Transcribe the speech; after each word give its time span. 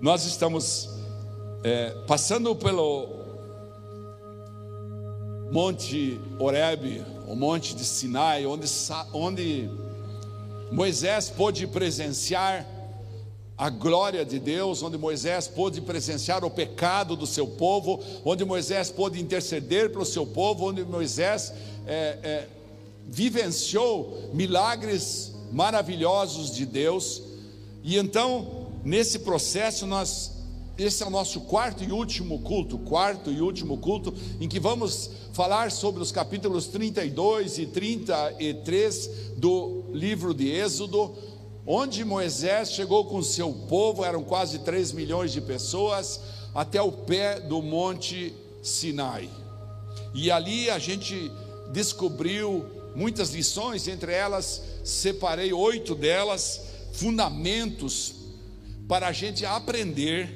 Nós 0.00 0.26
estamos 0.26 0.90
é, 1.64 1.88
passando 2.06 2.54
pelo 2.54 3.08
Monte 5.50 6.20
Horebe, 6.38 7.02
o 7.26 7.34
Monte 7.34 7.74
de 7.74 7.82
Sinai, 7.82 8.44
onde, 8.44 8.66
onde 9.14 9.70
Moisés 10.70 11.30
pôde 11.30 11.66
presenciar 11.66 12.66
a 13.56 13.70
glória 13.70 14.22
de 14.22 14.38
Deus, 14.38 14.82
onde 14.82 14.98
Moisés 14.98 15.48
pôde 15.48 15.80
presenciar 15.80 16.44
o 16.44 16.50
pecado 16.50 17.16
do 17.16 17.26
seu 17.26 17.46
povo, 17.46 17.98
onde 18.22 18.44
Moisés 18.44 18.90
pôde 18.90 19.18
interceder 19.18 19.90
pelo 19.90 20.04
seu 20.04 20.26
povo, 20.26 20.68
onde 20.68 20.84
Moisés 20.84 21.54
é, 21.86 22.18
é, 22.22 22.48
vivenciou 23.06 24.30
milagres 24.34 25.34
maravilhosos 25.50 26.54
de 26.54 26.66
Deus. 26.66 27.22
E 27.82 27.96
então, 27.96 28.55
nesse 28.86 29.18
processo, 29.18 29.84
nós, 29.84 30.30
esse 30.78 31.02
é 31.02 31.06
o 31.06 31.10
nosso 31.10 31.40
quarto 31.40 31.82
e 31.82 31.90
último 31.90 32.38
culto, 32.38 32.78
quarto 32.78 33.32
e 33.32 33.40
último 33.40 33.78
culto, 33.78 34.14
em 34.40 34.48
que 34.48 34.60
vamos 34.60 35.10
falar 35.32 35.72
sobre 35.72 36.00
os 36.00 36.12
capítulos 36.12 36.68
32 36.68 37.58
e 37.58 37.66
33 37.66 39.10
do 39.38 39.82
livro 39.92 40.32
de 40.32 40.48
Êxodo, 40.52 41.12
onde 41.66 42.04
Moisés 42.04 42.70
chegou 42.70 43.06
com 43.06 43.20
seu 43.24 43.52
povo, 43.68 44.04
eram 44.04 44.22
quase 44.22 44.60
3 44.60 44.92
milhões 44.92 45.32
de 45.32 45.40
pessoas, 45.40 46.20
até 46.54 46.80
o 46.80 46.92
pé 46.92 47.40
do 47.40 47.60
monte 47.60 48.32
Sinai. 48.62 49.28
E 50.14 50.30
ali 50.30 50.70
a 50.70 50.78
gente 50.78 51.28
descobriu 51.72 52.64
muitas 52.94 53.30
lições, 53.30 53.88
entre 53.88 54.12
elas 54.12 54.62
separei 54.84 55.52
oito 55.52 55.92
delas, 55.96 56.60
fundamentos 56.92 58.15
para 58.88 59.08
a 59.08 59.12
gente 59.12 59.44
aprender, 59.44 60.28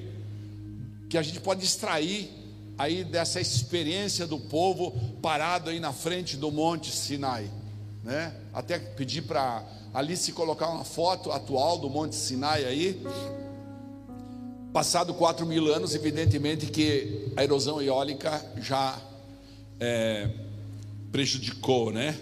que 1.09 1.17
a 1.17 1.23
gente 1.23 1.41
pode 1.41 1.65
extrair 1.65 2.31
aí 2.77 3.05
dessa 3.05 3.41
experiência 3.41 4.27
do 4.27 4.39
povo 4.39 4.93
parado 5.21 5.71
aí 5.71 5.79
na 5.79 5.93
frente 5.93 6.37
do 6.37 6.51
Monte 6.51 6.91
Sinai, 6.91 7.51
né? 8.03 8.35
Até 8.53 8.79
pedir 8.79 9.23
para 9.23 9.63
Alice 9.93 10.33
colocar 10.33 10.69
uma 10.69 10.85
foto 10.85 11.31
atual 11.31 11.79
do 11.79 11.91
Monte 11.91 12.17
Sinai 12.17 12.65
aí. 12.65 13.03
Passado 14.73 15.13
quatro 15.15 15.45
mil 15.45 15.73
anos, 15.75 15.95
evidentemente 15.95 16.67
que 16.67 17.33
a 17.37 17.43
erosão 17.43 17.83
eólica 17.83 18.45
já 18.61 18.99
é, 19.79 20.31
prejudicou, 21.11 21.91
né? 21.93 22.19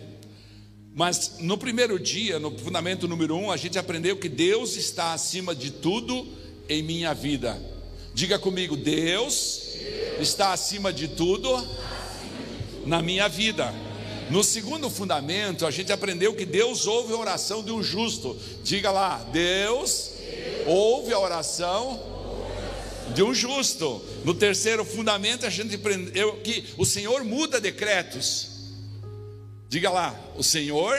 Mas 0.99 1.35
no 1.39 1.57
primeiro 1.57 1.97
dia, 1.97 2.41
no 2.41 2.51
fundamento 2.59 3.07
número 3.07 3.37
um, 3.37 3.53
a 3.53 3.57
gente 3.57 3.79
aprendeu 3.79 4.17
que 4.17 4.29
Deus 4.29 4.75
está 4.75 5.13
acima 5.13 5.55
de 5.55 5.71
tudo 5.71 6.27
em 6.69 6.83
minha 6.83 7.15
vida. 7.15 7.57
Diga 8.13 8.37
comigo, 8.37 8.77
Deus 8.77 9.77
está 10.19 10.53
acima 10.53 10.93
de 10.93 11.07
tudo 11.07 11.65
na 12.85 13.01
minha 13.01 13.29
vida. 13.29 13.73
No 14.29 14.43
segundo 14.43 14.91
fundamento, 14.91 15.65
a 15.65 15.71
gente 15.71 15.93
aprendeu 15.93 16.35
que 16.35 16.45
Deus 16.45 16.89
ouve 16.89 17.13
a 17.13 17.17
oração 17.17 17.63
de 17.63 17.71
um 17.71 17.81
justo. 17.81 18.37
Diga 18.65 18.91
lá, 18.91 19.19
Deus 19.33 20.11
ouve 20.67 21.13
a 21.13 21.19
oração 21.21 22.03
de 23.15 23.23
um 23.23 23.33
justo. 23.33 24.03
No 24.25 24.35
terceiro 24.35 24.85
fundamento, 24.85 25.47
a 25.47 25.51
gente 25.51 25.77
aprendeu 25.77 26.41
que 26.43 26.65
o 26.77 26.85
Senhor 26.85 27.23
muda 27.23 27.61
decretos. 27.61 28.58
Diga 29.69 29.91
lá, 29.91 30.19
o 30.35 30.43
Senhor 30.43 30.99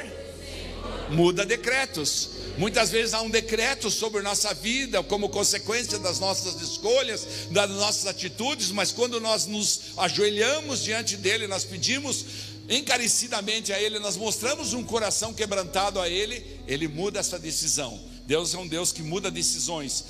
muda 1.10 1.44
decretos. 1.44 2.30
Muitas 2.56 2.92
vezes 2.92 3.14
há 3.14 3.22
um 3.22 3.30
decreto 3.30 3.90
sobre 3.90 4.22
nossa 4.22 4.54
vida 4.54 5.02
como 5.02 5.30
consequência 5.30 5.98
das 5.98 6.20
nossas 6.20 6.62
escolhas, 6.62 7.26
das 7.50 7.70
nossas 7.70 8.06
atitudes, 8.06 8.70
mas 8.70 8.92
quando 8.92 9.20
nós 9.20 9.48
nos 9.48 9.94
ajoelhamos 9.98 10.84
diante 10.84 11.18
dele, 11.18 11.48
nós 11.48 11.64
pedimos 11.64 12.26
encarecidamente 12.70 13.74
a 13.74 13.82
ele, 13.82 13.98
nós 13.98 14.16
mostramos 14.16 14.74
um 14.74 14.84
coração 14.84 15.34
quebrantado 15.34 16.00
a 16.00 16.08
ele, 16.08 16.46
ele 16.68 16.88
muda 16.88 17.20
essa 17.20 17.40
decisão. 17.40 18.00
Deus 18.28 18.54
é 18.54 18.58
um 18.60 18.68
Deus 18.68 18.92
que 18.92 19.02
muda 19.02 19.32
decisões. 19.32 20.06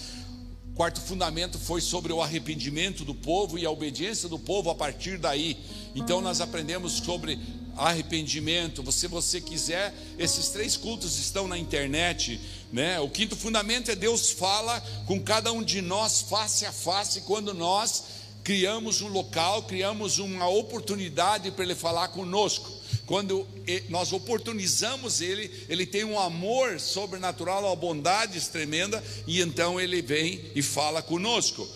Quarto 0.76 1.02
fundamento 1.02 1.60
foi 1.60 1.82
sobre 1.82 2.12
o 2.12 2.22
arrependimento 2.22 3.06
do 3.06 3.14
povo 3.14 3.58
e 3.58 3.66
a 3.66 3.72
obediência 3.72 4.28
do 4.28 4.40
povo 4.40 4.70
a 4.70 4.76
partir 4.76 5.18
daí. 5.18 5.58
Então 5.96 6.20
nós 6.20 6.42
aprendemos 6.42 6.94
sobre 6.94 7.40
arrependimento. 7.80 8.90
Se 8.92 9.08
você 9.08 9.40
quiser, 9.40 9.94
esses 10.18 10.50
três 10.50 10.76
cultos 10.76 11.18
estão 11.18 11.48
na 11.48 11.58
internet, 11.58 12.40
né? 12.72 13.00
O 13.00 13.10
quinto 13.10 13.36
fundamento 13.36 13.90
é 13.90 13.96
Deus 13.96 14.32
fala 14.32 14.80
com 15.06 15.20
cada 15.22 15.52
um 15.52 15.64
de 15.64 15.82
nós 15.82 16.22
face 16.22 16.66
a 16.66 16.72
face 16.72 17.22
quando 17.22 17.54
nós 17.54 18.04
criamos 18.44 19.02
um 19.02 19.08
local, 19.08 19.64
criamos 19.64 20.18
uma 20.18 20.48
oportunidade 20.48 21.52
para 21.52 21.64
ele 21.64 21.76
falar 21.76 22.10
conosco. 22.10 22.80
Quando 23.06 23.48
nós 23.90 24.14
oportunizamos 24.14 25.20
ele, 25.20 25.52
ele 25.68 25.86
tem 25.86 26.04
um 26.04 26.20
amor 26.20 26.80
sobrenatural, 26.80 27.64
uma 27.64 27.76
bondade 27.76 28.40
tremenda, 28.50 29.04
e 29.26 29.42
então 29.42 29.80
ele 29.80 30.02
vem 30.02 30.52
e 30.54 30.62
fala 30.62 31.02
conosco. 31.02 31.68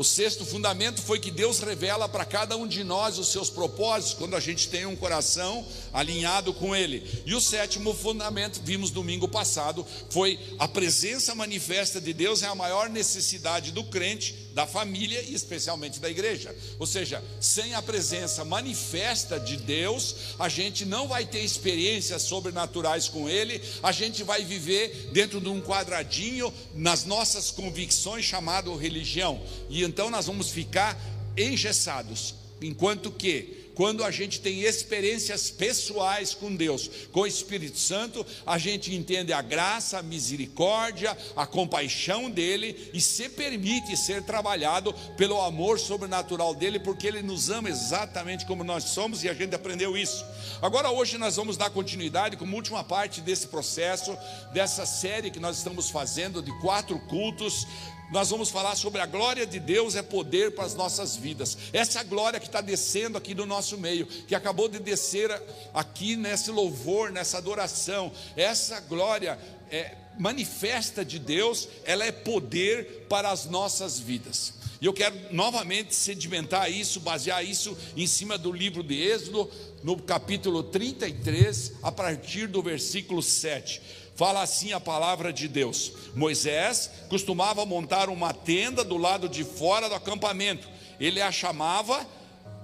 O 0.00 0.02
sexto 0.02 0.46
fundamento 0.46 1.02
foi 1.02 1.20
que 1.20 1.30
Deus 1.30 1.58
revela 1.58 2.08
para 2.08 2.24
cada 2.24 2.56
um 2.56 2.66
de 2.66 2.82
nós 2.82 3.18
os 3.18 3.28
seus 3.28 3.50
propósitos, 3.50 4.14
quando 4.14 4.34
a 4.34 4.40
gente 4.40 4.66
tem 4.66 4.86
um 4.86 4.96
coração 4.96 5.62
alinhado 5.92 6.54
com 6.54 6.74
Ele. 6.74 7.06
E 7.26 7.34
o 7.34 7.40
sétimo 7.40 7.92
fundamento, 7.92 8.62
vimos 8.64 8.90
domingo 8.90 9.28
passado, 9.28 9.86
foi 10.08 10.40
a 10.58 10.66
presença 10.66 11.34
manifesta 11.34 12.00
de 12.00 12.14
Deus 12.14 12.42
é 12.42 12.46
a 12.46 12.54
maior 12.54 12.88
necessidade 12.88 13.72
do 13.72 13.84
crente, 13.84 14.49
da 14.54 14.66
família 14.66 15.22
e 15.22 15.34
especialmente 15.34 16.00
da 16.00 16.10
igreja. 16.10 16.54
Ou 16.78 16.86
seja, 16.86 17.22
sem 17.40 17.74
a 17.74 17.82
presença 17.82 18.44
manifesta 18.44 19.38
de 19.38 19.56
Deus, 19.56 20.16
a 20.38 20.48
gente 20.48 20.84
não 20.84 21.08
vai 21.08 21.24
ter 21.24 21.40
experiências 21.40 22.22
sobrenaturais 22.22 23.08
com 23.08 23.28
Ele, 23.28 23.60
a 23.82 23.92
gente 23.92 24.22
vai 24.22 24.44
viver 24.44 25.10
dentro 25.12 25.40
de 25.40 25.48
um 25.48 25.60
quadradinho 25.60 26.52
nas 26.74 27.04
nossas 27.04 27.50
convicções 27.50 28.24
chamado 28.24 28.74
religião. 28.76 29.40
E 29.68 29.82
então 29.82 30.10
nós 30.10 30.26
vamos 30.26 30.50
ficar 30.50 30.98
engessados, 31.36 32.34
enquanto 32.60 33.10
que 33.10 33.59
quando 33.74 34.04
a 34.04 34.10
gente 34.10 34.40
tem 34.40 34.62
experiências 34.62 35.50
pessoais 35.50 36.34
com 36.34 36.54
Deus, 36.54 36.90
com 37.12 37.20
o 37.20 37.26
Espírito 37.26 37.78
Santo, 37.78 38.24
a 38.46 38.58
gente 38.58 38.94
entende 38.94 39.32
a 39.32 39.42
graça, 39.42 39.98
a 39.98 40.02
misericórdia, 40.02 41.16
a 41.36 41.46
compaixão 41.46 42.30
dele 42.30 42.90
e 42.92 43.00
se 43.00 43.28
permite 43.28 43.96
ser 43.96 44.22
trabalhado 44.22 44.92
pelo 45.16 45.40
amor 45.40 45.78
sobrenatural 45.78 46.54
dele, 46.54 46.78
porque 46.78 47.06
ele 47.06 47.22
nos 47.22 47.50
ama 47.50 47.68
exatamente 47.68 48.46
como 48.46 48.64
nós 48.64 48.84
somos 48.84 49.24
e 49.24 49.28
a 49.28 49.34
gente 49.34 49.54
aprendeu 49.54 49.96
isso. 49.96 50.24
Agora, 50.60 50.90
hoje, 50.90 51.18
nós 51.18 51.36
vamos 51.36 51.56
dar 51.56 51.70
continuidade 51.70 52.36
como 52.36 52.56
última 52.56 52.84
parte 52.84 53.20
desse 53.20 53.46
processo, 53.46 54.16
dessa 54.52 54.84
série 54.84 55.30
que 55.30 55.40
nós 55.40 55.56
estamos 55.56 55.90
fazendo 55.90 56.42
de 56.42 56.52
quatro 56.60 56.98
cultos 57.00 57.66
nós 58.10 58.28
vamos 58.30 58.50
falar 58.50 58.74
sobre 58.74 59.00
a 59.00 59.06
glória 59.06 59.46
de 59.46 59.60
Deus 59.60 59.94
é 59.94 60.02
poder 60.02 60.52
para 60.52 60.64
as 60.64 60.74
nossas 60.74 61.16
vidas. 61.16 61.56
Essa 61.72 62.02
glória 62.02 62.40
que 62.40 62.46
está 62.46 62.60
descendo 62.60 63.16
aqui 63.16 63.34
do 63.34 63.46
nosso 63.46 63.78
meio, 63.78 64.06
que 64.06 64.34
acabou 64.34 64.68
de 64.68 64.80
descer 64.80 65.30
aqui 65.72 66.16
nesse 66.16 66.50
louvor, 66.50 67.12
nessa 67.12 67.38
adoração, 67.38 68.10
essa 68.36 68.80
glória 68.80 69.38
é, 69.70 69.94
manifesta 70.18 71.04
de 71.04 71.18
Deus, 71.18 71.68
ela 71.84 72.04
é 72.04 72.10
poder 72.10 73.06
para 73.08 73.30
as 73.30 73.46
nossas 73.46 74.00
vidas. 74.00 74.54
E 74.80 74.86
eu 74.86 74.94
quero 74.94 75.14
novamente 75.30 75.94
sedimentar 75.94 76.70
isso, 76.70 77.00
basear 77.00 77.44
isso 77.44 77.76
em 77.96 78.06
cima 78.06 78.38
do 78.38 78.50
livro 78.50 78.82
de 78.82 79.00
Êxodo, 79.00 79.50
no 79.82 79.96
capítulo 80.00 80.62
33, 80.62 81.74
a 81.82 81.92
partir 81.92 82.48
do 82.48 82.62
versículo 82.62 83.22
7. 83.22 83.80
Fala 84.20 84.42
assim 84.42 84.70
a 84.74 84.78
palavra 84.78 85.32
de 85.32 85.48
Deus. 85.48 85.92
Moisés 86.14 86.90
costumava 87.08 87.64
montar 87.64 88.10
uma 88.10 88.34
tenda 88.34 88.84
do 88.84 88.98
lado 88.98 89.30
de 89.30 89.42
fora 89.42 89.88
do 89.88 89.94
acampamento. 89.94 90.68
Ele 91.00 91.22
a 91.22 91.32
chamava 91.32 92.06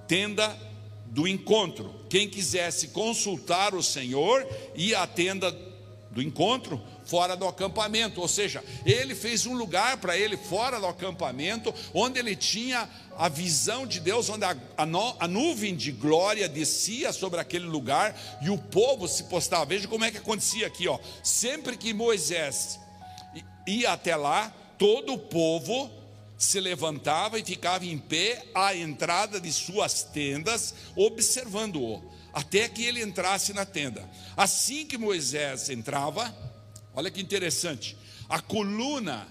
tenda 0.07 0.55
do 1.07 1.27
encontro. 1.27 1.95
Quem 2.11 2.29
quisesse 2.29 2.89
consultar 2.89 3.73
o 3.73 3.81
Senhor 3.81 4.47
ia 4.75 5.01
à 5.01 5.07
tenda 5.07 5.51
do 6.11 6.21
encontro 6.21 6.79
fora 7.07 7.35
do 7.35 7.47
acampamento, 7.47 8.21
ou 8.21 8.27
seja, 8.27 8.63
ele 8.85 9.15
fez 9.15 9.45
um 9.45 9.53
lugar 9.53 9.97
para 9.97 10.17
ele 10.17 10.37
fora 10.37 10.79
do 10.79 10.85
acampamento, 10.85 11.73
onde 11.93 12.19
ele 12.19 12.35
tinha 12.35 12.87
a 13.17 13.29
visão 13.29 13.87
de 13.87 13.99
Deus, 13.99 14.29
onde 14.29 14.45
a, 14.45 14.55
a, 14.77 14.85
no, 14.85 15.15
a, 15.19 15.27
nuvem 15.27 15.75
de 15.75 15.91
glória 15.91 16.47
descia 16.47 17.11
sobre 17.11 17.39
aquele 17.39 17.65
lugar 17.65 18.15
e 18.41 18.49
o 18.49 18.57
povo 18.57 19.07
se 19.07 19.23
postava. 19.23 19.65
Veja 19.65 19.87
como 19.87 20.05
é 20.05 20.11
que 20.11 20.17
acontecia 20.17 20.67
aqui, 20.67 20.87
ó. 20.87 20.99
Sempre 21.23 21.75
que 21.75 21.93
Moisés 21.93 22.79
ia 23.67 23.91
até 23.91 24.15
lá, 24.15 24.53
todo 24.77 25.13
o 25.13 25.17
povo 25.17 25.89
se 26.37 26.59
levantava 26.59 27.39
e 27.39 27.43
ficava 27.43 27.85
em 27.85 27.97
pé 27.97 28.45
à 28.53 28.75
entrada 28.75 29.41
de 29.41 29.51
suas 29.51 30.03
tendas, 30.03 30.73
observando-o, 30.95 32.03
até 32.31 32.69
que 32.69 32.85
ele 32.85 33.01
entrasse 33.01 33.53
na 33.53 33.65
tenda. 33.65 34.07
Assim 34.35 34.85
que 34.85 34.97
Moisés 34.97 35.69
entrava, 35.69 36.33
Olha 36.97 37.11
que 37.11 37.21
interessante. 37.21 37.95
A 38.27 38.41
coluna 38.41 39.27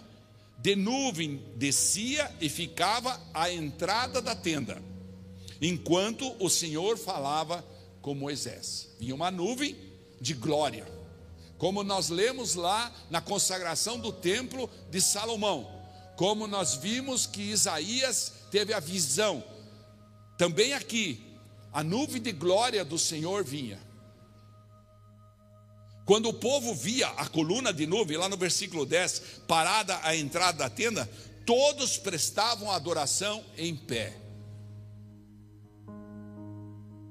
de 0.57 0.77
nuvem 0.77 1.43
descia 1.57 2.33
e 2.41 2.49
ficava 2.49 3.21
à 3.35 3.51
entrada 3.51 4.23
da 4.23 4.37
tenda, 4.37 4.81
enquanto 5.61 6.33
o 6.39 6.49
Senhor 6.49 6.97
falava 6.97 7.67
com 8.01 8.15
Moisés. 8.15 8.95
Vinha 9.01 9.17
uma 9.17 9.33
nuvem 9.33 9.77
de 10.21 10.33
glória, 10.33 10.87
como 11.59 11.83
nós 11.83 12.09
lemos 12.09 12.55
lá 12.55 12.95
na 13.11 13.21
consagração 13.21 13.99
do 13.99 14.13
templo 14.13 14.71
de 14.89 15.01
Salomão, 15.01 15.69
como 16.17 16.47
nós 16.47 16.77
vimos 16.77 17.27
que 17.27 17.43
Isaías 17.43 18.33
teve 18.49 18.73
a 18.73 18.79
visão. 18.79 19.43
Também 20.39 20.73
aqui, 20.73 21.21
a 21.73 21.83
nuvem 21.83 22.23
de 22.23 22.31
glória 22.31 22.85
do 22.85 22.97
Senhor 22.97 23.43
vinha. 23.43 23.85
Quando 26.07 26.29
o 26.29 26.33
povo 26.33 26.73
via 26.73 27.09
a 27.09 27.29
coluna 27.29 27.73
de 27.73 27.85
nuvem, 27.85 28.17
lá 28.17 28.29
no 28.29 28.37
versículo 28.37 28.87
10, 28.87 29.41
parada 29.49 29.99
à 30.05 30.15
entrada 30.15 30.59
da 30.59 30.71
tenda, 30.71 31.11
todos 31.45 31.99
prestavam 31.99 32.71
adoração 32.71 33.45
em 33.59 33.75
pé. 33.75 34.17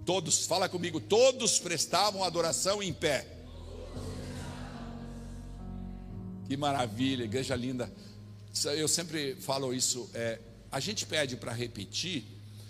Todos, 0.06 0.46
fala 0.46 0.70
comigo, 0.70 1.02
todos 1.02 1.60
prestavam 1.60 2.24
adoração 2.24 2.82
em 2.82 2.94
pé. 2.94 3.28
Que 6.48 6.56
maravilha, 6.56 7.26
igreja 7.26 7.54
linda. 7.54 7.92
Eu 8.78 8.88
sempre 8.88 9.36
falo 9.36 9.74
isso. 9.74 10.10
É, 10.14 10.40
a 10.72 10.80
gente 10.80 11.06
pede 11.06 11.36
para 11.36 11.52
repetir, 11.52 12.24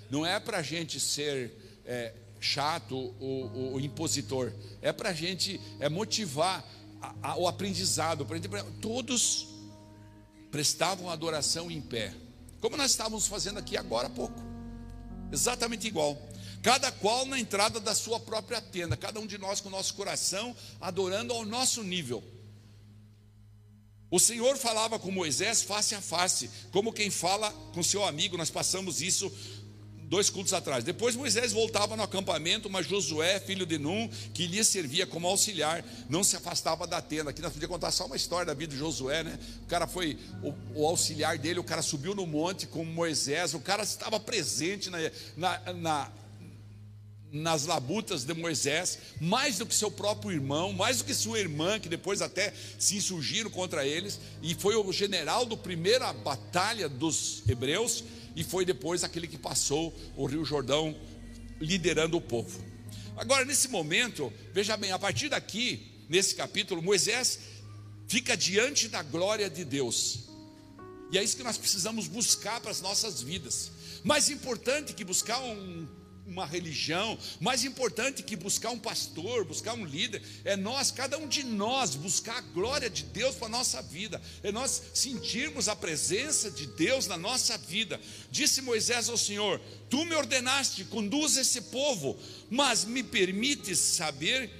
não 0.09 0.25
é 0.25 0.39
para 0.39 0.57
a 0.57 0.63
gente 0.63 0.99
ser 0.99 1.51
é, 1.85 2.13
chato, 2.39 2.95
o, 2.95 3.49
o, 3.53 3.73
o 3.75 3.79
impositor. 3.79 4.51
É 4.81 4.91
para 4.91 5.09
a 5.09 5.13
gente 5.13 5.59
é 5.79 5.89
motivar 5.89 6.63
a, 7.01 7.31
a, 7.31 7.37
o 7.37 7.47
aprendizado. 7.47 8.25
Todos 8.81 9.47
prestavam 10.51 11.09
adoração 11.09 11.69
em 11.69 11.81
pé, 11.81 12.13
como 12.61 12.77
nós 12.77 12.91
estávamos 12.91 13.27
fazendo 13.27 13.59
aqui 13.59 13.75
agora 13.75 14.07
há 14.07 14.09
pouco, 14.09 14.41
exatamente 15.31 15.87
igual. 15.87 16.17
Cada 16.61 16.91
qual 16.91 17.25
na 17.25 17.39
entrada 17.39 17.79
da 17.79 17.93
sua 17.93 18.19
própria 18.19 18.59
tenda, 18.59 18.97
cada 18.97 19.19
um 19.19 19.27
de 19.27 19.37
nós 19.37 19.61
com 19.61 19.67
o 19.67 19.71
nosso 19.71 19.93
coração 19.93 20.55
adorando 20.81 21.33
ao 21.33 21.45
nosso 21.45 21.83
nível. 21.83 22.23
O 24.09 24.19
Senhor 24.19 24.55
falava 24.57 24.97
com 24.97 25.11
Moisés 25.11 25.61
face 25.61 25.93
a 25.93 26.01
face, 26.01 26.49
como 26.71 26.93
quem 26.93 27.09
fala 27.09 27.51
com 27.73 27.83
seu 27.83 28.05
amigo. 28.05 28.37
Nós 28.37 28.49
passamos 28.49 29.01
isso 29.01 29.31
dois 30.09 30.29
cultos 30.29 30.53
atrás. 30.53 30.83
Depois 30.83 31.15
Moisés 31.15 31.51
voltava 31.51 31.95
no 31.95 32.03
acampamento, 32.03 32.69
mas 32.69 32.87
Josué, 32.87 33.39
filho 33.39 33.65
de 33.65 33.77
Num, 33.77 34.07
que 34.33 34.47
lhe 34.47 34.63
servia 34.63 35.05
como 35.05 35.27
auxiliar, 35.27 35.83
não 36.09 36.23
se 36.23 36.35
afastava 36.35 36.87
da 36.87 37.01
tenda. 37.01 37.31
Aqui 37.31 37.41
nós 37.41 37.53
podíamos 37.53 37.75
contar 37.75 37.91
só 37.91 38.05
uma 38.05 38.15
história 38.15 38.45
da 38.45 38.53
vida 38.53 38.73
de 38.73 38.79
Josué, 38.79 39.23
né? 39.23 39.39
O 39.63 39.67
cara 39.67 39.87
foi 39.87 40.17
o, 40.43 40.53
o 40.81 40.87
auxiliar 40.87 41.37
dele, 41.37 41.59
o 41.59 41.63
cara 41.63 41.81
subiu 41.81 42.13
no 42.15 42.25
monte 42.25 42.67
com 42.67 42.83
Moisés, 42.85 43.53
o 43.53 43.59
cara 43.59 43.83
estava 43.83 44.19
presente 44.19 44.89
na, 44.89 44.97
na, 45.35 45.73
na 45.73 46.11
nas 47.31 47.65
labutas 47.65 48.23
de 48.23 48.33
Moisés, 48.33 48.97
mais 49.19 49.57
do 49.57 49.65
que 49.65 49.75
seu 49.75 49.91
próprio 49.91 50.31
irmão, 50.31 50.71
mais 50.71 50.99
do 50.99 51.03
que 51.03 51.13
sua 51.13 51.37
irmã, 51.37 51.77
que 51.79 51.89
depois 51.89 52.21
até 52.21 52.53
se 52.79 52.95
insurgiram 52.95 53.49
contra 53.49 53.85
eles, 53.85 54.19
e 54.41 54.55
foi 54.55 54.75
o 54.75 54.91
general 54.93 55.45
da 55.45 55.57
primeira 55.57 56.13
batalha 56.13 56.87
dos 56.87 57.43
hebreus, 57.49 58.05
e 58.35 58.43
foi 58.43 58.65
depois 58.65 59.03
aquele 59.03 59.27
que 59.27 59.37
passou 59.37 59.93
o 60.15 60.25
Rio 60.25 60.43
Jordão 60.43 60.95
liderando 61.59 62.17
o 62.17 62.21
povo. 62.21 62.63
Agora, 63.15 63.45
nesse 63.45 63.69
momento, 63.69 64.31
veja 64.53 64.75
bem, 64.75 64.91
a 64.91 64.99
partir 64.99 65.29
daqui, 65.29 65.91
nesse 66.09 66.35
capítulo, 66.35 66.81
Moisés 66.81 67.39
fica 68.07 68.35
diante 68.35 68.87
da 68.89 69.01
glória 69.01 69.49
de 69.49 69.63
Deus. 69.63 70.25
E 71.11 71.17
é 71.17 71.23
isso 71.23 71.37
que 71.37 71.43
nós 71.43 71.57
precisamos 71.57 72.07
buscar 72.07 72.59
para 72.59 72.71
as 72.71 72.81
nossas 72.81 73.21
vidas. 73.21 73.71
Mais 74.03 74.29
importante 74.29 74.93
que 74.93 75.03
buscar 75.05 75.39
um 75.39 75.87
uma 76.35 76.45
religião, 76.45 77.17
mais 77.39 77.63
importante 77.63 78.21
que 78.21 78.35
buscar 78.35 78.69
um 78.71 78.77
pastor, 78.77 79.45
buscar 79.45 79.73
um 79.73 79.85
líder, 79.85 80.21
é 80.43 80.57
nós, 80.57 80.91
cada 80.91 81.17
um 81.17 81.27
de 81.27 81.43
nós, 81.43 81.95
buscar 81.95 82.37
a 82.37 82.41
glória 82.41 82.89
de 82.89 83.03
Deus 83.03 83.35
para 83.35 83.47
a 83.47 83.51
nossa 83.51 83.81
vida, 83.81 84.21
é 84.43 84.51
nós 84.51 84.81
sentirmos 84.93 85.69
a 85.69 85.75
presença 85.75 86.51
de 86.51 86.67
Deus 86.67 87.07
na 87.07 87.17
nossa 87.17 87.57
vida. 87.57 87.99
Disse 88.29 88.61
Moisés 88.61 89.07
ao 89.07 89.17
Senhor: 89.17 89.61
Tu 89.89 90.03
me 90.05 90.13
ordenaste, 90.13 90.83
conduz 90.85 91.37
esse 91.37 91.61
povo, 91.61 92.19
mas 92.49 92.83
me 92.83 93.01
permites 93.01 93.79
saber, 93.79 94.51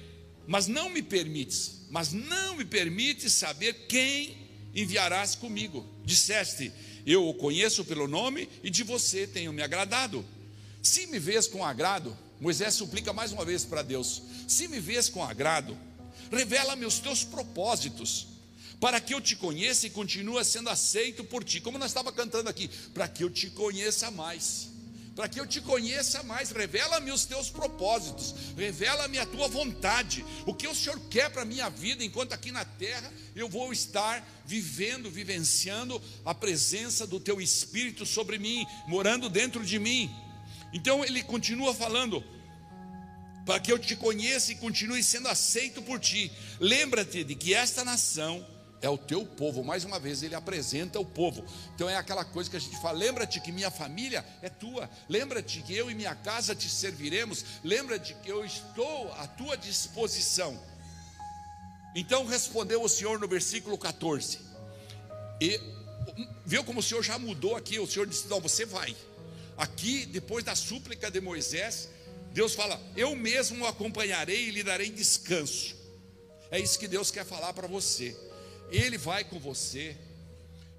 mas 0.46 0.66
não 0.66 0.88
me 0.88 1.02
permites, 1.02 1.82
mas 1.90 2.10
não 2.10 2.56
me 2.56 2.64
permites 2.64 3.34
saber 3.34 3.86
quem 3.86 4.34
enviarás 4.74 5.34
comigo. 5.34 5.86
Disseste: 6.06 6.72
Eu 7.04 7.28
o 7.28 7.34
conheço 7.34 7.84
pelo 7.84 8.08
nome 8.08 8.48
e 8.62 8.70
de 8.70 8.82
você 8.82 9.26
tenho 9.26 9.52
me 9.52 9.62
agradado. 9.62 10.24
Se 10.86 11.04
me 11.08 11.18
vês 11.18 11.48
com 11.48 11.64
agrado, 11.64 12.16
Moisés 12.40 12.74
suplica 12.74 13.12
mais 13.12 13.32
uma 13.32 13.44
vez 13.44 13.64
para 13.64 13.82
Deus: 13.82 14.22
se 14.46 14.68
me 14.68 14.78
vês 14.78 15.08
com 15.08 15.20
agrado, 15.20 15.76
revela-me 16.30 16.86
os 16.86 17.00
teus 17.00 17.24
propósitos, 17.24 18.28
para 18.78 19.00
que 19.00 19.12
eu 19.12 19.20
te 19.20 19.34
conheça 19.34 19.88
e 19.88 19.90
continue 19.90 20.44
sendo 20.44 20.70
aceito 20.70 21.24
por 21.24 21.42
ti. 21.42 21.60
Como 21.60 21.76
nós 21.76 21.90
estava 21.90 22.12
cantando 22.12 22.48
aqui, 22.48 22.68
para 22.94 23.08
que 23.08 23.24
eu 23.24 23.28
te 23.28 23.50
conheça 23.50 24.12
mais. 24.12 24.68
Para 25.16 25.28
que 25.28 25.40
eu 25.40 25.46
te 25.46 25.60
conheça 25.60 26.22
mais, 26.22 26.52
revela-me 26.52 27.10
os 27.10 27.24
teus 27.24 27.50
propósitos, 27.50 28.32
revela-me 28.56 29.18
a 29.18 29.26
tua 29.26 29.48
vontade, 29.48 30.24
o 30.46 30.54
que 30.54 30.68
o 30.68 30.74
Senhor 30.74 31.00
quer 31.10 31.30
para 31.30 31.42
a 31.42 31.46
minha 31.46 31.68
vida, 31.68 32.04
enquanto 32.04 32.32
aqui 32.32 32.52
na 32.52 32.64
terra 32.64 33.12
eu 33.34 33.48
vou 33.48 33.72
estar 33.72 34.24
vivendo, 34.46 35.10
vivenciando 35.10 36.00
a 36.24 36.32
presença 36.32 37.06
do 37.08 37.18
teu 37.18 37.40
Espírito 37.40 38.06
sobre 38.06 38.38
mim, 38.38 38.64
morando 38.86 39.28
dentro 39.28 39.64
de 39.64 39.80
mim. 39.80 40.14
Então 40.72 41.04
ele 41.04 41.22
continua 41.22 41.74
falando, 41.74 42.22
para 43.44 43.60
que 43.60 43.70
eu 43.70 43.78
te 43.78 43.94
conheça 43.94 44.52
e 44.52 44.56
continue 44.56 45.02
sendo 45.02 45.28
aceito 45.28 45.80
por 45.82 46.00
ti. 46.00 46.32
Lembra-te 46.58 47.22
de 47.22 47.34
que 47.34 47.54
esta 47.54 47.84
nação 47.84 48.44
é 48.82 48.88
o 48.88 48.98
teu 48.98 49.24
povo. 49.24 49.64
Mais 49.64 49.84
uma 49.84 49.98
vez 49.98 50.22
ele 50.22 50.34
apresenta 50.34 50.98
o 50.98 51.04
povo. 51.04 51.44
Então 51.74 51.88
é 51.88 51.96
aquela 51.96 52.24
coisa 52.24 52.50
que 52.50 52.56
a 52.56 52.60
gente 52.60 52.76
fala: 52.80 52.98
lembra-te 52.98 53.40
que 53.40 53.52
minha 53.52 53.70
família 53.70 54.24
é 54.42 54.48
tua. 54.48 54.90
Lembra-te 55.08 55.62
que 55.62 55.74
eu 55.74 55.90
e 55.90 55.94
minha 55.94 56.14
casa 56.14 56.54
te 56.54 56.68
serviremos. 56.68 57.44
Lembra-te 57.62 58.14
que 58.14 58.28
eu 58.28 58.44
estou 58.44 59.12
à 59.14 59.26
tua 59.26 59.56
disposição. 59.56 60.58
Então 61.94 62.26
respondeu 62.26 62.82
o 62.82 62.88
Senhor 62.88 63.18
no 63.18 63.28
versículo 63.28 63.78
14. 63.78 64.40
E 65.40 65.60
viu 66.44 66.62
como 66.64 66.80
o 66.80 66.82
Senhor 66.82 67.02
já 67.02 67.18
mudou 67.18 67.56
aqui? 67.56 67.78
O 67.78 67.86
Senhor 67.86 68.06
disse: 68.06 68.28
Não, 68.28 68.40
você 68.40 68.66
vai. 68.66 68.94
Aqui, 69.56 70.06
depois 70.06 70.44
da 70.44 70.54
súplica 70.54 71.10
de 71.10 71.20
Moisés, 71.20 71.88
Deus 72.32 72.54
fala: 72.54 72.80
Eu 72.96 73.16
mesmo 73.16 73.64
o 73.64 73.66
acompanharei 73.66 74.48
e 74.48 74.50
lhe 74.50 74.62
darei 74.62 74.90
descanso. 74.90 75.74
É 76.50 76.60
isso 76.60 76.78
que 76.78 76.86
Deus 76.86 77.10
quer 77.10 77.24
falar 77.24 77.52
para 77.52 77.66
você. 77.66 78.16
Ele 78.70 78.98
vai 78.98 79.24
com 79.24 79.38
você. 79.38 79.96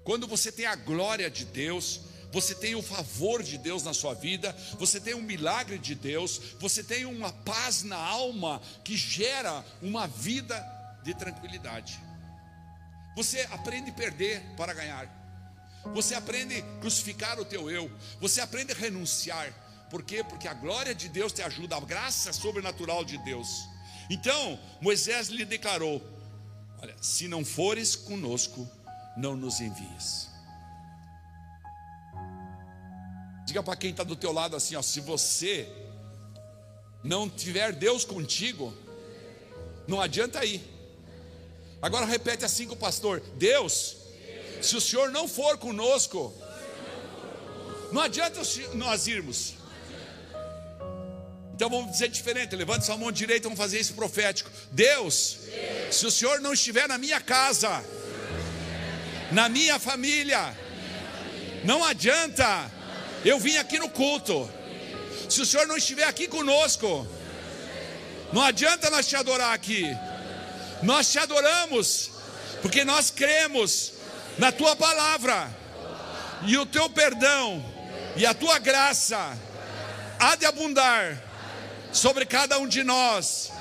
Quando 0.04 0.26
você 0.26 0.50
tem 0.52 0.66
a 0.66 0.76
glória 0.76 1.30
de 1.30 1.44
Deus, 1.44 2.00
você 2.32 2.54
tem 2.54 2.74
o 2.74 2.82
favor 2.82 3.42
de 3.42 3.58
Deus 3.58 3.82
na 3.82 3.94
sua 3.94 4.14
vida, 4.14 4.56
você 4.78 5.00
tem 5.00 5.14
um 5.14 5.22
milagre 5.22 5.78
de 5.78 5.94
Deus, 5.94 6.40
você 6.58 6.82
tem 6.82 7.04
uma 7.04 7.32
paz 7.32 7.82
na 7.82 7.96
alma 7.96 8.60
que 8.84 8.96
gera 8.96 9.64
uma 9.82 10.06
vida 10.06 10.56
de 11.02 11.14
tranquilidade. 11.14 11.98
Você 13.16 13.40
aprende 13.50 13.90
a 13.90 13.94
perder 13.94 14.42
para 14.56 14.72
ganhar. 14.72 15.17
Você 15.94 16.14
aprende 16.14 16.56
a 16.56 16.80
crucificar 16.80 17.38
o 17.40 17.44
teu 17.44 17.70
eu. 17.70 17.90
Você 18.20 18.40
aprende 18.40 18.72
a 18.72 18.76
renunciar. 18.76 19.52
Por 19.90 20.02
quê? 20.02 20.22
Porque 20.22 20.46
a 20.46 20.54
glória 20.54 20.94
de 20.94 21.08
Deus 21.08 21.32
te 21.32 21.42
ajuda, 21.42 21.76
a 21.76 21.80
graça 21.80 22.32
sobrenatural 22.32 23.04
de 23.04 23.16
Deus. 23.18 23.48
Então, 24.10 24.58
Moisés 24.80 25.28
lhe 25.28 25.44
declarou: 25.44 26.02
Olha, 26.80 26.96
se 27.00 27.26
não 27.26 27.44
fores 27.44 27.96
conosco, 27.96 28.68
não 29.16 29.36
nos 29.36 29.60
envies. 29.60 30.28
Diga 33.44 33.62
para 33.62 33.76
quem 33.76 33.90
está 33.90 34.04
do 34.04 34.14
teu 34.14 34.30
lado 34.30 34.54
assim: 34.54 34.76
ó, 34.76 34.82
se 34.82 35.00
você 35.00 35.66
não 37.02 37.28
tiver 37.28 37.72
Deus 37.72 38.04
contigo, 38.04 38.74
não 39.86 40.00
adianta 40.00 40.44
ir. 40.44 40.62
Agora 41.80 42.04
repete 42.04 42.44
assim 42.44 42.66
com 42.66 42.74
o 42.74 42.76
pastor: 42.76 43.20
Deus 43.36 43.96
se 44.60 44.76
o 44.76 44.80
Senhor 44.80 45.10
não 45.10 45.28
for 45.28 45.58
conosco, 45.58 46.34
não 47.92 48.02
adianta 48.02 48.40
nós 48.74 49.06
irmos. 49.06 49.54
Então 51.54 51.68
vamos 51.68 51.92
dizer 51.92 52.08
diferente. 52.08 52.54
Levante 52.54 52.86
sua 52.86 52.96
mão 52.96 53.10
direita, 53.10 53.44
vamos 53.44 53.58
fazer 53.58 53.80
isso 53.80 53.94
profético. 53.94 54.50
Deus, 54.70 55.38
se 55.90 56.06
o 56.06 56.10
Senhor 56.10 56.40
não 56.40 56.52
estiver 56.52 56.86
na 56.86 56.98
minha 56.98 57.20
casa, 57.20 57.84
na 59.32 59.48
minha 59.48 59.78
família, 59.78 60.56
não 61.64 61.84
adianta 61.84 62.70
eu 63.24 63.38
vim 63.38 63.56
aqui 63.56 63.78
no 63.78 63.88
culto. 63.88 64.48
Se 65.28 65.40
o 65.42 65.46
Senhor 65.46 65.66
não 65.66 65.76
estiver 65.76 66.04
aqui 66.04 66.28
conosco, 66.28 67.06
não 68.32 68.42
adianta 68.42 68.88
nós 68.90 69.06
te 69.06 69.16
adorar 69.16 69.52
aqui. 69.52 69.84
Nós 70.82 71.10
te 71.10 71.18
adoramos, 71.18 72.10
porque 72.62 72.84
nós 72.84 73.10
cremos 73.10 73.94
na 74.38 74.52
tua 74.52 74.76
palavra, 74.76 75.50
e 76.46 76.56
o 76.56 76.64
teu 76.64 76.88
perdão 76.88 77.64
e 78.18 78.26
a 78.26 78.34
tua 78.34 78.58
graça 78.58 79.38
há 80.18 80.34
de 80.34 80.44
abundar 80.44 81.22
sobre 81.92 82.26
cada 82.26 82.58
um 82.58 82.66
de 82.66 82.82
nós, 82.82 83.52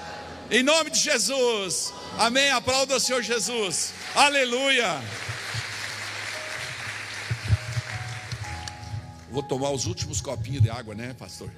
em 0.49 0.63
nome 0.63 0.89
de 0.89 0.99
Jesus. 0.99 1.93
Amém. 2.17 2.49
Aplauda 2.49 2.95
o 2.95 2.99
Senhor 2.99 3.21
Jesus. 3.21 3.93
Aleluia. 4.15 4.99
Vou 9.29 9.43
tomar 9.43 9.69
os 9.69 9.85
últimos 9.85 10.21
copinhos 10.21 10.63
de 10.63 10.69
água, 10.69 10.95
né, 10.95 11.13
pastor? 11.13 11.51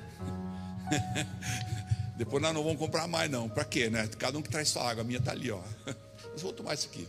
Depois 2.17 2.43
nós 2.43 2.53
não 2.53 2.63
vamos 2.63 2.77
comprar 2.77 3.07
mais, 3.07 3.31
não. 3.31 3.47
Para 3.47 3.63
quê, 3.63 3.89
né? 3.89 4.09
Cada 4.17 4.37
um 4.37 4.41
que 4.41 4.49
traz 4.49 4.67
sua 4.67 4.89
água. 4.89 5.03
A 5.03 5.05
minha 5.05 5.19
está 5.19 5.31
ali, 5.31 5.49
ó. 5.49 5.61
Mas 6.33 6.41
vou 6.41 6.51
tomar 6.51 6.73
isso 6.73 6.87
aqui. 6.87 7.07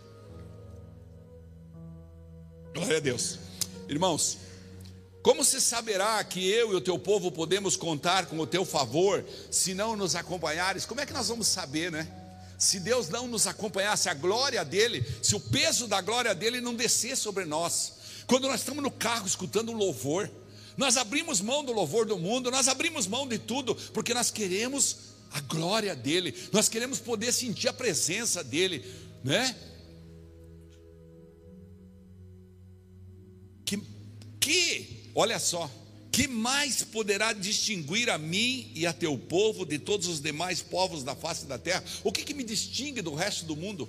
Glória 2.73 2.99
a 2.99 3.01
Deus. 3.01 3.39
Irmãos, 3.89 4.39
como 5.23 5.45
se 5.45 5.61
saberá 5.61 6.23
que 6.23 6.49
eu 6.49 6.73
e 6.73 6.77
o 6.77 6.81
teu 6.81 6.99
povo 6.99 7.31
podemos 7.31 7.77
contar 7.77 8.27
com 8.27 8.39
o 8.39 8.47
teu 8.47 8.65
favor, 8.65 9.25
se 9.51 9.75
não 9.75 9.97
nos 9.97 10.15
acompanhares? 10.15 10.87
Como 10.87 11.01
é 11.01 11.07
que 11.07 11.13
nós 11.13 11.29
vamos 11.29 11.49
saber, 11.49 11.91
né? 11.91 12.09
Se 12.59 12.79
Deus 12.79 13.09
não 13.09 13.27
nos 13.27 13.47
acompanhasse, 13.47 14.09
a 14.09 14.15
glória 14.15 14.65
dele, 14.65 15.05
se 15.23 15.35
o 15.35 15.41
peso 15.41 15.87
da 15.87 16.01
glória 16.01 16.35
dele 16.35 16.61
não 16.61 16.75
descer 16.75 17.17
sobre 17.17 17.45
nós. 17.45 17.95
Quando 18.27 18.49
nós 18.49 18.61
estamos 18.61 18.83
no 18.83 18.91
carro 18.91 19.27
escutando 19.27 19.73
um 19.73 19.77
louvor, 19.77 20.31
nós 20.77 20.97
abrimos 20.97 21.41
mão 21.41 21.65
do 21.65 21.73
louvor 21.73 22.07
do 22.07 22.19
mundo, 22.19 22.51
nós 22.51 22.69
abrimos 22.69 23.07
mão 23.07 23.27
de 23.27 23.39
tudo, 23.39 23.75
porque 23.93 24.15
nós 24.15 24.31
queremos 24.31 24.97
a 25.33 25.41
glória 25.41 25.95
dele, 25.95 26.35
nós 26.53 26.69
queremos 26.69 26.99
poder 26.99 27.33
sentir 27.33 27.69
a 27.69 27.73
presença 27.73 28.43
dele, 28.45 28.85
né? 29.25 29.55
Que, 34.51 35.11
olha 35.15 35.39
só, 35.39 35.71
que 36.11 36.27
mais 36.27 36.83
poderá 36.83 37.33
distinguir 37.33 38.11
a 38.11 38.19
mim 38.19 38.73
e 38.75 38.85
a 38.85 38.93
teu 38.93 39.17
povo 39.17 39.65
de 39.65 39.79
todos 39.79 40.09
os 40.09 40.21
demais 40.21 40.61
povos 40.61 41.05
da 41.05 41.15
face 41.15 41.47
da 41.47 41.57
terra? 41.57 41.85
O 42.03 42.11
que, 42.11 42.25
que 42.25 42.35
me 42.35 42.43
distingue 42.43 43.01
do 43.01 43.15
resto 43.15 43.45
do 43.45 43.55
mundo? 43.55 43.89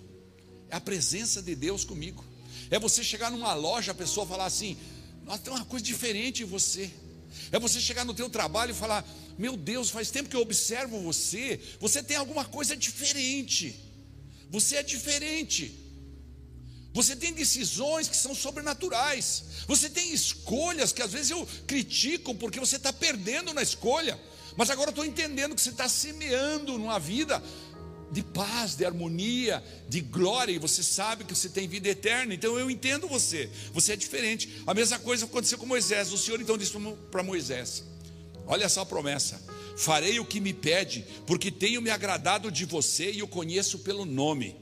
É 0.70 0.76
a 0.76 0.80
presença 0.80 1.42
de 1.42 1.56
Deus 1.56 1.84
comigo. 1.84 2.24
É 2.70 2.78
você 2.78 3.04
chegar 3.04 3.32
numa 3.32 3.56
loja, 3.56 3.92
a 3.92 3.96
pessoa 3.96 4.24
falar 4.24 4.46
assim: 4.46 4.78
nossa, 5.26 5.40
tem 5.40 5.52
uma 5.52 5.66
coisa 5.66 5.84
diferente 5.84 6.44
em 6.44 6.46
você. 6.46 6.92
É 7.52 7.58
você 7.58 7.82
chegar 7.82 8.06
no 8.06 8.14
teu 8.14 8.30
trabalho 8.30 8.70
e 8.70 8.76
falar: 8.76 9.04
Meu 9.40 9.58
Deus, 9.58 9.90
faz 9.90 10.12
tempo 10.12 10.30
que 10.30 10.36
eu 10.36 10.42
observo 10.42 11.02
você. 11.02 11.60
Você 11.80 12.04
tem 12.04 12.18
alguma 12.18 12.46
coisa 12.46 12.78
diferente. 12.78 13.76
Você 14.52 14.76
é 14.76 14.84
diferente. 14.84 15.76
Você 16.94 17.16
tem 17.16 17.34
decisões 17.34 18.08
que 18.08 18.16
são 18.16 18.36
sobrenaturais. 18.36 19.44
Você 19.68 19.90
tem 19.90 20.14
escolhas 20.14 20.92
que 20.92 21.02
às 21.02 21.12
vezes 21.12 21.32
eu 21.32 21.48
critico 21.66 22.36
porque 22.36 22.60
você 22.60 22.76
está 22.76 22.92
perdendo 22.92 23.54
na 23.54 23.62
escolha. 23.62 24.20
Mas 24.58 24.70
agora 24.70 24.90
eu 24.90 24.92
estou 24.92 25.06
entendendo 25.06 25.56
que 25.56 25.62
você 25.62 25.70
está 25.70 25.88
semeando 25.88 26.78
numa 26.78 27.00
vida 27.00 27.42
de 28.12 28.22
paz, 28.22 28.76
de 28.76 28.86
harmonia, 28.86 29.64
de 29.88 30.02
glória, 30.02 30.52
e 30.52 30.60
você 30.60 30.84
sabe 30.84 31.24
que 31.24 31.34
você 31.34 31.48
tem 31.48 31.68
vida 31.68 31.88
eterna, 31.88 32.34
então 32.34 32.60
eu 32.60 32.70
entendo 32.70 33.08
você, 33.08 33.50
você 33.72 33.94
é 33.94 33.96
diferente. 33.96 34.62
A 34.68 34.74
mesma 34.74 35.00
coisa 35.00 35.24
aconteceu 35.24 35.58
com 35.58 35.66
Moisés. 35.66 36.12
O 36.12 36.18
Senhor 36.18 36.42
então 36.42 36.58
disse 36.58 36.74
para 37.10 37.24
Moisés: 37.24 37.86
Olha 38.46 38.66
essa 38.66 38.86
promessa: 38.86 39.42
farei 39.78 40.20
o 40.20 40.26
que 40.26 40.42
me 40.42 40.54
pede, 40.54 41.06
porque 41.26 41.50
tenho 41.50 41.82
me 41.82 41.90
agradado 41.90 42.52
de 42.52 42.66
você 42.66 43.12
e 43.12 43.24
o 43.24 43.28
conheço 43.28 43.80
pelo 43.80 44.04
nome. 44.06 44.61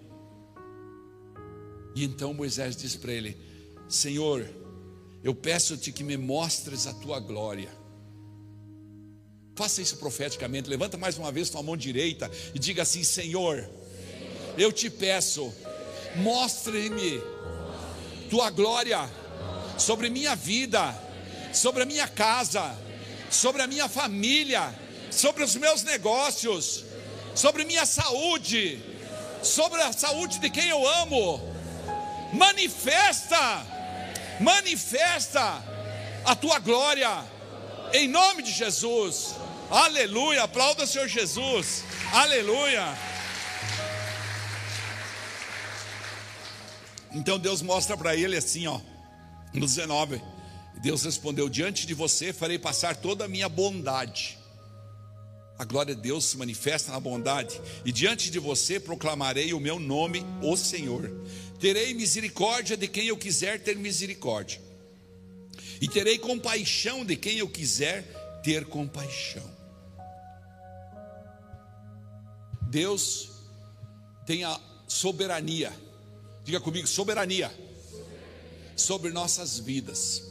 E 1.96 2.04
então 2.04 2.34
Moisés 2.34 2.76
disse 2.76 2.98
para 2.98 3.12
ele: 3.12 3.38
Senhor, 3.88 4.48
eu 5.24 5.34
peço-te 5.36 5.92
que 5.92 6.04
me 6.04 6.18
mostres 6.18 6.88
a 6.88 6.94
tua 6.94 7.20
glória. 7.20 7.70
Faça 9.56 9.82
isso 9.82 9.98
profeticamente. 9.98 10.70
Levanta 10.70 10.98
mais 10.98 11.18
uma 11.18 11.32
vez 11.32 11.50
tua 11.50 11.62
mão 11.62 11.76
direita 11.76 12.32
e 12.54 12.60
diga 12.60 12.84
assim: 12.84 13.04
Senhor, 13.04 13.70
eu 14.58 14.72
te 14.72 14.90
peço, 14.90 15.54
mostre-me 16.16 17.22
tua 18.30 18.50
glória 18.50 19.10
sobre 19.78 20.10
minha 20.10 20.36
vida, 20.36 20.96
sobre 21.52 21.84
a 21.84 21.86
minha 21.86 22.08
casa, 22.08 22.78
sobre 23.30 23.62
a 23.62 23.68
minha 23.68 23.90
família, 23.90 24.74
sobre 25.12 25.44
os 25.44 25.56
meus 25.56 25.84
negócios, 25.84 26.86
sobre 27.36 27.66
minha 27.66 27.86
saúde, 27.86 28.82
sobre 29.42 29.82
a 29.82 29.92
saúde 29.92 30.40
de 30.40 30.50
quem 30.50 30.70
eu 30.70 30.88
amo. 30.88 31.49
Manifesta, 32.34 33.66
manifesta 34.40 35.64
a 36.24 36.36
tua 36.36 36.60
glória, 36.60 37.10
em 37.94 38.08
nome 38.08 38.44
de 38.44 38.52
Jesus. 38.52 39.36
Aleluia, 39.70 40.44
aplauda 40.44 40.84
o 40.84 40.88
Senhor 40.88 41.08
Jesus. 41.08 41.84
Aleluia. 42.12 42.98
Então 47.12 47.40
Deus 47.40 47.62
mostra 47.62 47.98
para 47.98 48.16
ele 48.16 48.38
assim, 48.38 48.68
ó, 48.68 48.80
no 49.54 49.66
19. 49.66 50.22
Deus 50.82 51.04
respondeu: 51.04 51.50
Diante 51.50 51.86
de 51.86 51.94
você 51.94 52.32
farei 52.32 52.58
passar 52.60 52.96
toda 52.96 53.26
a 53.26 53.28
minha 53.28 53.50
bondade. 53.50 54.38
A 55.58 55.66
glória 55.66 55.94
de 55.94 56.02
Deus 56.02 56.24
se 56.24 56.38
manifesta 56.38 56.92
na 56.92 57.00
bondade, 57.02 57.60
e 57.84 57.92
diante 57.92 58.32
de 58.32 58.40
você 58.40 58.80
proclamarei 58.80 59.54
o 59.54 59.60
meu 59.60 59.78
nome, 59.78 60.26
o 60.42 60.56
Senhor. 60.56 61.12
Terei 61.60 61.94
misericórdia 61.94 62.78
de 62.78 62.88
quem 62.88 63.08
eu 63.08 63.18
quiser 63.18 63.62
ter 63.62 63.76
misericórdia, 63.76 64.62
e 65.82 65.88
terei 65.88 66.18
compaixão 66.18 67.06
de 67.06 67.16
quem 67.16 67.38
eu 67.38 67.50
quiser 67.50 68.04
ter 68.44 68.66
compaixão. 68.66 69.50
Deus 72.70 73.30
tem 74.26 74.44
a 74.44 74.60
soberania, 74.88 75.74
diga 76.44 76.60
comigo, 76.62 76.88
soberania, 76.88 77.52
sobre 78.76 79.12
nossas 79.12 79.60
vidas. 79.60 80.29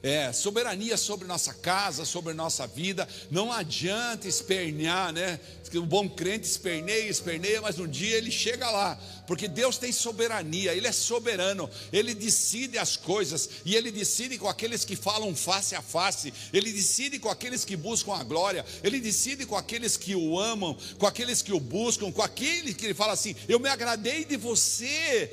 É, 0.00 0.32
soberania 0.32 0.96
sobre 0.96 1.26
nossa 1.26 1.52
casa, 1.52 2.04
sobre 2.04 2.32
nossa 2.32 2.68
vida. 2.68 3.08
Não 3.32 3.52
adianta 3.52 4.28
espernear, 4.28 5.12
né? 5.12 5.40
O 5.74 5.82
bom 5.82 6.08
crente 6.08 6.46
esperneia, 6.46 7.10
esperneia, 7.10 7.60
mas 7.60 7.80
um 7.80 7.86
dia 7.86 8.16
ele 8.16 8.30
chega 8.30 8.70
lá, 8.70 8.98
porque 9.26 9.46
Deus 9.46 9.76
tem 9.76 9.92
soberania, 9.92 10.72
Ele 10.72 10.86
é 10.86 10.92
soberano, 10.92 11.68
Ele 11.92 12.14
decide 12.14 12.78
as 12.78 12.96
coisas, 12.96 13.50
e 13.66 13.74
Ele 13.74 13.90
decide 13.90 14.38
com 14.38 14.48
aqueles 14.48 14.84
que 14.84 14.96
falam 14.96 15.34
face 15.36 15.74
a 15.74 15.82
face, 15.82 16.32
Ele 16.52 16.72
decide 16.72 17.18
com 17.18 17.28
aqueles 17.28 17.64
que 17.64 17.76
buscam 17.76 18.14
a 18.14 18.22
glória, 18.22 18.64
Ele 18.82 19.00
decide 19.00 19.44
com 19.44 19.56
aqueles 19.56 19.96
que 19.96 20.14
o 20.14 20.38
amam, 20.38 20.74
com 20.96 21.06
aqueles 21.06 21.42
que 21.42 21.52
o 21.52 21.60
buscam, 21.60 22.10
com 22.10 22.22
aqueles 22.22 22.74
que 22.74 22.86
Ele 22.86 22.94
fala 22.94 23.12
assim: 23.12 23.36
Eu 23.46 23.58
me 23.58 23.68
agradei 23.68 24.24
de 24.24 24.38
você, 24.38 25.30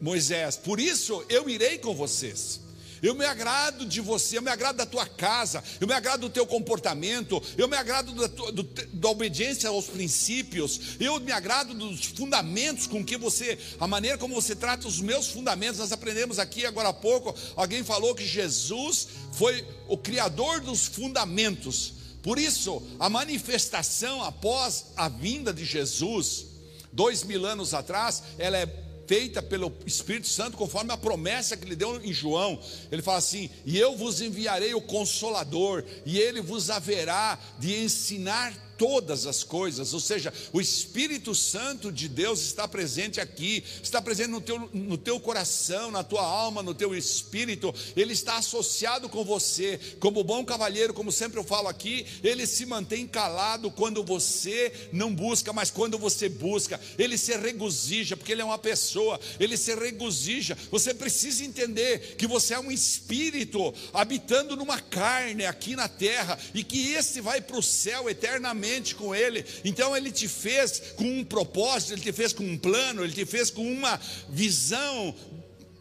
Moisés, 0.00 0.56
por 0.56 0.78
isso 0.78 1.24
eu 1.30 1.48
irei 1.48 1.78
com 1.78 1.94
vocês. 1.94 2.67
Eu 3.02 3.14
me 3.14 3.24
agrado 3.24 3.86
de 3.86 4.00
você, 4.00 4.38
eu 4.38 4.42
me 4.42 4.50
agrado 4.50 4.76
da 4.76 4.86
tua 4.86 5.06
casa, 5.06 5.62
eu 5.80 5.86
me 5.86 5.94
agrado 5.94 6.22
do 6.22 6.30
teu 6.30 6.46
comportamento, 6.46 7.42
eu 7.56 7.68
me 7.68 7.76
agrado 7.76 8.12
da, 8.12 8.28
tua, 8.28 8.52
do, 8.52 8.62
da 8.62 9.08
obediência 9.08 9.68
aos 9.68 9.86
princípios, 9.86 10.80
eu 10.98 11.20
me 11.20 11.32
agrado 11.32 11.74
dos 11.74 12.04
fundamentos 12.06 12.86
com 12.86 13.04
que 13.04 13.16
você, 13.16 13.58
a 13.78 13.86
maneira 13.86 14.18
como 14.18 14.34
você 14.34 14.54
trata 14.54 14.88
os 14.88 15.00
meus 15.00 15.28
fundamentos. 15.28 15.78
Nós 15.78 15.92
aprendemos 15.92 16.38
aqui 16.38 16.66
agora 16.66 16.88
há 16.88 16.92
pouco, 16.92 17.34
alguém 17.56 17.84
falou 17.84 18.14
que 18.14 18.26
Jesus 18.26 19.08
foi 19.32 19.64
o 19.86 19.96
criador 19.96 20.60
dos 20.60 20.86
fundamentos. 20.86 21.92
Por 22.22 22.38
isso, 22.38 22.82
a 22.98 23.08
manifestação 23.08 24.22
após 24.22 24.86
a 24.96 25.08
vinda 25.08 25.52
de 25.52 25.64
Jesus, 25.64 26.46
dois 26.92 27.22
mil 27.22 27.46
anos 27.46 27.72
atrás, 27.72 28.22
ela 28.38 28.58
é 28.58 28.87
feita 29.08 29.42
pelo 29.42 29.72
Espírito 29.86 30.28
Santo, 30.28 30.56
conforme 30.56 30.92
a 30.92 30.96
promessa 30.96 31.56
que 31.56 31.64
ele 31.64 31.74
deu 31.74 32.00
em 32.04 32.12
João. 32.12 32.60
Ele 32.92 33.02
fala 33.02 33.18
assim: 33.18 33.50
E 33.64 33.78
eu 33.78 33.96
vos 33.96 34.20
enviarei 34.20 34.74
o 34.74 34.82
Consolador, 34.82 35.82
e 36.04 36.18
ele 36.18 36.42
vos 36.42 36.68
haverá 36.68 37.38
de 37.58 37.74
ensinar 37.74 38.67
todas 38.78 39.26
as 39.26 39.42
coisas, 39.42 39.92
ou 39.92 39.98
seja, 39.98 40.32
o 40.52 40.60
Espírito 40.60 41.34
Santo 41.34 41.90
de 41.90 42.08
Deus 42.08 42.40
está 42.40 42.68
presente 42.68 43.20
aqui, 43.20 43.64
está 43.82 44.00
presente 44.00 44.28
no 44.28 44.40
teu, 44.40 44.70
no 44.72 44.96
teu 44.96 45.18
coração, 45.18 45.90
na 45.90 46.04
tua 46.04 46.22
alma, 46.22 46.62
no 46.62 46.72
teu 46.72 46.94
espírito, 46.94 47.74
ele 47.96 48.12
está 48.12 48.36
associado 48.36 49.08
com 49.08 49.24
você, 49.24 49.80
como 49.98 50.22
bom 50.22 50.44
cavalheiro, 50.44 50.94
como 50.94 51.10
sempre 51.10 51.40
eu 51.40 51.44
falo 51.44 51.66
aqui, 51.66 52.06
ele 52.22 52.46
se 52.46 52.64
mantém 52.64 53.04
calado 53.06 53.68
quando 53.70 54.04
você 54.04 54.72
não 54.92 55.12
busca, 55.12 55.52
mas 55.52 55.70
quando 55.70 55.98
você 55.98 56.28
busca, 56.28 56.80
ele 56.96 57.18
se 57.18 57.36
regozija, 57.36 58.16
porque 58.16 58.30
ele 58.30 58.42
é 58.42 58.44
uma 58.44 58.58
pessoa, 58.58 59.18
ele 59.40 59.56
se 59.56 59.74
regozija. 59.74 60.56
Você 60.70 60.94
precisa 60.94 61.44
entender 61.44 62.14
que 62.16 62.28
você 62.28 62.54
é 62.54 62.60
um 62.60 62.70
espírito 62.70 63.74
habitando 63.92 64.54
numa 64.54 64.80
carne 64.80 65.44
aqui 65.44 65.74
na 65.74 65.88
terra 65.88 66.38
e 66.54 66.62
que 66.62 66.92
esse 66.92 67.20
vai 67.20 67.40
para 67.40 67.58
o 67.58 67.62
céu 67.62 68.08
eternamente 68.08 68.67
com 68.94 69.14
Ele. 69.14 69.44
Então 69.64 69.96
Ele 69.96 70.10
te 70.10 70.28
fez 70.28 70.80
com 70.96 71.04
um 71.04 71.24
propósito, 71.24 71.92
Ele 71.92 72.02
te 72.02 72.12
fez 72.12 72.32
com 72.32 72.44
um 72.44 72.58
plano, 72.58 73.02
Ele 73.02 73.12
te 73.12 73.24
fez 73.24 73.50
com 73.50 73.70
uma 73.70 74.00
visão 74.28 75.14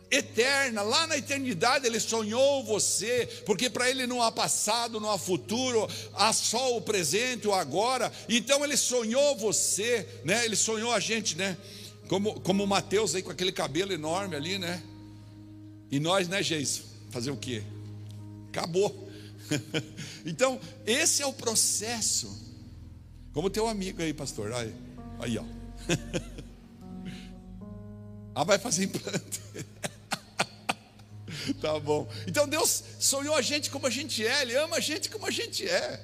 eterna, 0.09 0.81
lá 0.81 1.05
na 1.07 1.17
eternidade 1.17 1.85
ele 1.85 1.99
sonhou 1.99 2.63
você, 2.63 3.27
porque 3.45 3.69
para 3.69 3.89
ele 3.89 4.07
não 4.07 4.21
há 4.21 4.31
passado, 4.31 4.99
não 4.99 5.11
há 5.11 5.17
futuro, 5.17 5.87
há 6.13 6.31
só 6.31 6.77
o 6.77 6.81
presente, 6.81 7.47
o 7.47 7.53
agora. 7.53 8.11
Então 8.29 8.63
ele 8.63 8.77
sonhou 8.77 9.35
você, 9.35 10.07
né? 10.23 10.45
Ele 10.45 10.55
sonhou 10.55 10.91
a 10.93 10.99
gente, 10.99 11.35
né? 11.37 11.57
Como 12.07 12.39
como 12.39 12.63
o 12.63 12.67
Mateus 12.67 13.15
aí 13.15 13.21
com 13.21 13.31
aquele 13.31 13.51
cabelo 13.51 13.91
enorme 13.91 14.35
ali, 14.35 14.57
né? 14.57 14.81
E 15.91 15.99
nós, 15.99 16.27
né, 16.27 16.41
Geison? 16.43 16.83
Fazer 17.11 17.31
o 17.31 17.37
quê? 17.37 17.63
Acabou. 18.49 19.07
então, 20.25 20.59
esse 20.85 21.21
é 21.21 21.25
o 21.25 21.33
processo. 21.33 22.45
Como 23.37 23.51
teu 23.51 23.67
amigo 23.67 24.01
aí, 24.01 24.15
pastor. 24.15 24.51
Aí, 24.51 24.73
aí 25.19 25.37
ó. 25.37 25.43
ah, 28.33 28.43
vai 28.43 28.57
fazer 28.57 28.85
implante. 28.85 29.41
tá 31.61 31.79
bom. 31.79 32.09
Então 32.25 32.47
Deus 32.47 32.83
sonhou 32.99 33.35
a 33.35 33.41
gente 33.43 33.69
como 33.69 33.85
a 33.85 33.91
gente 33.91 34.25
é, 34.25 34.41
Ele 34.41 34.57
ama 34.57 34.77
a 34.77 34.79
gente 34.79 35.07
como 35.07 35.27
a 35.27 35.29
gente 35.29 35.69
é. 35.69 36.03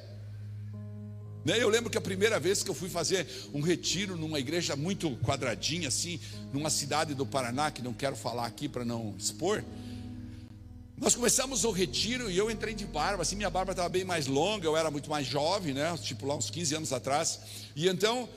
Né? 1.43 1.59
Eu 1.59 1.69
lembro 1.69 1.89
que 1.89 1.97
a 1.97 2.01
primeira 2.01 2.39
vez 2.39 2.61
que 2.61 2.69
eu 2.69 2.75
fui 2.75 2.87
fazer 2.87 3.27
um 3.51 3.61
retiro 3.61 4.15
numa 4.15 4.39
igreja 4.39 4.75
muito 4.75 5.17
quadradinha, 5.17 5.87
assim, 5.87 6.19
numa 6.53 6.69
cidade 6.69 7.15
do 7.15 7.25
Paraná, 7.25 7.71
que 7.71 7.81
não 7.81 7.95
quero 7.95 8.15
falar 8.15 8.45
aqui 8.45 8.69
para 8.69 8.85
não 8.85 9.15
expor. 9.17 9.63
Nós 10.95 11.15
começamos 11.15 11.63
o 11.63 11.71
retiro 11.71 12.29
e 12.29 12.37
eu 12.37 12.51
entrei 12.51 12.73
de 12.73 12.85
barba, 12.85 13.23
assim, 13.23 13.35
minha 13.35 13.49
barba 13.49 13.71
estava 13.71 13.89
bem 13.89 14.05
mais 14.05 14.27
longa, 14.27 14.65
eu 14.65 14.77
era 14.77 14.91
muito 14.91 15.09
mais 15.09 15.25
jovem, 15.25 15.73
né? 15.73 15.97
Tipo 16.01 16.27
lá 16.27 16.35
uns 16.35 16.49
15 16.49 16.75
anos 16.75 16.93
atrás. 16.93 17.39
E 17.75 17.87
então 17.87 18.29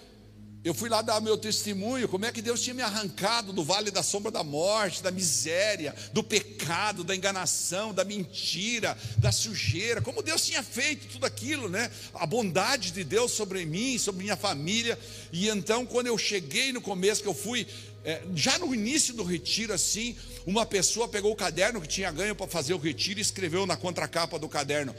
eu 0.65 0.75
fui 0.75 0.89
lá 0.89 1.01
dar 1.01 1.21
meu 1.21 1.37
testemunho, 1.37 2.09
como 2.09 2.25
é 2.25 2.33
que 2.33 2.43
Deus 2.43 2.61
tinha 2.61 2.75
me 2.75 2.83
arrancado 2.83 3.53
do 3.53 3.63
vale 3.63 3.89
da 3.91 4.03
sombra 4.03 4.33
da 4.33 4.43
morte, 4.43 5.01
da 5.01 5.13
miséria, 5.13 5.95
do 6.13 6.25
pecado, 6.25 7.05
da 7.05 7.15
enganação, 7.15 7.95
da 7.95 8.03
mentira, 8.03 8.99
da 9.19 9.31
sujeira, 9.31 10.01
como 10.01 10.23
Deus 10.23 10.45
tinha 10.45 10.65
feito 10.65 11.07
tudo 11.07 11.25
aquilo, 11.25 11.69
né? 11.69 11.89
A 12.15 12.27
bondade 12.27 12.91
de 12.91 13.05
Deus 13.05 13.31
sobre 13.31 13.65
mim, 13.65 13.97
sobre 13.97 14.25
minha 14.25 14.37
família. 14.37 14.99
E 15.31 15.49
então, 15.49 15.87
quando 15.87 16.09
eu 16.09 16.19
cheguei 16.19 16.73
no 16.73 16.81
começo, 16.81 17.23
que 17.23 17.29
eu 17.29 17.35
fui, 17.35 17.65
é, 18.07 18.23
já 18.37 18.57
no 18.57 18.73
início 18.73 19.13
do 19.13 19.25
retiro, 19.25 19.73
assim, 19.73 20.17
uma 20.47 20.65
pessoa 20.65 21.09
pegou 21.09 21.33
o 21.33 21.37
caderno 21.37 21.81
que 21.81 21.89
tinha 21.89 22.13
ganho 22.13 22.37
para 22.37 22.47
fazer 22.47 22.73
o 22.73 22.79
retiro 22.79 23.19
e 23.19 23.23
escreveu 23.23 23.67
na 23.67 23.77
contracapa 23.77 24.39
do 24.39 24.49
caderno: 24.49 24.95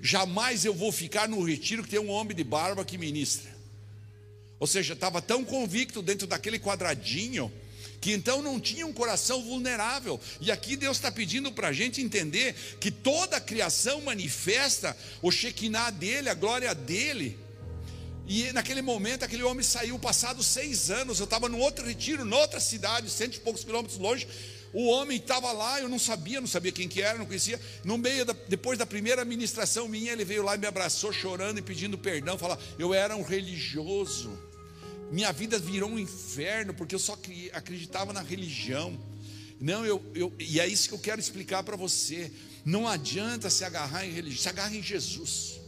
Jamais 0.00 0.64
eu 0.64 0.74
vou 0.74 0.90
ficar 0.90 1.28
no 1.28 1.40
retiro 1.40 1.84
que 1.84 1.90
tem 1.90 2.00
um 2.00 2.10
homem 2.10 2.36
de 2.36 2.42
barba 2.42 2.84
que 2.84 2.98
ministra. 2.98 3.48
Ou 4.58 4.66
seja, 4.66 4.94
estava 4.94 5.22
tão 5.22 5.44
convicto 5.44 6.02
dentro 6.02 6.26
daquele 6.26 6.58
quadradinho 6.58 7.48
que 8.00 8.12
então 8.12 8.42
não 8.42 8.58
tinha 8.58 8.84
um 8.84 8.92
coração 8.92 9.40
vulnerável. 9.40 10.20
E 10.40 10.50
aqui 10.50 10.76
Deus 10.76 10.96
está 10.96 11.12
pedindo 11.12 11.52
para 11.52 11.68
a 11.68 11.72
gente 11.72 12.00
entender 12.00 12.56
que 12.80 12.90
toda 12.90 13.36
a 13.36 13.40
criação 13.40 14.00
manifesta 14.00 14.96
o 15.22 15.30
Shekinah 15.30 15.90
dele, 15.90 16.28
a 16.28 16.34
glória 16.34 16.74
dele. 16.74 17.38
E 18.28 18.52
naquele 18.52 18.82
momento, 18.82 19.24
aquele 19.24 19.42
homem 19.42 19.64
saiu, 19.64 19.98
passados 19.98 20.46
seis 20.46 20.90
anos. 20.90 21.18
Eu 21.18 21.24
estava 21.24 21.48
no 21.48 21.58
outro 21.58 21.84
retiro, 21.84 22.24
noutra 22.24 22.60
cidade, 22.60 23.10
cento 23.10 23.36
e 23.36 23.40
poucos 23.40 23.64
quilômetros 23.64 23.98
longe. 23.98 24.28
O 24.72 24.86
homem 24.88 25.16
estava 25.16 25.50
lá, 25.50 25.80
eu 25.80 25.88
não 25.88 25.98
sabia, 25.98 26.40
não 26.40 26.46
sabia 26.46 26.70
quem 26.70 26.86
que 26.86 27.00
era, 27.00 27.18
não 27.18 27.24
conhecia. 27.24 27.58
No 27.84 27.96
meio, 27.96 28.26
da, 28.26 28.34
depois 28.46 28.78
da 28.78 28.84
primeira 28.84 29.24
ministração 29.24 29.88
minha, 29.88 30.12
ele 30.12 30.26
veio 30.26 30.42
lá 30.42 30.54
e 30.54 30.58
me 30.58 30.66
abraçou, 30.66 31.10
chorando 31.10 31.58
e 31.58 31.62
pedindo 31.62 31.96
perdão. 31.96 32.36
Falar, 32.36 32.58
eu 32.78 32.92
era 32.92 33.16
um 33.16 33.22
religioso 33.22 34.30
minha 35.10 35.32
vida 35.32 35.58
virou 35.58 35.90
um 35.90 35.98
inferno 35.98 36.74
porque 36.74 36.94
eu 36.94 36.98
só 36.98 37.18
acreditava 37.52 38.12
na 38.12 38.20
religião. 38.20 38.98
Não, 39.60 39.84
eu, 39.84 40.04
eu 40.14 40.32
e 40.38 40.60
é 40.60 40.66
isso 40.66 40.88
que 40.88 40.94
eu 40.94 40.98
quero 40.98 41.20
explicar 41.20 41.62
para 41.62 41.76
você. 41.76 42.30
Não 42.64 42.86
adianta 42.86 43.48
se 43.48 43.64
agarrar 43.64 44.04
em 44.04 44.12
religião, 44.12 44.42
se 44.42 44.48
agarre 44.48 44.78
em 44.78 44.82
Jesus, 44.82 45.60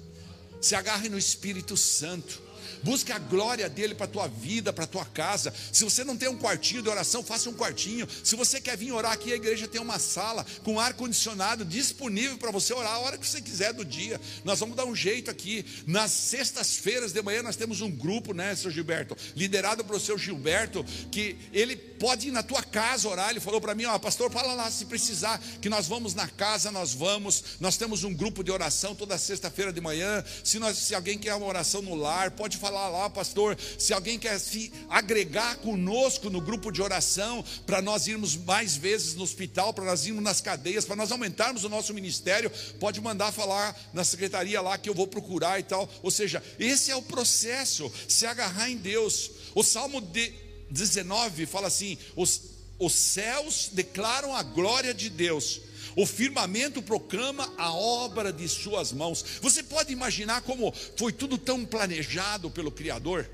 se 0.61 0.75
agarre 0.75 1.09
no 1.09 1.18
Espírito 1.18 1.77
Santo. 1.77 2.40
Busque 2.83 3.12
a 3.12 3.18
glória 3.18 3.68
dele 3.68 3.94
para 3.94 4.06
a 4.06 4.09
tua 4.09 4.28
vida, 4.28 4.72
para 4.72 4.85
a 4.85 4.87
tua 4.87 5.04
casa. 5.04 5.52
Se 5.72 5.85
você 5.85 6.04
não 6.04 6.16
tem 6.16 6.28
um 6.28 6.38
quartinho 6.38 6.83
de 6.83 6.88
oração, 6.88 7.22
faça 7.22 7.48
um 7.50 7.54
quartinho. 7.54 8.09
Se 8.24 8.37
você 8.37 8.61
quer 8.61 8.76
vir 8.76 8.92
orar 8.92 9.12
aqui, 9.12 9.33
a 9.33 9.37
igreja 9.37 9.68
tem 9.68 9.80
uma 9.80 9.98
sala 9.98 10.44
com 10.62 10.78
ar 10.78 10.94
condicionado 10.94 11.64
disponível 11.64 12.38
para 12.38 12.50
você 12.50 12.72
orar 12.72 12.92
a 12.92 12.98
hora 12.98 13.18
que 13.18 13.26
você 13.26 13.40
quiser 13.40 13.72
do 13.72 13.85
dia. 13.85 14.20
Nós 14.44 14.59
vamos 14.59 14.76
dar 14.76 14.85
um 14.85 14.94
jeito 14.94 15.30
aqui. 15.30 15.64
Nas 15.87 16.11
sextas-feiras 16.11 17.12
de 17.12 17.22
manhã 17.22 17.42
nós 17.42 17.56
temos 17.56 17.80
um 17.80 17.90
grupo, 17.90 18.33
né, 18.33 18.54
seu 18.54 18.70
Gilberto, 18.70 19.16
liderado 19.35 19.85
pelo 19.85 20.00
seu 20.00 20.16
Gilberto, 20.16 20.85
que 21.11 21.37
ele 21.52 21.89
pode 22.01 22.29
ir 22.29 22.31
na 22.31 22.43
tua 22.43 22.63
casa 22.63 23.07
orar. 23.07 23.31
Ele 23.31 23.39
falou 23.39 23.61
para 23.61 23.75
mim, 23.75 23.85
ó, 23.85 23.99
pastor, 23.99 24.33
fala 24.33 24.55
lá 24.55 24.71
se 24.71 24.87
precisar, 24.87 25.39
que 25.61 25.69
nós 25.69 25.87
vamos 25.87 26.15
na 26.15 26.27
casa, 26.27 26.73
nós 26.73 26.95
vamos. 26.95 27.45
Nós 27.61 27.77
temos 27.77 28.03
um 28.03 28.15
grupo 28.15 28.43
de 28.43 28.51
oração 28.51 28.95
toda 28.95 29.19
sexta-feira 29.19 29.71
de 29.71 29.83
manhã. 29.83 30.25
Se, 30.43 30.59
nós, 30.59 30.79
se 30.79 30.95
alguém 30.95 31.19
quer 31.19 31.35
uma 31.35 31.47
oração 31.47 31.83
no 31.83 31.95
lar, 31.95 32.31
pode 32.31 32.57
falar 32.57 32.89
lá, 32.89 33.11
pastor, 33.11 33.57
se 33.79 33.93
alguém 33.93 34.19
quer 34.19 34.41
se 34.41 34.73
agregar 34.89 35.57
conosco 35.59 36.31
no 36.31 36.41
grupo 36.41 36.73
de 36.73 36.81
oração, 36.81 37.45
para 37.67 37.83
nós 37.83 38.07
irmos 38.07 38.35
mais 38.35 38.75
vezes 38.75 39.15
no 39.15 39.23
hospital, 39.23 39.75
para 39.75 39.85
nós 39.85 40.07
irmos 40.07 40.25
nas 40.25 40.41
cadeias, 40.41 40.87
para 40.87 40.97
nós 40.97 41.13
aumentarmos 41.13 41.65
o 41.65 41.69
nosso 41.69 41.93
ministério, 41.93 42.51
pode 42.81 42.99
mandar 42.99 43.31
falar 43.31 43.79
na 43.93 44.05
secretaria 44.05 44.63
lá 44.63 44.79
que 44.79 44.89
eu 44.89 44.95
vou 44.95 45.07
procurar 45.07 45.61
e 45.61 45.65
tal. 45.65 45.87
Ou 46.03 46.11
seja, 46.11 46.43
esse 46.59 46.91
é 46.91 46.97
o 46.97 47.03
processo, 47.03 47.93
se 48.09 48.25
agarrar 48.25 48.71
em 48.71 48.79
Deus. 48.79 49.31
O 49.55 49.63
Salmo 49.63 50.01
de 50.01 50.50
19 50.70 51.46
fala 51.46 51.66
assim: 51.66 51.98
os, 52.16 52.42
os 52.78 52.92
céus 52.92 53.70
declaram 53.72 54.35
a 54.35 54.42
glória 54.42 54.94
de 54.94 55.11
Deus 55.11 55.61
o 55.96 56.06
firmamento 56.06 56.83
proclama 56.83 57.52
a 57.56 57.72
obra 57.72 58.33
de 58.33 58.48
suas 58.48 58.92
mãos. 58.92 59.24
Você 59.40 59.62
pode 59.62 59.92
imaginar 59.92 60.42
como 60.42 60.72
foi 60.96 61.12
tudo 61.12 61.37
tão 61.37 61.64
planejado 61.64 62.50
pelo 62.50 62.70
Criador? 62.70 63.28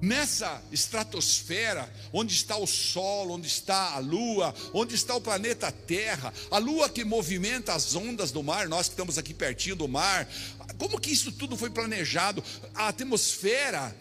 Nessa 0.00 0.62
estratosfera, 0.70 1.90
onde 2.12 2.34
está 2.34 2.56
o 2.56 2.66
Sol, 2.66 3.30
onde 3.30 3.46
está 3.46 3.94
a 3.94 3.98
Lua, 3.98 4.54
onde 4.74 4.94
está 4.94 5.14
o 5.14 5.20
planeta 5.20 5.72
Terra, 5.72 6.34
a 6.50 6.58
Lua 6.58 6.90
que 6.90 7.04
movimenta 7.04 7.72
as 7.72 7.94
ondas 7.94 8.30
do 8.30 8.42
mar, 8.42 8.68
nós 8.68 8.88
que 8.88 8.92
estamos 8.92 9.16
aqui 9.16 9.32
pertinho 9.32 9.76
do 9.76 9.88
mar, 9.88 10.28
como 10.76 11.00
que 11.00 11.10
isso 11.10 11.32
tudo 11.32 11.56
foi 11.56 11.70
planejado? 11.70 12.44
A 12.74 12.88
atmosfera, 12.88 13.96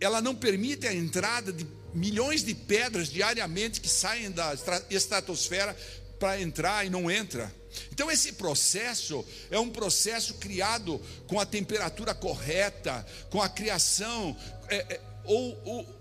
ela 0.00 0.20
não 0.20 0.34
permite 0.34 0.86
a 0.86 0.94
entrada 0.94 1.52
de 1.52 1.66
milhões 1.94 2.44
de 2.44 2.54
pedras 2.54 3.08
diariamente 3.08 3.80
que 3.80 3.88
saem 3.88 4.30
da 4.30 4.56
estratosfera 4.90 5.76
para 6.18 6.40
entrar 6.40 6.84
e 6.84 6.90
não 6.90 7.10
entra. 7.10 7.52
Então, 7.92 8.10
esse 8.10 8.32
processo 8.32 9.24
é 9.50 9.58
um 9.58 9.70
processo 9.70 10.34
criado 10.34 11.00
com 11.26 11.38
a 11.38 11.46
temperatura 11.46 12.14
correta, 12.14 13.06
com 13.30 13.40
a 13.40 13.48
criação, 13.48 14.36
é, 14.68 14.76
é, 14.76 15.00
ou, 15.24 15.60
ou, 15.64 15.98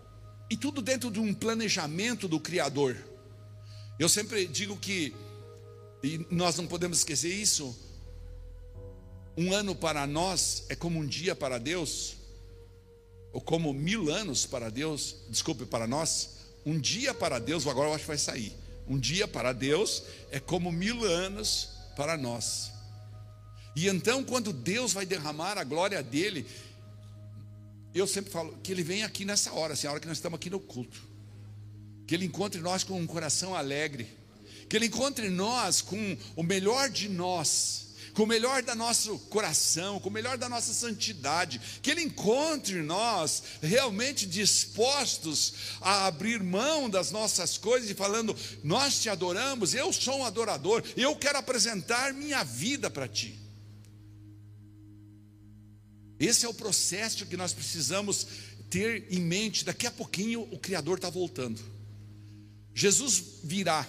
e 0.50 0.58
tudo 0.58 0.82
dentro 0.82 1.12
de 1.12 1.20
um 1.20 1.34
planejamento 1.34 2.28
do 2.28 2.40
Criador. 2.40 2.98
Eu 4.00 4.08
sempre 4.10 4.46
digo 4.48 4.78
que, 4.78 5.14
e 6.04 6.26
nós 6.32 6.56
não 6.56 6.68
podemos 6.68 7.00
esquecer 7.00 7.34
isso, 7.34 7.78
um 9.36 9.54
ano 9.54 9.76
para 9.76 10.08
nós 10.08 10.66
é 10.70 10.76
como 10.76 11.00
um 11.00 11.06
dia 11.06 11.36
para 11.36 11.60
Deus, 11.60 12.17
ou 13.38 13.42
como 13.42 13.72
mil 13.72 14.10
anos 14.12 14.48
para 14.48 14.72
Deus, 14.72 15.16
desculpe, 15.30 15.64
para 15.64 15.86
nós, 15.86 16.38
um 16.66 16.80
dia 16.80 17.14
para 17.14 17.38
Deus, 17.38 17.68
agora 17.68 17.90
eu 17.90 17.94
acho 17.94 18.06
que 18.06 18.08
vai 18.08 18.18
sair 18.18 18.52
um 18.90 18.98
dia 18.98 19.28
para 19.28 19.54
Deus 19.54 20.04
é 20.32 20.40
como 20.40 20.72
mil 20.72 21.04
anos 21.04 21.70
para 21.96 22.18
nós. 22.18 22.72
E 23.76 23.88
então, 23.88 24.24
quando 24.24 24.52
Deus 24.52 24.94
vai 24.94 25.06
derramar 25.06 25.58
a 25.58 25.64
glória 25.64 26.02
dele, 26.02 26.48
eu 27.94 28.08
sempre 28.08 28.32
falo 28.32 28.58
que 28.64 28.72
ele 28.72 28.82
vem 28.82 29.04
aqui 29.04 29.26
nessa 29.26 29.52
hora, 29.52 29.74
assim, 29.74 29.88
a 29.88 29.92
hora 29.92 30.00
que 30.00 30.08
nós 30.08 30.18
estamos 30.18 30.38
aqui 30.38 30.50
no 30.50 30.60
culto. 30.60 31.00
Que 32.08 32.16
ele 32.16 32.26
encontre 32.26 32.60
nós 32.62 32.84
com 32.84 33.00
um 33.00 33.06
coração 33.06 33.54
alegre. 33.54 34.08
Que 34.70 34.78
ele 34.78 34.88
encontre 34.88 35.30
nós 35.30 35.82
com 35.82 36.18
o 36.36 36.42
melhor 36.42 36.90
de 36.90 37.08
nós 37.08 37.87
com 38.18 38.24
o 38.24 38.28
melhor 38.28 38.64
da 38.64 38.74
nosso 38.74 39.20
coração, 39.30 40.00
com 40.00 40.10
o 40.10 40.12
melhor 40.12 40.40
da 40.40 40.50
nossa 40.50 40.74
santidade, 40.74 41.62
que 41.84 41.92
Ele 41.92 42.02
encontre 42.02 42.82
nós 42.82 43.44
realmente 43.62 44.26
dispostos 44.26 45.54
a 45.80 46.08
abrir 46.08 46.42
mão 46.42 46.90
das 46.90 47.12
nossas 47.12 47.60
coisas 47.60 47.88
e 47.92 47.94
falando: 47.94 48.36
Nós 48.64 49.00
te 49.00 49.08
adoramos, 49.08 49.76
eu 49.76 49.94
sou 49.94 50.22
um 50.22 50.26
adorador, 50.26 50.84
eu 50.96 51.16
quero 51.16 51.38
apresentar 51.38 52.12
minha 52.12 52.44
vida 52.44 52.90
para 52.90 53.08
Ti. 53.08 53.40
Esse 56.20 56.44
é 56.44 56.50
o 56.50 56.56
processo 56.56 57.28
que 57.28 57.38
nós 57.38 57.54
precisamos 57.54 58.26
ter 58.68 59.06
em 59.12 59.20
mente. 59.20 59.64
Daqui 59.64 59.86
a 59.86 59.92
pouquinho 59.92 60.42
o 60.52 60.58
Criador 60.58 60.98
está 60.98 61.12
voltando. 61.12 61.64
Jesus 62.74 63.24
virá. 63.44 63.88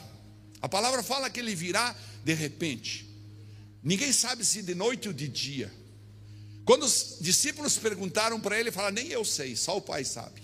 A 0.60 0.68
palavra 0.68 1.02
fala 1.02 1.30
que 1.30 1.40
ele 1.40 1.54
virá 1.54 1.96
de 2.22 2.34
repente. 2.34 3.07
Ninguém 3.88 4.12
sabe 4.12 4.44
se 4.44 4.60
de 4.60 4.74
noite 4.74 5.08
ou 5.08 5.14
de 5.14 5.26
dia. 5.26 5.72
Quando 6.66 6.82
os 6.82 7.16
discípulos 7.22 7.78
perguntaram 7.78 8.38
para 8.38 8.54
ele, 8.56 8.64
ele 8.64 8.70
fala: 8.70 8.90
Nem 8.90 9.06
eu 9.06 9.24
sei, 9.24 9.56
só 9.56 9.78
o 9.78 9.80
Pai 9.80 10.04
sabe. 10.04 10.42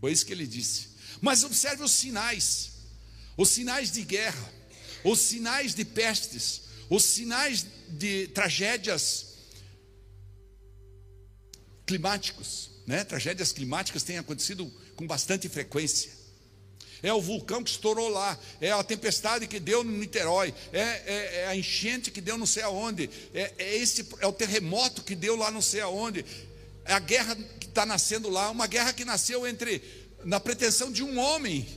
Foi 0.00 0.12
isso 0.12 0.24
que 0.24 0.32
ele 0.32 0.46
disse. 0.46 0.90
Mas 1.20 1.42
observe 1.42 1.82
os 1.82 1.90
sinais. 1.90 2.70
os 3.36 3.48
sinais 3.48 3.90
de 3.90 4.04
guerra, 4.04 4.52
os 5.02 5.18
sinais 5.18 5.74
de 5.74 5.84
pestes, 5.84 6.60
os 6.88 7.02
sinais 7.02 7.66
de 7.88 8.28
tragédias 8.28 9.26
climáticos, 11.84 12.70
né? 12.86 13.02
Tragédias 13.02 13.50
climáticas 13.50 14.04
têm 14.04 14.18
acontecido 14.18 14.72
com 14.94 15.04
bastante 15.04 15.48
frequência. 15.48 16.12
É 17.02 17.12
o 17.12 17.20
vulcão 17.20 17.62
que 17.62 17.70
estourou 17.70 18.08
lá, 18.08 18.36
é 18.60 18.72
a 18.72 18.82
tempestade 18.82 19.46
que 19.46 19.60
deu 19.60 19.84
no 19.84 19.92
Niterói, 19.92 20.52
é, 20.72 20.80
é, 20.80 21.42
é 21.42 21.46
a 21.46 21.56
enchente 21.56 22.10
que 22.10 22.20
deu 22.20 22.36
não 22.36 22.46
sei 22.46 22.64
aonde, 22.64 23.08
é, 23.32 23.52
é, 23.56 23.76
esse, 23.76 24.06
é 24.20 24.26
o 24.26 24.32
terremoto 24.32 25.02
que 25.02 25.14
deu 25.14 25.36
lá 25.36 25.50
não 25.50 25.62
sei 25.62 25.80
aonde, 25.80 26.24
é 26.84 26.92
a 26.92 26.98
guerra 26.98 27.36
que 27.60 27.66
está 27.66 27.86
nascendo 27.86 28.28
lá, 28.28 28.50
uma 28.50 28.66
guerra 28.66 28.92
que 28.92 29.04
nasceu 29.04 29.46
entre 29.46 29.82
na 30.24 30.40
pretensão 30.40 30.90
de 30.90 31.04
um 31.04 31.18
homem 31.18 31.68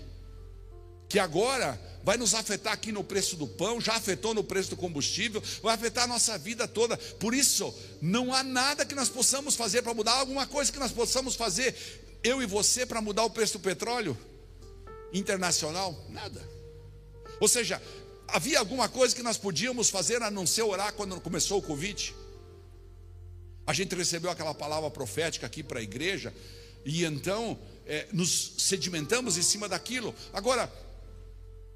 que 1.08 1.20
agora 1.20 1.80
vai 2.04 2.18
nos 2.18 2.34
afetar 2.34 2.74
aqui 2.74 2.92
no 2.92 3.04
preço 3.04 3.36
do 3.36 3.48
pão, 3.48 3.80
já 3.80 3.94
afetou 3.94 4.34
no 4.34 4.44
preço 4.44 4.72
do 4.72 4.78
combustível, 4.78 5.44
vai 5.62 5.76
afetar 5.76 6.06
a 6.06 6.08
nossa 6.08 6.36
vida 6.38 6.68
toda. 6.68 6.98
Por 6.98 7.36
isso, 7.36 7.72
não 8.02 8.34
há 8.34 8.44
nada 8.44 8.86
que 8.86 8.96
nós 8.96 9.10
possamos 9.10 9.56
fazer 9.56 9.84
para 9.84 9.94
mudar, 9.94 10.14
alguma 10.14 10.48
coisa 10.48 10.72
que 10.72 10.80
nós 10.80 10.92
possamos 10.92 11.36
fazer, 11.36 11.76
eu 12.24 12.42
e 12.42 12.48
você, 12.48 12.86
para 12.86 13.02
mudar 13.02 13.24
o 13.24 13.30
preço 13.30 13.54
do 13.54 13.60
petróleo 13.60 14.18
internacional? 15.14 16.06
Nada. 16.10 16.42
Ou 17.40 17.48
seja, 17.48 17.82
havia 18.28 18.60
alguma 18.60 18.88
coisa 18.88 19.16
que 19.16 19.24
nós 19.24 19.38
podíamos 19.38 19.90
fazer 19.90 20.22
a 20.22 20.32
não 20.32 20.46
ser 20.46 20.64
orar 20.64 20.94
quando 20.94 21.20
começou 21.20 21.60
o 21.60 21.62
Covid? 21.62 22.16
A 23.66 23.74
gente 23.74 23.96
recebeu 23.96 24.30
aquela 24.30 24.54
palavra 24.54 24.90
profética 24.90 25.46
aqui 25.46 25.64
para 25.64 25.80
a 25.80 25.84
igreja, 25.84 26.34
e 26.86 27.06
então 27.06 27.60
é, 27.86 28.08
nos 28.12 28.54
sedimentamos 28.58 29.38
em 29.38 29.42
cima 29.42 29.68
daquilo. 29.70 30.14
Agora, 30.34 30.72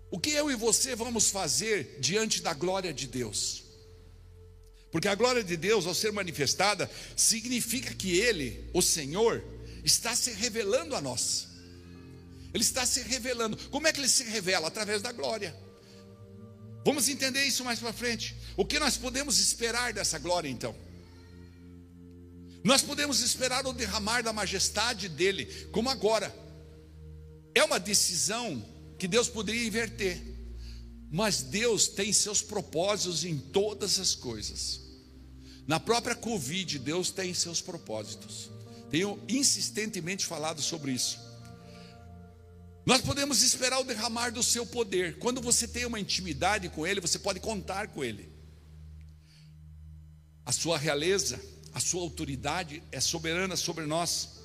o 0.10 0.19
que 0.19 0.32
eu 0.32 0.50
e 0.50 0.56
você 0.56 0.95
vamos 0.95 1.30
fazer 1.30 1.98
diante 2.00 2.41
da 2.41 2.54
glória 2.54 2.93
de 2.93 3.08
Deus? 3.08 3.63
Porque 4.91 5.08
a 5.08 5.15
glória 5.15 5.43
de 5.43 5.58
Deus, 5.58 5.86
ao 5.86 5.93
ser 5.93 6.13
manifestada, 6.13 6.89
significa 7.17 7.93
que 7.93 8.17
Ele, 8.17 8.69
o 8.74 8.82
Senhor, 8.82 9.43
está 9.84 10.15
se 10.15 10.32
revelando 10.32 10.95
a 10.95 11.02
nós. 11.02 11.55
Ele 12.56 12.63
está 12.63 12.86
se 12.86 13.02
revelando. 13.02 13.58
Como 13.70 13.86
é 13.86 13.91
que 13.91 14.00
ele 14.00 14.08
se 14.08 14.24
revela? 14.24 14.70
Através 14.70 15.02
da 15.02 15.12
glória. 15.12 15.54
Vamos 16.86 17.10
entender 17.10 17.44
isso 17.44 17.65
mais 17.65 17.80
para 17.80 17.91
frente. 17.91 18.34
O 18.56 18.63
que 18.63 18.80
nós 18.80 18.96
podemos 18.96 19.39
esperar 19.39 19.91
dessa 19.91 20.18
glória 20.18 20.48
então? 20.48 20.74
Nós 22.63 22.82
podemos 22.82 23.20
esperar 23.20 23.68
o 23.68 23.74
derramar 23.74 24.24
da 24.24 24.32
majestade 24.32 25.10
dele, 25.10 25.48
como 25.74 25.89
agora. 25.89 26.34
É 27.54 27.62
uma 27.62 27.78
decisão 27.78 28.65
que 28.98 29.06
Deus 29.06 29.28
poderia 29.28 29.68
inverter. 29.68 30.24
Mas 31.12 31.41
Deus 31.41 31.89
tem 31.89 32.13
seus 32.13 32.41
propósitos 32.41 33.26
em 33.26 33.38
todas 33.38 34.00
as 34.00 34.15
coisas. 34.15 34.80
Na 35.68 35.78
própria 35.78 36.15
Covid, 36.15 36.80
Deus 36.80 37.12
tem 37.12 37.34
seus 37.34 37.60
propósitos. 37.60 38.50
Tenho 38.89 39.22
insistentemente 39.28 40.26
falado 40.26 40.62
sobre 40.62 40.94
isso. 40.94 41.24
Nós 42.86 43.02
podemos 43.02 43.41
esperar 43.41 43.80
o 43.80 43.84
derramar 43.84 44.32
do 44.32 44.43
seu 44.43 44.65
poder. 44.65 45.17
Quando 45.17 45.41
você 45.41 45.67
tem 45.67 45.86
uma 45.86 46.00
intimidade 46.00 46.69
com 46.69 46.86
Ele, 46.86 47.02
você 47.02 47.17
pode 47.17 47.39
contar 47.39 47.88
com 47.88 48.04
Ele. 48.04 48.30
A 50.45 50.52
sua 50.52 50.78
realeza, 50.78 51.41
a 51.74 51.80
sua 51.80 52.02
autoridade 52.02 52.84
é 52.91 53.00
soberana 53.00 53.56
sobre 53.56 53.86
nós 53.86 54.36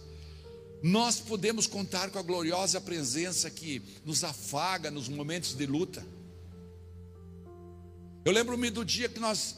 nós 0.82 1.20
podemos 1.20 1.66
contar 1.66 2.10
com 2.10 2.18
a 2.18 2.22
gloriosa 2.22 2.80
presença 2.80 3.50
que 3.50 3.82
nos 4.04 4.24
afaga 4.24 4.90
nos 4.90 5.08
momentos 5.08 5.54
de 5.54 5.66
luta. 5.66 6.04
Eu 8.24 8.32
lembro-me 8.32 8.70
do 8.70 8.84
dia 8.84 9.08
que 9.08 9.20
nós 9.20 9.56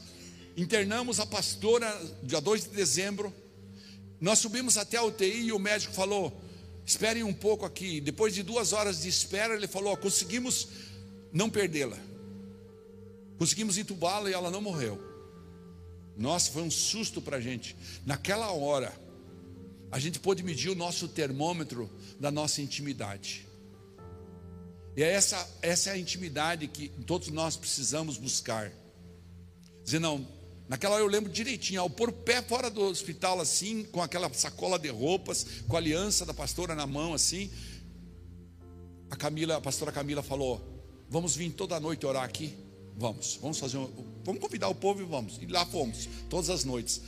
internamos 0.57 1.21
a 1.21 1.25
pastora, 1.25 1.89
dia 2.23 2.41
2 2.41 2.63
de 2.63 2.69
dezembro. 2.71 3.33
Nós 4.19 4.39
subimos 4.39 4.77
até 4.77 4.97
a 4.97 5.03
UTI 5.03 5.45
e 5.45 5.51
o 5.53 5.59
médico 5.59 5.93
falou: 5.93 6.41
Esperem 6.85 7.23
um 7.23 7.33
pouco 7.33 7.65
aqui. 7.65 8.01
Depois 8.01 8.33
de 8.33 8.43
duas 8.43 8.73
horas 8.73 9.01
de 9.01 9.09
espera, 9.09 9.55
ele 9.55 9.67
falou: 9.67 9.95
Conseguimos 9.97 10.67
não 11.31 11.49
perdê-la. 11.49 11.97
Conseguimos 13.37 13.77
entubá-la 13.77 14.29
e 14.29 14.33
ela 14.33 14.51
não 14.51 14.61
morreu. 14.61 15.01
Nossa, 16.17 16.51
foi 16.51 16.61
um 16.61 16.71
susto 16.71 17.21
para 17.21 17.37
a 17.37 17.41
gente. 17.41 17.75
Naquela 18.05 18.51
hora, 18.51 18.93
a 19.91 19.99
gente 19.99 20.19
pôde 20.19 20.43
medir 20.43 20.69
o 20.69 20.75
nosso 20.75 21.07
termômetro 21.07 21.89
da 22.19 22.29
nossa 22.31 22.61
intimidade. 22.61 23.47
E 24.95 25.01
é 25.01 25.11
essa, 25.11 25.49
essa 25.61 25.89
é 25.89 25.93
a 25.93 25.97
intimidade 25.97 26.67
que 26.67 26.89
todos 27.05 27.29
nós 27.29 27.57
precisamos 27.57 28.17
buscar. 28.17 28.71
Dizer, 29.83 29.99
não, 29.99 30.27
naquela 30.73 30.95
hora 30.95 31.03
eu 31.03 31.07
lembro 31.07 31.31
direitinho, 31.31 31.81
ao 31.81 31.87
pôr 31.87 32.09
o 32.09 32.11
pé 32.11 32.41
fora 32.41 32.67
do 32.67 32.81
hospital 32.81 33.39
assim, 33.39 33.83
com 33.83 34.01
aquela 34.01 34.27
sacola 34.33 34.79
de 34.79 34.89
roupas, 34.89 35.45
com 35.67 35.75
a 35.75 35.79
aliança 35.79 36.25
da 36.25 36.33
pastora 36.33 36.73
na 36.73 36.87
mão 36.87 37.13
assim, 37.13 37.51
a 39.11 39.15
Camila, 39.15 39.57
a 39.57 39.61
pastora 39.61 39.91
Camila 39.91 40.23
falou: 40.23 40.59
"Vamos 41.07 41.35
vir 41.35 41.51
toda 41.51 41.79
noite 41.79 42.07
orar 42.07 42.23
aqui? 42.23 42.57
Vamos. 42.97 43.37
Vamos 43.39 43.59
fazer 43.59 43.77
um, 43.77 43.87
vamos 44.23 44.41
convidar 44.41 44.67
o 44.67 44.73
povo 44.73 44.99
e 44.99 45.05
vamos". 45.05 45.37
E 45.39 45.45
lá 45.45 45.63
fomos, 45.63 46.09
todas 46.27 46.49
as 46.49 46.63
noites. 46.63 47.01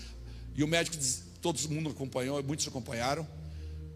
E 0.55 0.63
o 0.63 0.67
médico 0.67 0.95
todo 1.41 1.59
mundo 1.67 1.89
acompanhou, 1.89 2.43
muitos 2.43 2.67
acompanharam. 2.67 3.27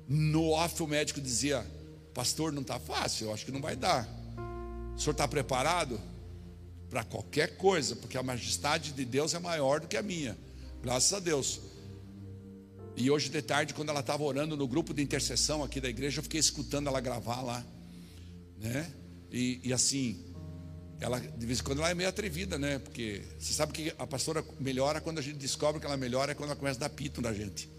No 0.08 0.50
off, 0.50 0.82
o 0.82 0.88
médico 0.88 1.22
dizia: 1.22 1.64
Pastor, 2.12 2.52
não 2.52 2.64
está 2.64 2.80
fácil, 2.80 3.28
eu 3.28 3.34
acho 3.36 3.46
que 3.46 3.52
não 3.52 3.62
vai 3.62 3.76
dar. 3.76 4.10
O 4.96 5.00
senhor 5.00 5.12
está 5.12 5.28
preparado 5.28 6.02
para 6.90 7.04
qualquer 7.04 7.58
coisa, 7.58 7.96
porque 7.96 8.18
a 8.18 8.24
majestade 8.24 8.92
de 8.92 9.06
Deus 9.06 9.34
é 9.34 9.40
maior 9.40 9.80
do 9.80 9.88
que 9.88 9.96
a 9.96 10.02
minha, 10.02 10.38
graças 10.82 11.14
a 11.14 11.20
Deus. 11.20 11.62
E 12.96 13.10
hoje 13.10 13.30
de 13.30 13.42
tarde, 13.42 13.74
quando 13.74 13.90
ela 13.90 14.02
estava 14.02 14.24
orando 14.24 14.58
no 14.58 14.68
grupo 14.68 14.94
de 14.94 15.02
intercessão 15.02 15.64
aqui 15.64 15.80
da 15.80 15.88
igreja, 15.88 16.20
eu 16.20 16.24
fiquei 16.24 16.40
escutando 16.40 16.88
ela 16.88 17.00
gravar 17.00 17.42
lá, 17.42 17.66
né? 18.58 18.92
E, 19.32 19.62
e 19.64 19.72
assim, 19.72 20.20
ela 21.00 21.20
de 21.20 21.46
vez 21.46 21.60
em 21.60 21.64
quando 21.64 21.80
ela 21.80 21.90
é 21.90 21.94
meio 21.94 22.10
atrevida, 22.10 22.58
né? 22.58 22.80
Porque 22.80 23.22
você 23.38 23.54
sabe 23.54 23.72
que 23.72 23.94
a 23.98 24.06
pastora 24.06 24.44
melhora 24.60 25.00
quando 25.00 25.20
a 25.20 25.22
gente 25.22 25.38
descobre 25.38 25.80
que 25.80 25.86
ela 25.86 25.96
melhora 25.96 26.32
é 26.32 26.36
quando 26.36 26.50
ela 26.50 26.60
começa 26.60 26.78
a 26.80 26.82
dar 26.82 26.90
pito 26.90 27.22
na 27.22 27.32
gente. 27.32 27.70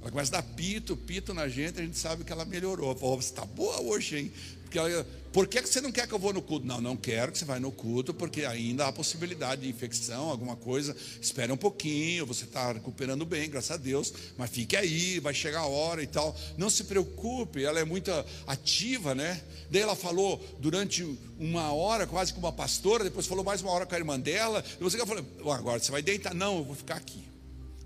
Ela 0.00 0.10
começa 0.10 0.36
a 0.36 0.40
dar 0.40 0.54
pito, 0.54 0.96
pito 0.96 1.32
na 1.32 1.48
gente, 1.48 1.80
a 1.80 1.82
gente 1.82 1.98
sabe 1.98 2.22
que 2.22 2.30
ela 2.30 2.44
melhorou. 2.44 2.94
Fala, 2.94 3.16
você 3.16 3.30
está 3.30 3.44
boa 3.44 3.80
hoje, 3.80 4.18
hein? 4.18 4.32
Porque 4.74 4.78
ela, 4.78 5.06
por 5.32 5.46
que 5.46 5.60
você 5.60 5.80
não 5.80 5.92
quer 5.92 6.08
que 6.08 6.12
eu 6.12 6.18
vou 6.18 6.32
no 6.32 6.42
culto? 6.42 6.66
Não, 6.66 6.80
não 6.80 6.96
quero 6.96 7.30
que 7.30 7.38
você 7.38 7.44
vá 7.44 7.60
no 7.60 7.70
culto, 7.70 8.12
porque 8.12 8.44
ainda 8.44 8.86
há 8.86 8.92
possibilidade 8.92 9.62
de 9.62 9.68
infecção, 9.68 10.28
alguma 10.30 10.56
coisa. 10.56 10.96
Espere 11.20 11.52
um 11.52 11.56
pouquinho, 11.56 12.26
você 12.26 12.44
está 12.44 12.72
recuperando 12.72 13.24
bem, 13.24 13.48
graças 13.48 13.70
a 13.70 13.76
Deus, 13.76 14.12
mas 14.36 14.50
fique 14.50 14.76
aí, 14.76 15.20
vai 15.20 15.32
chegar 15.32 15.60
a 15.60 15.66
hora 15.66 16.02
e 16.02 16.06
tal. 16.06 16.36
Não 16.58 16.68
se 16.68 16.84
preocupe, 16.84 17.62
ela 17.62 17.78
é 17.78 17.84
muito 17.84 18.10
ativa, 18.46 19.14
né? 19.14 19.40
Daí 19.70 19.82
ela 19.82 19.94
falou 19.94 20.44
durante 20.58 21.04
uma 21.38 21.72
hora, 21.72 22.06
quase 22.06 22.32
com 22.32 22.40
uma 22.40 22.52
pastora, 22.52 23.04
depois 23.04 23.26
falou 23.26 23.44
mais 23.44 23.62
uma 23.62 23.70
hora 23.70 23.86
com 23.86 23.94
a 23.94 23.98
irmã 23.98 24.18
dela. 24.18 24.64
E 24.80 24.82
você 24.82 24.98
falou, 24.98 25.24
agora 25.52 25.78
você 25.78 25.92
vai 25.92 26.02
deitar? 26.02 26.34
Não, 26.34 26.58
eu 26.58 26.64
vou 26.64 26.74
ficar 26.74 26.96
aqui. 26.96 27.24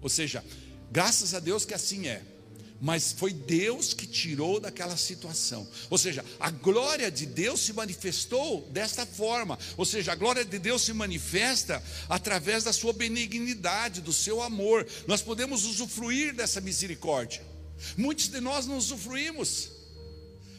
Ou 0.01 0.09
seja, 0.09 0.42
Graças 0.90 1.35
a 1.35 1.40
Deus 1.40 1.64
que 1.64 1.74
assim 1.74 2.09
é. 2.09 2.22
Mas 2.81 3.12
foi 3.12 3.33
Deus 3.33 3.93
que 3.93 4.07
tirou 4.07 4.61
daquela 4.61 4.97
situação. 4.97 5.67
Ou 5.91 5.99
seja, 5.99 6.25
a 6.38 6.51
glória 6.51 7.11
de 7.11 7.27
Deus 7.27 7.61
se 7.61 7.73
manifestou 7.73 8.69
desta 8.71 9.05
forma. 9.05 9.59
Ou 9.77 9.85
seja, 9.85 10.12
a 10.12 10.14
glória 10.14 10.45
de 10.45 10.59
Deus 10.61 10.83
se 10.83 10.93
manifesta 10.93 11.83
através 12.09 12.62
da 12.62 12.73
sua 12.73 12.93
benignidade, 12.93 14.01
do 14.01 14.12
seu 14.12 14.41
amor. 14.41 14.87
Nós 15.09 15.21
podemos 15.21 15.64
usufruir 15.64 16.33
dessa 16.35 16.61
misericórdia. 16.61 17.45
Muitos 17.97 18.29
de 18.29 18.41
nós 18.41 18.67
não 18.67 18.77
usufruímos. 18.77 19.71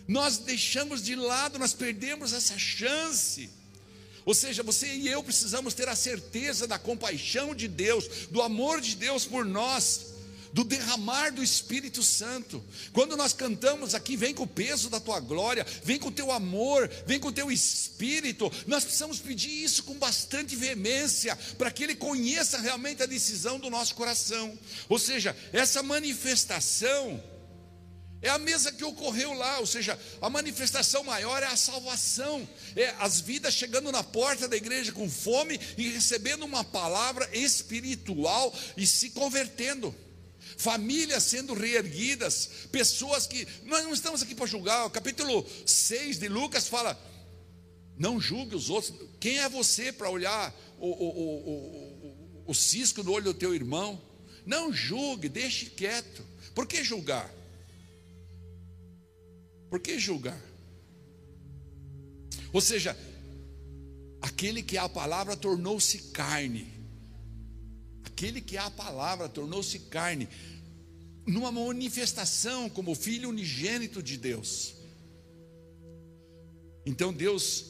Nós 0.05 0.39
deixamos 0.39 1.01
de 1.01 1.15
lado, 1.15 1.58
nós 1.58 1.73
perdemos 1.73 2.34
essa 2.34 2.58
chance. 2.58 3.49
Ou 4.25 4.34
seja, 4.34 4.62
você 4.62 4.88
e 4.93 5.08
eu 5.08 5.23
precisamos 5.23 5.73
ter 5.73 5.88
a 5.88 5.95
certeza 5.95 6.67
da 6.67 6.77
compaixão 6.77 7.55
de 7.55 7.67
Deus, 7.67 8.27
do 8.29 8.41
amor 8.41 8.82
de 8.82 8.95
Deus 8.95 9.23
por 9.25 9.45
nós 9.45 10.09
do 10.53 10.63
derramar 10.63 11.31
do 11.31 11.43
Espírito 11.43 12.01
Santo. 12.03 12.63
Quando 12.91 13.15
nós 13.15 13.33
cantamos 13.33 13.93
aqui, 13.93 14.15
vem 14.15 14.33
com 14.33 14.43
o 14.43 14.47
peso 14.47 14.89
da 14.89 14.99
tua 14.99 15.19
glória, 15.19 15.65
vem 15.83 15.99
com 15.99 16.09
o 16.09 16.12
teu 16.12 16.31
amor, 16.31 16.89
vem 17.05 17.19
com 17.19 17.29
o 17.29 17.33
teu 17.33 17.51
espírito. 17.51 18.51
Nós 18.67 18.83
precisamos 18.83 19.19
pedir 19.19 19.49
isso 19.49 19.83
com 19.83 19.95
bastante 19.95 20.55
veemência, 20.55 21.35
para 21.57 21.71
que 21.71 21.83
Ele 21.83 21.95
conheça 21.95 22.59
realmente 22.59 23.03
a 23.03 23.05
decisão 23.05 23.59
do 23.59 23.69
nosso 23.69 23.95
coração. 23.95 24.57
Ou 24.88 24.99
seja, 24.99 25.35
essa 25.53 25.83
manifestação 25.83 27.21
é 28.21 28.29
a 28.29 28.38
mesa 28.38 28.71
que 28.71 28.83
ocorreu 28.83 29.33
lá, 29.33 29.59
ou 29.59 29.65
seja, 29.65 29.97
a 30.21 30.29
manifestação 30.29 31.03
maior 31.05 31.41
é 31.41 31.45
a 31.45 31.55
salvação, 31.55 32.47
é 32.75 32.93
as 32.99 33.21
vidas 33.21 33.53
chegando 33.53 33.91
na 33.93 34.03
porta 34.03 34.45
da 34.45 34.57
igreja 34.57 34.91
com 34.91 35.09
fome 35.09 35.57
e 35.77 35.88
recebendo 35.88 36.43
uma 36.43 36.63
palavra 36.63 37.29
espiritual 37.31 38.53
e 38.75 38.85
se 38.85 39.12
convertendo 39.12 39.95
famílias 40.60 41.24
sendo 41.24 41.54
reerguidas, 41.54 42.67
pessoas 42.69 43.26
que. 43.26 43.48
Nós 43.63 43.84
não 43.86 43.93
estamos 43.93 44.22
aqui 44.22 44.36
para 44.36 44.45
julgar, 44.45 44.86
o 44.86 44.89
capítulo 44.89 45.48
6 45.65 46.19
de 46.19 46.28
Lucas 46.28 46.67
fala: 46.67 47.00
Não 47.98 48.19
julgue 48.19 48.56
os 48.56 48.69
outros. 48.69 48.93
Quem 49.22 49.39
é 49.39 49.48
você 49.48 49.91
para 49.93 50.10
olhar 50.10 50.54
o, 50.78 50.88
o, 50.88 51.08
o, 51.50 52.43
o, 52.48 52.54
cisco 52.54 53.02
no 53.02 53.13
olho 53.13 53.26
do 53.26 53.34
teu 53.34 53.56
irmão? 53.56 54.02
Não 54.45 54.72
julgue, 54.74 55.30
deixe 55.30 55.67
quieto. 55.67 56.26
Por 56.54 56.67
que 56.67 56.84
julgar? 56.84 57.34
Por 59.69 59.80
que 59.80 59.98
julgar? 59.98 60.41
Ou 62.52 62.60
seja, 62.60 62.98
aquele 64.22 64.62
que 64.62 64.76
é 64.76 64.82
a 64.82 64.89
palavra 64.89 65.38
tornou-se 65.38 66.00
carne. 66.12 66.78
Aquele 68.03 68.41
que 68.41 68.57
é 68.57 68.59
a 68.59 68.71
palavra 68.71 69.29
tornou-se 69.29 69.79
carne. 69.79 70.27
Numa 71.25 71.51
manifestação 71.51 72.69
como 72.69 72.95
filho 72.95 73.29
unigênito 73.29 74.01
de 74.01 74.17
Deus. 74.17 74.75
Então 76.85 77.13
Deus 77.13 77.65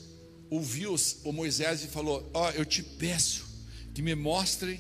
ouviu 0.50 0.96
o 1.24 1.32
Moisés 1.32 1.84
e 1.84 1.88
falou: 1.88 2.30
Ó, 2.34 2.48
oh, 2.48 2.52
eu 2.52 2.66
te 2.66 2.82
peço 2.82 3.46
que 3.94 4.02
me 4.02 4.16
mostrem 4.16 4.80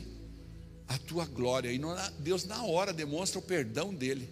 a 0.87 0.97
tua 0.97 1.25
glória. 1.25 1.71
E 1.71 1.79
Deus, 2.19 2.45
na 2.45 2.63
hora, 2.63 2.93
demonstra 2.93 3.39
o 3.39 3.41
perdão 3.41 3.93
dele 3.93 4.29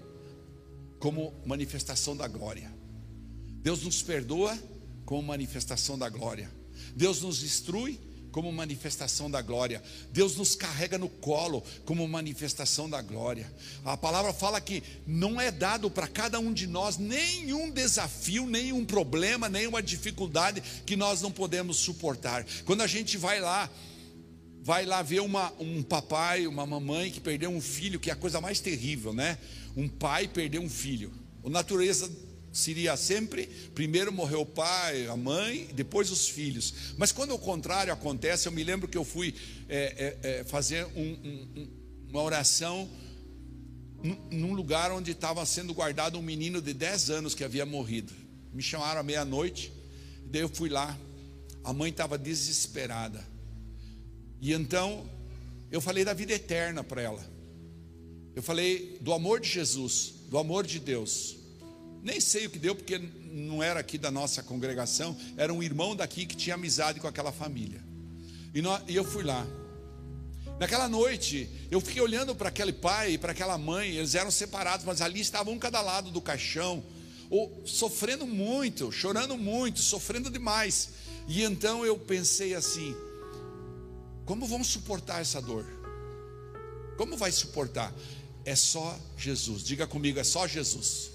como 1.00 1.34
manifestação 1.46 2.16
da 2.16 2.28
glória. 2.28 2.74
Deus 3.62 3.84
nos 3.84 4.02
perdoa 4.02 4.58
como 5.06 5.22
manifestação 5.22 5.98
da 5.98 6.10
glória. 6.10 6.50
Deus 6.96 7.22
nos 7.22 7.44
instrui 7.44 8.00
como 8.32 8.52
manifestação 8.52 9.30
da 9.30 9.42
glória. 9.42 9.82
Deus 10.12 10.36
nos 10.36 10.56
carrega 10.56 10.98
no 10.98 11.10
colo 11.10 11.64
como 11.86 12.08
manifestação 12.08 12.90
da 12.90 13.02
glória. 13.02 13.52
A 13.84 13.98
palavra 13.98 14.34
fala 14.34 14.62
que 14.62 14.84
não 15.06 15.40
é 15.40 15.52
dado 15.52 15.90
para 15.90 16.08
cada 16.08 16.40
um 16.40 16.54
de 16.54 16.68
nós 16.68 16.98
nenhum 16.98 17.70
desafio, 17.70 18.46
nenhum 18.46 18.86
problema, 18.86 19.50
nenhuma 19.50 19.82
dificuldade 19.82 20.62
que 20.86 20.96
nós 20.96 21.22
não 21.22 21.32
podemos 21.32 21.78
suportar. 21.78 22.46
Quando 22.66 22.82
a 22.82 22.88
gente 22.88 23.18
vai 23.18 23.40
lá, 23.40 23.70
vai 24.62 24.86
lá 24.86 25.02
ver 25.02 25.22
uma, 25.22 25.54
um 25.60 25.82
papai, 25.82 26.46
uma 26.46 26.66
mamãe 26.66 27.10
que 27.10 27.22
perdeu 27.22 27.50
um 27.50 27.62
filho, 27.62 28.00
que 28.00 28.10
é 28.10 28.14
a 28.14 28.18
coisa 28.18 28.42
mais 28.42 28.60
terrível, 28.60 29.14
né? 29.14 29.38
Um 29.76 29.88
pai 29.88 30.28
perder 30.28 30.60
um 30.60 30.70
filho. 30.70 31.14
A 31.46 31.50
natureza 31.50 32.12
seria 32.58 32.98
sempre: 32.98 33.48
primeiro 33.76 34.12
morreu 34.12 34.42
o 34.42 34.46
pai, 34.46 35.08
a 35.08 35.16
mãe, 35.16 35.70
depois 35.74 36.12
os 36.12 36.28
filhos. 36.28 36.74
Mas 36.98 37.12
quando 37.12 37.34
o 37.34 37.40
contrário 37.40 37.94
acontece, 37.94 38.48
eu 38.48 38.52
me 38.52 38.64
lembro 38.64 38.88
que 38.88 38.98
eu 38.98 39.06
fui 39.06 39.36
é, 39.70 40.18
é, 40.24 40.30
é, 40.30 40.44
fazer 40.44 40.86
um, 40.96 41.02
um, 41.02 41.68
uma 42.10 42.22
oração 42.22 42.90
num 44.32 44.54
lugar 44.54 44.92
onde 44.92 45.12
estava 45.12 45.46
sendo 45.46 45.74
guardado 45.74 46.18
um 46.18 46.22
menino 46.22 46.62
de 46.62 46.74
10 46.74 47.10
anos 47.10 47.36
que 47.36 47.44
havia 47.44 47.66
morrido. 47.66 48.14
Me 48.54 48.62
chamaram 48.62 49.00
à 49.00 49.04
meia-noite, 49.04 49.72
daí 50.26 50.42
eu 50.42 50.50
fui 50.50 50.70
lá. 50.70 50.98
A 51.64 51.74
mãe 51.74 51.90
estava 51.92 52.18
desesperada. 52.18 53.24
E 54.40 54.54
então 54.54 55.10
eu 55.72 55.82
falei 55.82 56.06
da 56.06 56.14
vida 56.14 56.34
eterna 56.34 56.84
para 56.84 57.02
ela. 57.02 57.38
Eu 58.36 58.44
falei 58.44 58.98
do 59.02 59.14
amor 59.14 59.40
de 59.40 59.50
Jesus, 59.50 60.14
do 60.30 60.38
amor 60.38 60.66
de 60.66 60.80
Deus. 60.80 61.37
Nem 62.04 62.20
sei 62.20 62.46
o 62.46 62.50
que 62.50 62.60
deu, 62.60 62.76
porque 62.76 62.98
não 63.32 63.62
era 63.62 63.80
aqui 63.80 63.98
da 63.98 64.10
nossa 64.10 64.42
congregação, 64.42 65.16
era 65.36 65.54
um 65.54 65.62
irmão 65.62 65.96
daqui 65.96 66.26
que 66.26 66.36
tinha 66.36 66.56
amizade 66.56 67.00
com 67.00 67.08
aquela 67.08 67.32
família. 67.32 67.82
E, 68.54 68.62
nós, 68.62 68.82
e 68.88 68.96
eu 68.96 69.04
fui 69.04 69.24
lá. 69.24 69.46
Naquela 70.60 70.90
noite, 70.90 71.48
eu 71.70 71.80
fiquei 71.80 72.02
olhando 72.02 72.36
para 72.36 72.50
aquele 72.50 72.74
pai 72.74 73.14
e 73.14 73.18
para 73.18 73.32
aquela 73.32 73.58
mãe, 73.58 73.92
eles 73.92 74.16
eram 74.16 74.32
separados, 74.32 74.86
mas 74.86 75.02
ali 75.02 75.20
estavam 75.20 75.54
um 75.54 75.60
cada 75.60 75.82
lado 75.82 76.10
do 76.10 76.20
caixão, 76.20 76.84
ou, 77.30 77.62
sofrendo 77.66 78.26
muito, 78.26 78.92
chorando 78.92 79.38
muito, 79.38 79.80
sofrendo 79.80 80.30
demais. 80.30 80.90
E 81.28 81.44
então 81.44 81.86
eu 81.86 82.00
pensei 82.00 82.56
assim: 82.56 82.96
como 84.26 84.48
vão 84.48 84.64
suportar 84.64 85.22
essa 85.22 85.42
dor? 85.42 85.66
Como 86.98 87.16
vai 87.16 87.32
suportar? 87.32 87.94
É 88.44 88.56
só 88.56 88.98
Jesus. 89.18 89.64
Diga 89.64 89.86
comigo, 89.86 90.20
é 90.20 90.24
só 90.24 90.48
Jesus. 90.48 91.12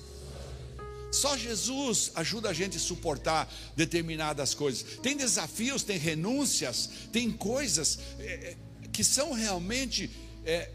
Só 1.13 1.37
Jesus 1.37 2.11
ajuda 2.15 2.49
a 2.49 2.53
gente 2.55 2.79
a 2.79 2.81
suportar 2.81 3.53
determinadas 3.77 4.55
coisas. 4.55 4.99
Tem 5.03 5.15
desafios, 5.15 5.83
tem 5.83 5.99
renúncias, 5.99 6.89
tem 7.13 7.31
coisas 7.31 7.99
é, 8.19 8.57
que 8.91 9.05
são 9.05 9.33
realmente 9.33 10.11
é, 10.45 10.71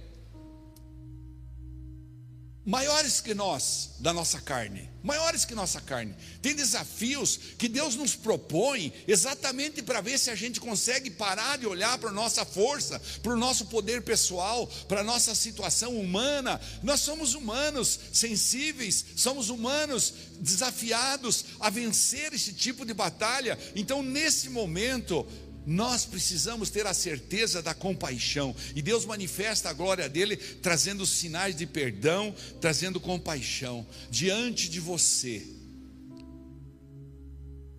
maiores 2.64 3.20
que 3.20 3.34
nós, 3.34 3.96
da 4.00 4.14
nossa 4.14 4.40
carne, 4.40 4.88
maiores 5.08 5.46
que 5.46 5.56
nossa 5.56 5.80
carne. 5.80 6.14
Tem 6.42 6.54
desafios 6.54 7.40
que 7.58 7.70
Deus 7.70 7.96
nos 7.96 8.14
propõe 8.14 8.94
exatamente 9.08 9.82
para 9.82 10.02
ver 10.02 10.20
se 10.20 10.30
a 10.30 10.36
gente 10.36 10.60
consegue 10.60 11.10
parar 11.10 11.58
de 11.58 11.66
olhar 11.66 11.98
para 11.98 12.10
a 12.10 12.14
nossa 12.14 12.44
força, 12.44 13.02
para 13.24 13.32
o 13.32 13.38
nosso 13.38 13.68
poder 13.68 14.02
pessoal, 14.02 14.68
para 14.88 15.00
a 15.00 15.04
nossa 15.06 15.34
situação 15.34 15.98
humana. 15.98 16.60
Nós 16.84 17.00
somos 17.00 17.34
humanos 17.34 17.98
sensíveis, 18.12 19.06
somos 19.16 19.50
humanos 19.50 20.14
desafiados 20.42 21.46
a 21.60 21.70
vencer 21.70 22.34
esse 22.34 22.52
tipo 22.52 22.86
de 22.86 22.94
batalha. 22.94 23.58
Então, 23.76 24.04
nesse 24.04 24.50
momento, 24.50 25.26
nós 25.68 26.06
precisamos 26.06 26.70
ter 26.70 26.88
a 26.88 26.94
certeza 26.94 27.62
da 27.62 27.74
compaixão, 27.74 28.56
e 28.74 28.82
Deus 28.82 29.04
manifesta 29.04 29.70
a 29.70 29.74
glória 29.74 30.08
dele, 30.08 30.38
trazendo 30.38 31.06
sinais 31.06 31.58
de 31.58 31.68
perdão, 31.68 32.34
trazendo 32.62 33.02
compaixão. 33.02 33.86
Diante 34.10 34.70
de 34.70 34.80
você. 34.80 35.46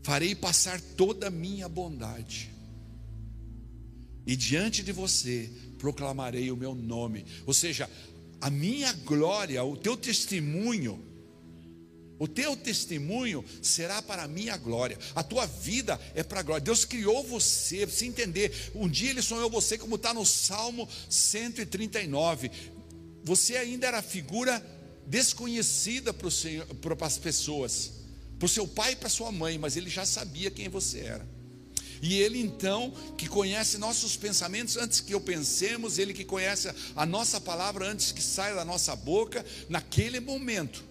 Farei 0.03 0.35
passar 0.35 0.79
toda 0.83 1.29
a 1.29 1.31
minha 1.31 1.67
bondade, 1.67 2.51
e 4.27 4.37
diante 4.37 4.83
de 4.83 4.93
você 4.93 5.51
proclamarei 5.79 6.51
o 6.51 6.57
meu 6.57 6.75
nome, 6.75 7.25
ou 7.47 7.55
seja, 7.55 7.89
a 8.39 8.51
minha 8.51 8.93
glória, 8.93 9.65
o 9.65 9.79
teu 9.79 9.97
testemunho, 9.97 11.03
o 12.19 12.27
teu 12.27 12.57
testemunho 12.57 13.45
será 13.63 14.03
para 14.03 14.25
a 14.25 14.29
minha 14.29 14.57
glória. 14.57 14.99
A 15.15 15.23
tua 15.23 15.47
vida 15.47 16.01
é 16.15 16.23
para 16.23 16.41
a 16.41 16.43
glória. 16.43 16.65
Deus 16.65 16.85
criou 16.85 17.23
você, 17.23 17.87
você 17.87 18.07
entender. 18.07 18.73
Um 18.75 18.89
dia 18.89 19.11
Ele 19.11 19.23
sonhou 19.23 19.49
você, 19.49 19.79
como 19.79 19.95
está 19.95 20.13
no 20.13 20.27
Salmo 20.27 20.89
139. 21.09 22.51
Você 23.23 23.57
ainda 23.57 23.87
era 23.87 24.03
figura 24.03 24.65
desconhecida 25.07 26.13
para, 26.13 26.31
Senhor, 26.31 26.67
para 26.67 27.07
as 27.07 27.19
pessoas, 27.19 27.93
para 28.39 28.47
o 28.47 28.49
seu 28.49 28.67
pai 28.67 28.93
e 28.93 28.97
para 28.97 29.09
sua 29.09 29.31
mãe, 29.31 29.57
mas 29.57 29.77
Ele 29.77 29.89
já 29.89 30.05
sabia 30.05 30.51
quem 30.51 30.69
você 30.69 31.01
era. 31.01 31.39
E 32.03 32.21
Ele 32.21 32.41
então, 32.41 32.93
que 33.17 33.29
conhece 33.29 33.79
nossos 33.79 34.17
pensamentos 34.17 34.77
antes 34.77 35.01
que 35.01 35.15
eu 35.15 35.21
pensemos, 35.21 35.99
Ele 35.99 36.13
que 36.13 36.25
conhece 36.25 36.69
a 36.97 37.07
nossa 37.07 37.41
palavra 37.41 37.87
antes 37.87 38.13
que 38.13 38.23
saia 38.23 38.55
da 38.55 38.65
nossa 38.65 38.95
boca, 38.97 39.45
naquele 39.69 40.21
momento, 40.21 40.88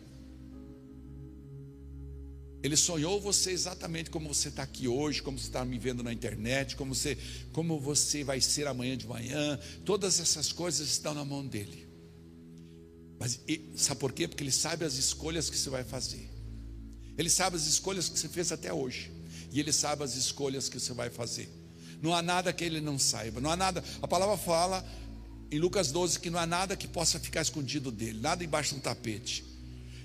ele 2.68 2.76
sonhou 2.76 3.22
você 3.22 3.52
exatamente 3.52 4.10
como 4.10 4.34
você 4.34 4.50
está 4.50 4.62
aqui 4.62 4.90
hoje, 4.90 5.22
como 5.22 5.40
você 5.40 5.48
está 5.48 5.64
me 5.64 5.80
vendo 5.80 6.04
na 6.04 6.12
internet, 6.12 6.76
como 6.76 6.94
você, 6.94 7.18
como 7.54 7.80
você 7.80 8.26
vai 8.26 8.42
ser 8.42 8.68
amanhã 8.68 8.98
de 8.98 9.08
manhã. 9.08 9.58
Todas 9.86 10.20
essas 10.20 10.52
coisas 10.52 10.90
estão 10.90 11.14
na 11.14 11.24
mão 11.24 11.48
dele. 11.48 11.88
Mas 13.18 13.40
sabe 13.78 14.00
por 14.02 14.12
quê? 14.12 14.28
Porque 14.28 14.44
ele 14.44 14.52
sabe 14.52 14.84
as 14.84 14.96
escolhas 14.96 15.50
que 15.50 15.58
você 15.58 15.70
vai 15.70 15.86
fazer. 15.86 16.30
Ele 17.18 17.30
sabe 17.30 17.56
as 17.56 17.66
escolhas 17.66 18.10
que 18.10 18.20
você 18.20 18.28
fez 18.28 18.52
até 18.52 18.74
hoje. 18.74 19.12
E 19.50 19.62
ele 19.62 19.72
sabe 19.72 20.04
as 20.04 20.16
escolhas 20.16 20.68
que 20.68 20.78
você 20.78 20.92
vai 20.92 21.10
fazer. 21.10 21.50
Não 22.02 22.14
há 22.14 22.22
nada 22.22 22.52
que 22.52 22.66
ele 22.66 22.82
não 22.82 23.00
saiba. 23.00 23.40
Não 23.40 23.50
há 23.50 23.56
nada. 23.56 23.82
A 24.02 24.08
palavra 24.10 24.36
fala 24.38 24.86
em 25.50 25.58
Lucas 25.58 25.90
12 25.90 26.20
que 26.20 26.30
não 26.30 26.38
há 26.38 26.46
nada 26.46 26.76
que 26.76 26.88
possa 26.88 27.18
ficar 27.18 27.42
escondido 27.42 27.92
dele, 27.92 28.20
nada 28.20 28.44
embaixo 28.44 28.72
de 28.74 28.80
um 28.80 28.82
tapete. 28.82 29.46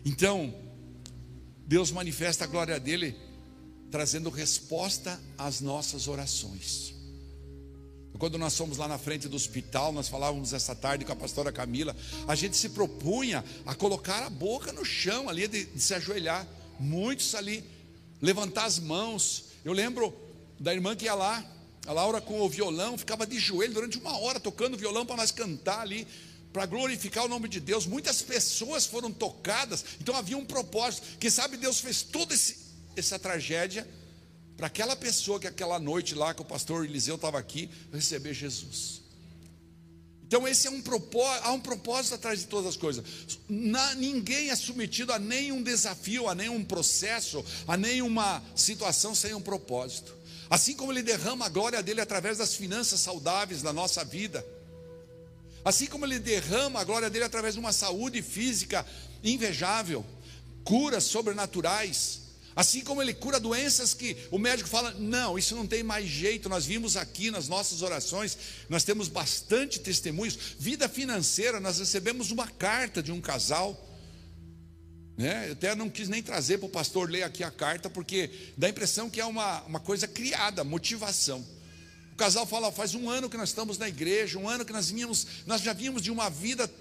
Então, 0.04 0.54
Deus 1.66 1.90
manifesta 1.90 2.44
a 2.44 2.46
glória 2.46 2.78
dele 2.78 3.16
trazendo 3.90 4.30
resposta 4.30 5.20
às 5.36 5.60
nossas 5.60 6.08
orações. 6.08 6.94
Quando 8.18 8.38
nós 8.38 8.56
fomos 8.56 8.78
lá 8.78 8.86
na 8.86 8.98
frente 8.98 9.26
do 9.26 9.34
hospital, 9.34 9.90
nós 9.92 10.08
falávamos 10.08 10.52
essa 10.52 10.76
tarde 10.76 11.04
com 11.04 11.12
a 11.12 11.16
pastora 11.16 11.50
Camila, 11.50 11.96
a 12.28 12.36
gente 12.36 12.56
se 12.56 12.68
propunha 12.68 13.44
a 13.66 13.74
colocar 13.74 14.22
a 14.22 14.30
boca 14.30 14.72
no 14.72 14.84
chão 14.84 15.28
ali, 15.28 15.48
de, 15.48 15.64
de 15.64 15.80
se 15.80 15.92
ajoelhar. 15.92 16.46
Muitos 16.78 17.34
ali, 17.34 17.64
levantar 18.20 18.66
as 18.66 18.78
mãos. 18.78 19.46
Eu 19.64 19.72
lembro 19.72 20.14
da 20.60 20.72
irmã 20.72 20.94
que 20.94 21.06
ia 21.06 21.14
lá, 21.14 21.44
a 21.84 21.92
Laura 21.92 22.20
com 22.20 22.40
o 22.40 22.48
violão, 22.48 22.96
ficava 22.96 23.26
de 23.26 23.40
joelho 23.40 23.74
durante 23.74 23.98
uma 23.98 24.16
hora 24.16 24.38
tocando 24.38 24.78
violão 24.78 25.04
para 25.04 25.16
nós 25.16 25.32
cantar 25.32 25.80
ali 25.80 26.06
para 26.52 26.66
glorificar 26.66 27.24
o 27.24 27.28
nome 27.28 27.48
de 27.48 27.60
Deus. 27.60 27.86
Muitas 27.86 28.22
pessoas 28.22 28.84
foram 28.84 29.10
tocadas, 29.10 29.84
então 30.00 30.14
havia 30.14 30.36
um 30.36 30.44
propósito. 30.44 31.18
Quem 31.18 31.30
sabe 31.30 31.56
Deus 31.56 31.80
fez 31.80 32.02
toda 32.02 32.34
essa 32.96 33.18
tragédia 33.18 33.88
para 34.56 34.66
aquela 34.66 34.94
pessoa 34.94 35.40
que 35.40 35.46
aquela 35.46 35.78
noite 35.78 36.14
lá 36.14 36.34
que 36.34 36.42
o 36.42 36.44
pastor 36.44 36.84
Eliseu 36.84 37.16
estava 37.16 37.38
aqui 37.38 37.70
receber 37.92 38.34
Jesus. 38.34 39.02
Então 40.24 40.48
esse 40.48 40.66
é 40.66 40.70
um 40.70 40.80
propósito, 40.80 41.44
há 41.44 41.52
um 41.52 41.60
propósito 41.60 42.14
atrás 42.14 42.40
de 42.40 42.46
todas 42.46 42.68
as 42.70 42.76
coisas. 42.76 43.04
Na, 43.48 43.94
ninguém 43.94 44.48
é 44.48 44.56
submetido 44.56 45.12
a 45.12 45.18
nenhum 45.18 45.62
desafio, 45.62 46.26
a 46.28 46.34
nenhum 46.34 46.64
processo, 46.64 47.44
a 47.68 47.76
nenhuma 47.76 48.42
situação 48.56 49.14
sem 49.14 49.34
um 49.34 49.42
propósito. 49.42 50.16
Assim 50.48 50.74
como 50.74 50.92
Ele 50.92 51.02
derrama 51.02 51.46
a 51.46 51.48
glória 51.50 51.82
dele 51.82 52.00
através 52.00 52.38
das 52.38 52.54
finanças 52.54 53.00
saudáveis 53.00 53.62
da 53.62 53.72
nossa 53.72 54.04
vida. 54.04 54.42
Assim 55.64 55.86
como 55.86 56.04
Ele 56.04 56.18
derrama 56.18 56.80
a 56.80 56.84
glória 56.84 57.08
dele 57.08 57.24
através 57.24 57.54
de 57.54 57.60
uma 57.60 57.72
saúde 57.72 58.20
física 58.22 58.84
invejável, 59.22 60.04
curas 60.64 61.04
sobrenaturais. 61.04 62.20
Assim 62.54 62.82
como 62.82 63.00
ele 63.00 63.14
cura 63.14 63.40
doenças 63.40 63.94
que 63.94 64.16
o 64.30 64.38
médico 64.38 64.68
fala, 64.68 64.92
não, 64.98 65.38
isso 65.38 65.56
não 65.56 65.66
tem 65.66 65.82
mais 65.82 66.06
jeito. 66.06 66.48
Nós 66.48 66.66
vimos 66.66 66.96
aqui 66.96 67.30
nas 67.30 67.48
nossas 67.48 67.80
orações, 67.80 68.36
nós 68.68 68.84
temos 68.84 69.08
bastante 69.08 69.80
testemunhos. 69.80 70.38
Vida 70.58 70.88
financeira, 70.88 71.58
nós 71.60 71.78
recebemos 71.78 72.30
uma 72.30 72.46
carta 72.46 73.02
de 73.02 73.10
um 73.10 73.20
casal. 73.20 73.88
Né? 75.16 75.48
Eu 75.48 75.52
até 75.52 75.74
não 75.74 75.88
quis 75.88 76.08
nem 76.08 76.22
trazer 76.22 76.58
para 76.58 76.66
o 76.66 76.70
pastor 76.70 77.08
ler 77.10 77.22
aqui 77.22 77.42
a 77.42 77.50
carta, 77.50 77.88
porque 77.88 78.30
dá 78.56 78.66
a 78.66 78.70
impressão 78.70 79.08
que 79.08 79.20
é 79.20 79.24
uma, 79.24 79.62
uma 79.62 79.80
coisa 79.80 80.06
criada, 80.06 80.62
motivação. 80.62 81.44
Casal 82.22 82.46
fala: 82.46 82.70
faz 82.70 82.94
um 82.94 83.10
ano 83.10 83.28
que 83.28 83.36
nós 83.36 83.48
estamos 83.48 83.78
na 83.78 83.88
igreja, 83.88 84.38
um 84.38 84.48
ano 84.48 84.64
que 84.64 84.72
nós 84.72 84.90
vínhamos, 84.90 85.26
nós 85.44 85.60
já 85.60 85.72
vínhamos 85.72 86.00
de 86.00 86.08
uma 86.08 86.30
vida 86.30 86.72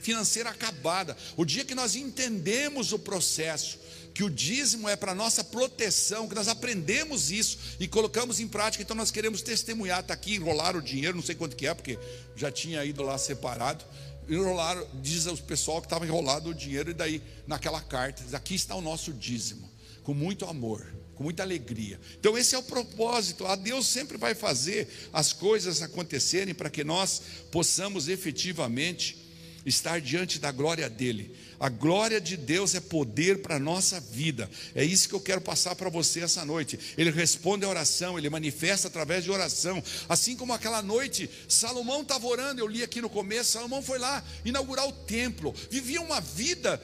financeira 0.00 0.48
acabada. 0.48 1.14
O 1.36 1.44
dia 1.44 1.66
que 1.66 1.74
nós 1.74 1.94
entendemos 1.94 2.92
o 2.94 2.98
processo, 2.98 3.78
que 4.14 4.24
o 4.24 4.30
dízimo 4.30 4.88
é 4.88 4.96
para 4.96 5.14
nossa 5.14 5.44
proteção, 5.44 6.26
que 6.26 6.34
nós 6.34 6.48
aprendemos 6.48 7.30
isso 7.30 7.58
e 7.78 7.86
colocamos 7.86 8.40
em 8.40 8.48
prática, 8.48 8.82
então 8.82 8.96
nós 8.96 9.10
queremos 9.10 9.42
testemunhar, 9.42 10.00
está 10.00 10.14
aqui, 10.14 10.36
enrolar 10.36 10.74
o 10.74 10.80
dinheiro, 10.80 11.14
não 11.14 11.22
sei 11.22 11.34
quanto 11.34 11.56
que 11.56 11.66
é, 11.66 11.74
porque 11.74 11.98
já 12.34 12.50
tinha 12.50 12.82
ido 12.82 13.02
lá 13.02 13.18
separado, 13.18 13.84
enrolaram, 14.26 14.88
diz 15.02 15.26
o 15.26 15.36
pessoal 15.42 15.82
que 15.82 15.86
estava 15.86 16.06
enrolado 16.06 16.48
o 16.48 16.54
dinheiro, 16.54 16.90
e 16.90 16.94
daí 16.94 17.22
naquela 17.46 17.82
carta, 17.82 18.24
diz, 18.24 18.32
aqui 18.32 18.54
está 18.54 18.74
o 18.74 18.80
nosso 18.80 19.12
dízimo, 19.12 19.70
com 20.06 20.14
muito 20.14 20.44
amor, 20.44 20.86
com 21.16 21.24
muita 21.24 21.42
alegria. 21.42 21.98
Então 22.20 22.38
esse 22.38 22.54
é 22.54 22.58
o 22.58 22.62
propósito, 22.62 23.44
a 23.44 23.56
Deus 23.56 23.88
sempre 23.88 24.16
vai 24.16 24.36
fazer 24.36 24.86
as 25.12 25.32
coisas 25.32 25.82
acontecerem 25.82 26.54
para 26.54 26.70
que 26.70 26.84
nós 26.84 27.20
possamos 27.50 28.06
efetivamente 28.06 29.26
estar 29.66 30.00
diante 30.00 30.38
da 30.38 30.52
glória 30.52 30.88
dele. 30.88 31.34
A 31.58 31.68
glória 31.68 32.20
de 32.20 32.36
Deus 32.36 32.76
é 32.76 32.80
poder 32.80 33.42
para 33.42 33.56
a 33.56 33.58
nossa 33.58 33.98
vida. 33.98 34.48
É 34.76 34.84
isso 34.84 35.08
que 35.08 35.14
eu 35.16 35.20
quero 35.20 35.40
passar 35.40 35.74
para 35.74 35.90
você 35.90 36.20
essa 36.20 36.44
noite. 36.44 36.78
Ele 36.96 37.10
responde 37.10 37.64
a 37.64 37.68
oração, 37.68 38.16
ele 38.16 38.30
manifesta 38.30 38.86
através 38.86 39.24
de 39.24 39.30
oração. 39.32 39.82
Assim 40.08 40.36
como 40.36 40.52
aquela 40.52 40.82
noite, 40.82 41.28
Salomão 41.48 42.02
estava 42.02 42.28
orando, 42.28 42.60
eu 42.60 42.68
li 42.68 42.84
aqui 42.84 43.02
no 43.02 43.10
começo, 43.10 43.50
Salomão 43.50 43.82
foi 43.82 43.98
lá 43.98 44.22
inaugurar 44.44 44.86
o 44.86 44.92
templo, 44.92 45.52
vivia 45.68 46.00
uma 46.00 46.20
vida 46.20 46.80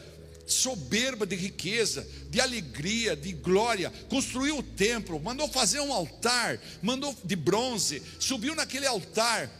soberba 0.46 1.26
de 1.26 1.36
riqueza, 1.36 2.06
de 2.28 2.40
alegria, 2.40 3.16
de 3.16 3.32
glória, 3.32 3.92
construiu 4.08 4.58
o 4.58 4.62
templo, 4.62 5.20
mandou 5.20 5.48
fazer 5.48 5.80
um 5.80 5.92
altar, 5.92 6.60
mandou 6.82 7.16
de 7.24 7.36
bronze, 7.36 8.02
subiu 8.18 8.54
naquele 8.54 8.86
altar, 8.86 9.50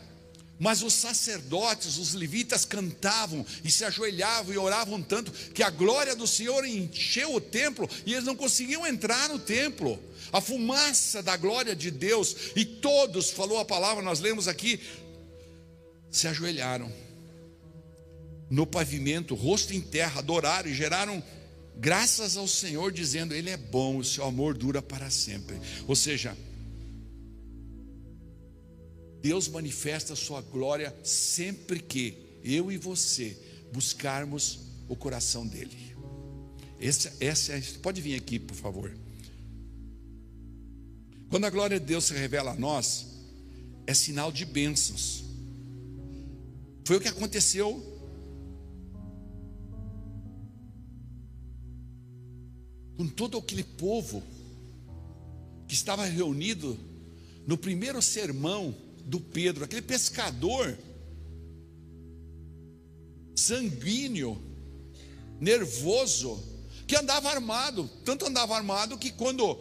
mas 0.58 0.82
os 0.82 0.94
sacerdotes, 0.94 1.98
os 1.98 2.14
levitas 2.14 2.64
cantavam 2.64 3.44
e 3.64 3.70
se 3.70 3.84
ajoelhavam 3.84 4.54
e 4.54 4.58
oravam 4.58 5.02
tanto 5.02 5.32
que 5.32 5.62
a 5.62 5.70
glória 5.70 6.14
do 6.14 6.26
Senhor 6.26 6.64
encheu 6.64 7.34
o 7.34 7.40
templo 7.40 7.88
e 8.06 8.12
eles 8.12 8.24
não 8.24 8.36
conseguiam 8.36 8.86
entrar 8.86 9.28
no 9.28 9.38
templo. 9.38 10.00
A 10.32 10.40
fumaça 10.40 11.22
da 11.22 11.36
glória 11.36 11.74
de 11.74 11.90
Deus 11.90 12.36
e 12.54 12.64
todos, 12.64 13.30
falou 13.30 13.58
a 13.58 13.64
palavra, 13.64 14.02
nós 14.02 14.20
lemos 14.20 14.46
aqui, 14.46 14.80
se 16.10 16.28
ajoelharam 16.28 16.92
no 18.52 18.66
pavimento, 18.66 19.34
rosto 19.34 19.72
em 19.72 19.80
terra, 19.80 20.18
adoraram 20.18 20.68
e 20.68 20.74
geraram 20.74 21.22
graças 21.74 22.36
ao 22.36 22.46
Senhor, 22.46 22.92
dizendo: 22.92 23.32
Ele 23.32 23.48
é 23.48 23.56
bom, 23.56 23.96
o 23.96 24.04
seu 24.04 24.24
amor 24.24 24.58
dura 24.58 24.82
para 24.82 25.08
sempre. 25.08 25.56
Ou 25.88 25.96
seja, 25.96 26.36
Deus 29.22 29.48
manifesta 29.48 30.12
a 30.12 30.16
sua 30.16 30.42
glória 30.42 30.94
sempre 31.02 31.80
que 31.80 32.14
eu 32.44 32.70
e 32.70 32.76
você 32.76 33.34
buscarmos 33.72 34.58
o 34.86 34.94
coração 34.94 35.46
dele. 35.46 35.96
Essa, 36.78 37.10
essa 37.20 37.52
é, 37.54 37.62
pode 37.80 38.02
vir 38.02 38.16
aqui, 38.16 38.38
por 38.38 38.54
favor. 38.54 38.94
Quando 41.30 41.46
a 41.46 41.50
glória 41.50 41.80
de 41.80 41.86
Deus 41.86 42.04
se 42.04 42.12
revela 42.12 42.50
a 42.50 42.56
nós, 42.56 43.06
é 43.86 43.94
sinal 43.94 44.30
de 44.30 44.44
bênçãos. 44.44 45.24
Foi 46.84 46.98
o 46.98 47.00
que 47.00 47.08
aconteceu 47.08 47.88
com 53.02 53.08
todo 53.08 53.36
aquele 53.36 53.64
povo 53.64 54.22
que 55.66 55.74
estava 55.74 56.04
reunido 56.04 56.78
no 57.44 57.58
primeiro 57.58 58.00
sermão 58.00 58.72
do 59.04 59.18
Pedro, 59.18 59.64
aquele 59.64 59.82
pescador 59.82 60.78
sanguíneo, 63.34 64.40
nervoso, 65.40 66.40
que 66.86 66.94
andava 66.94 67.28
armado, 67.28 67.90
tanto 68.04 68.24
andava 68.24 68.54
armado 68.54 68.96
que 68.96 69.10
quando 69.10 69.58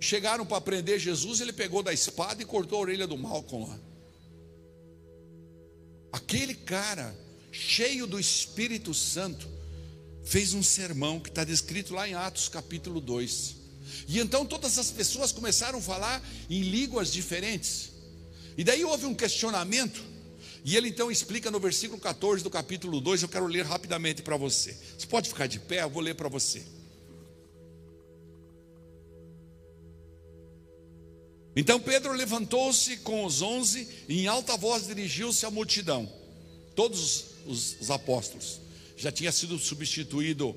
chegaram 0.00 0.46
para 0.46 0.62
prender 0.62 0.98
Jesus, 0.98 1.42
ele 1.42 1.52
pegou 1.52 1.82
da 1.82 1.92
espada 1.92 2.42
e 2.42 2.46
cortou 2.46 2.78
a 2.78 2.82
orelha 2.82 3.06
do 3.06 3.18
Malcolm 3.18 3.68
lá. 3.68 3.78
Aquele 6.12 6.54
cara, 6.54 7.14
cheio 7.52 8.06
do 8.06 8.18
Espírito 8.18 8.94
Santo, 8.94 9.57
fez 10.28 10.52
um 10.52 10.62
sermão 10.62 11.18
que 11.18 11.30
está 11.30 11.42
descrito 11.42 11.94
lá 11.94 12.06
em 12.06 12.12
Atos 12.12 12.48
capítulo 12.50 13.00
2. 13.00 13.56
E 14.06 14.20
então 14.20 14.44
todas 14.44 14.78
as 14.78 14.90
pessoas 14.90 15.32
começaram 15.32 15.78
a 15.78 15.82
falar 15.82 16.22
em 16.50 16.60
línguas 16.60 17.10
diferentes. 17.10 17.90
E 18.56 18.62
daí 18.62 18.84
houve 18.84 19.06
um 19.06 19.14
questionamento. 19.14 20.04
E 20.64 20.76
ele 20.76 20.88
então 20.88 21.10
explica 21.10 21.50
no 21.50 21.58
versículo 21.58 21.98
14 21.98 22.44
do 22.44 22.50
capítulo 22.50 23.00
2. 23.00 23.22
Eu 23.22 23.28
quero 23.28 23.46
ler 23.46 23.64
rapidamente 23.64 24.20
para 24.20 24.36
você. 24.36 24.76
Você 24.98 25.06
pode 25.06 25.30
ficar 25.30 25.46
de 25.46 25.58
pé, 25.58 25.82
eu 25.82 25.88
vou 25.88 26.02
ler 26.02 26.14
para 26.14 26.28
você. 26.28 26.62
Então 31.56 31.80
Pedro 31.80 32.12
levantou-se 32.12 32.98
com 32.98 33.24
os 33.24 33.40
onze 33.40 33.88
e 34.08 34.20
em 34.20 34.26
alta 34.26 34.56
voz 34.56 34.86
dirigiu-se 34.86 35.44
à 35.46 35.50
multidão, 35.50 36.08
todos 36.76 37.24
os, 37.46 37.76
os, 37.80 37.90
apóstolos. 37.90 38.60
Já 38.98 39.10
tinha 39.12 39.32
sido 39.32 39.58
substituído 39.58 40.54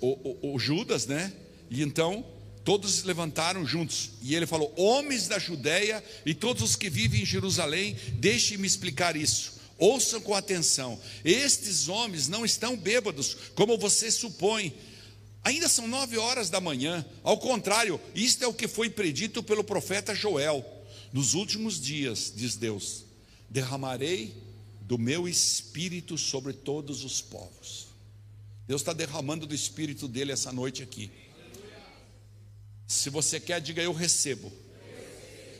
o, 0.00 0.50
o, 0.50 0.54
o 0.54 0.58
Judas, 0.58 1.06
né? 1.06 1.32
E 1.70 1.82
então 1.82 2.24
todos 2.64 2.96
se 2.96 3.06
levantaram 3.06 3.66
juntos. 3.66 4.10
E 4.22 4.34
ele 4.34 4.46
falou: 4.46 4.72
Homens 4.76 5.26
da 5.26 5.38
Judéia 5.38 6.04
e 6.24 6.34
todos 6.34 6.62
os 6.62 6.76
que 6.76 6.90
vivem 6.90 7.22
em 7.22 7.26
Jerusalém, 7.26 7.96
deixem-me 8.14 8.66
explicar 8.66 9.16
isso. 9.16 9.54
Ouçam 9.78 10.20
com 10.20 10.34
atenção: 10.34 11.00
estes 11.24 11.88
homens 11.88 12.28
não 12.28 12.44
estão 12.44 12.76
bêbados, 12.76 13.36
como 13.54 13.78
você 13.78 14.10
supõe. 14.10 14.74
Ainda 15.44 15.68
são 15.68 15.86
nove 15.86 16.18
horas 16.18 16.50
da 16.50 16.60
manhã. 16.60 17.06
Ao 17.22 17.38
contrário, 17.38 18.00
isto 18.14 18.42
é 18.42 18.48
o 18.48 18.54
que 18.54 18.66
foi 18.66 18.90
predito 18.90 19.42
pelo 19.42 19.62
profeta 19.62 20.12
Joel. 20.14 20.64
Nos 21.12 21.34
últimos 21.34 21.80
dias, 21.80 22.32
diz 22.34 22.56
Deus, 22.56 23.04
derramarei 23.48 24.34
do 24.86 24.96
meu 24.96 25.26
espírito 25.26 26.16
sobre 26.16 26.52
todos 26.52 27.02
os 27.04 27.20
povos. 27.20 27.88
Deus 28.68 28.82
está 28.82 28.92
derramando 28.92 29.44
do 29.44 29.54
espírito 29.54 30.06
dele 30.06 30.30
essa 30.30 30.52
noite 30.52 30.80
aqui. 30.80 31.10
Se 32.86 33.10
você 33.10 33.40
quer, 33.40 33.60
diga 33.60 33.82
eu 33.82 33.92
recebo 33.92 34.52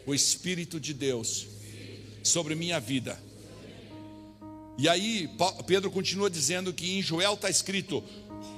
o 0.06 0.14
Espírito 0.14 0.78
de 0.78 0.94
Deus 0.94 1.48
sobre 2.22 2.54
minha 2.54 2.78
vida. 2.78 3.20
E 4.78 4.88
aí, 4.88 5.28
Pedro 5.66 5.90
continua 5.90 6.30
dizendo 6.30 6.72
que 6.72 6.92
em 6.92 7.02
Joel 7.02 7.34
está 7.34 7.50
escrito: 7.50 8.04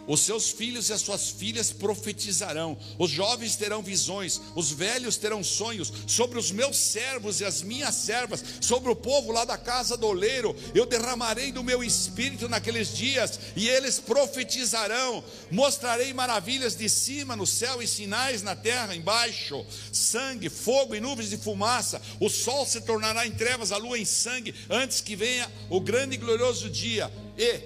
os 0.08 0.20
seus 0.20 0.48
filhos 0.48 0.88
e 0.88 0.92
as 0.94 1.02
suas 1.02 1.28
filhas 1.28 1.70
profetizarão, 1.70 2.78
os 2.98 3.10
jovens 3.10 3.54
terão 3.54 3.82
visões, 3.82 4.40
os 4.56 4.72
velhos 4.72 5.18
terão 5.18 5.44
sonhos, 5.44 5.92
sobre 6.06 6.38
os 6.38 6.50
meus 6.50 6.78
servos 6.78 7.40
e 7.40 7.44
as 7.44 7.62
minhas 7.62 7.94
servas, 7.94 8.42
sobre 8.60 8.90
o 8.90 8.96
povo 8.96 9.30
lá 9.30 9.44
da 9.44 9.58
casa 9.58 9.98
do 9.98 10.06
oleiro, 10.06 10.56
eu 10.74 10.86
derramarei 10.86 11.52
do 11.52 11.62
meu 11.62 11.84
espírito 11.84 12.48
naqueles 12.48 12.96
dias, 12.96 13.38
e 13.54 13.68
eles 13.68 13.98
profetizarão, 13.98 15.22
mostrarei 15.50 16.14
maravilhas 16.14 16.74
de 16.74 16.88
cima 16.88 17.36
no 17.36 17.46
céu 17.46 17.82
e 17.82 17.86
sinais 17.86 18.42
na 18.42 18.56
terra 18.56 18.96
embaixo, 18.96 19.64
sangue, 19.92 20.48
fogo 20.48 20.94
e 20.94 21.00
nuvens 21.00 21.28
de 21.28 21.36
fumaça, 21.36 22.00
o 22.18 22.30
sol 22.30 22.64
se 22.64 22.80
tornará 22.80 23.26
em 23.26 23.32
trevas, 23.32 23.72
a 23.72 23.76
lua 23.76 23.98
em 23.98 24.06
sangue, 24.06 24.54
antes 24.70 25.02
que 25.02 25.14
venha 25.14 25.52
o 25.68 25.80
grande 25.80 26.14
e 26.14 26.18
glorioso 26.18 26.70
dia. 26.70 27.12
E, 27.36 27.60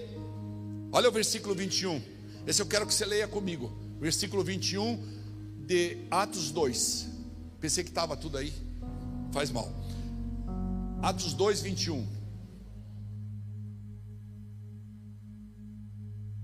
olha 0.90 1.08
o 1.08 1.12
versículo 1.12 1.54
21. 1.54 2.11
Esse 2.46 2.60
eu 2.60 2.66
quero 2.66 2.86
que 2.86 2.94
você 2.94 3.04
leia 3.04 3.28
comigo. 3.28 3.72
Versículo 4.00 4.42
21 4.42 5.64
de 5.66 5.98
Atos 6.10 6.50
2. 6.50 7.08
Pensei 7.60 7.84
que 7.84 7.90
estava 7.90 8.16
tudo 8.16 8.36
aí. 8.36 8.52
Faz 9.32 9.50
mal. 9.50 9.72
Atos 11.00 11.32
2, 11.34 11.62
21. 11.62 12.06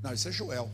Não, 0.02 0.12
isso 0.12 0.28
é 0.28 0.32
Joel. 0.32 0.70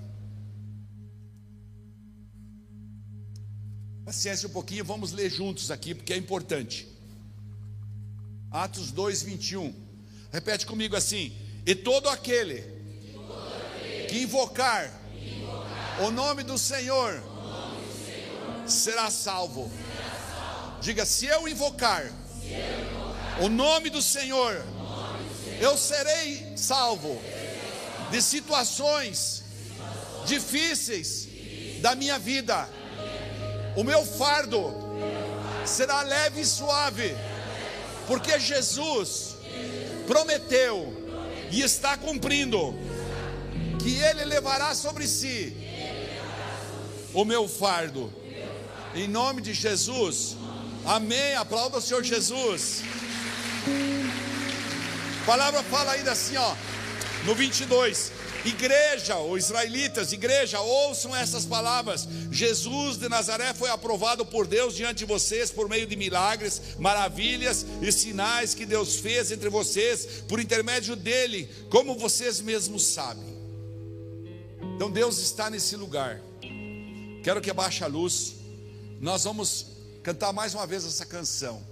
Paciência 4.05 4.49
um 4.49 4.53
pouquinho, 4.53 4.85
vamos 4.85 5.12
ler 5.12 5.31
juntos 5.31 5.70
aqui, 5.70 5.95
porque 5.95 6.12
é 6.12 6.16
importante. 6.16 6.87
Atos 8.51 8.93
2, 8.93 9.22
21. 9.22 9.75
Repete 10.31 10.66
comigo 10.66 10.95
assim: 10.95 11.33
E 11.64 11.75
todo 11.75 12.09
aquele, 12.11 12.62
que 14.09 14.22
invocar, 14.22 14.93
o 16.01 16.11
nome 16.11 16.42
do 16.42 16.59
Senhor, 16.59 17.22
será 18.66 19.11
salvo. 19.11 19.70
Diga: 20.80 21.05
se 21.05 21.26
eu 21.26 21.47
invocar, 21.49 22.05
o 23.40 23.49
nome 23.49 23.90
do 23.90 24.03
Senhor, 24.03 24.64
eu 25.61 25.76
serei 25.76 26.53
salvo 26.57 27.20
de 28.11 28.20
situações 28.20 29.45
difíceis 30.26 31.28
da 31.80 31.95
minha 31.95 32.18
vida. 32.18 32.68
O 33.76 33.84
meu 33.84 34.05
fardo 34.05 34.72
será 35.66 36.03
leve 36.03 36.40
e 36.40 36.47
suave, 36.47 37.14
porque 38.07 38.38
Jesus 38.38 39.36
prometeu 40.07 40.92
e 41.51 41.61
está 41.62 41.97
cumprindo 41.97 42.74
que 43.82 43.99
Ele 43.99 44.24
levará 44.24 44.74
sobre 44.74 45.07
si 45.07 45.57
o 47.14 47.24
meu 47.24 47.48
fardo. 47.48 48.12
Em 48.94 49.08
nome 49.08 49.40
de 49.40 49.54
Jesus, 49.54 50.36
amém. 50.84 51.34
Aplauda 51.34 51.78
o 51.78 51.80
Senhor 51.80 52.02
Jesus. 52.02 52.82
A 55.22 55.26
palavra 55.26 55.62
fala 55.62 55.92
ainda 55.92 56.12
assim, 56.12 56.36
ó, 56.36 56.54
no 57.24 57.34
22. 57.34 58.12
Igreja, 58.44 59.16
ou 59.16 59.38
israelitas, 59.38 60.12
igreja, 60.12 60.60
ouçam 60.60 61.16
essas 61.16 61.46
palavras. 61.46 62.06
Jesus 62.30 62.98
de 62.98 63.08
Nazaré 63.08 63.54
foi 63.54 63.70
aprovado 63.70 64.26
por 64.26 64.46
Deus 64.46 64.74
diante 64.74 64.98
de 64.98 65.04
vocês 65.06 65.50
por 65.50 65.66
meio 65.66 65.86
de 65.86 65.96
milagres, 65.96 66.60
maravilhas 66.78 67.64
e 67.80 67.90
sinais 67.90 68.52
que 68.52 68.66
Deus 68.66 68.96
fez 68.96 69.32
entre 69.32 69.48
vocês 69.48 70.22
por 70.28 70.38
intermédio 70.38 70.94
dele, 70.94 71.48
como 71.70 71.96
vocês 71.96 72.42
mesmos 72.42 72.84
sabem. 72.88 73.34
Então 74.76 74.90
Deus 74.90 75.18
está 75.18 75.48
nesse 75.48 75.74
lugar. 75.74 76.20
Quero 77.25 77.41
que 77.41 77.51
abaixe 77.51 77.83
a 77.83 77.87
luz. 77.87 78.35
Nós 79.01 79.25
vamos 79.25 79.68
cantar 80.03 80.31
mais 80.31 80.55
uma 80.55 80.66
vez 80.66 80.85
essa 80.85 81.07
canção. 81.07 81.62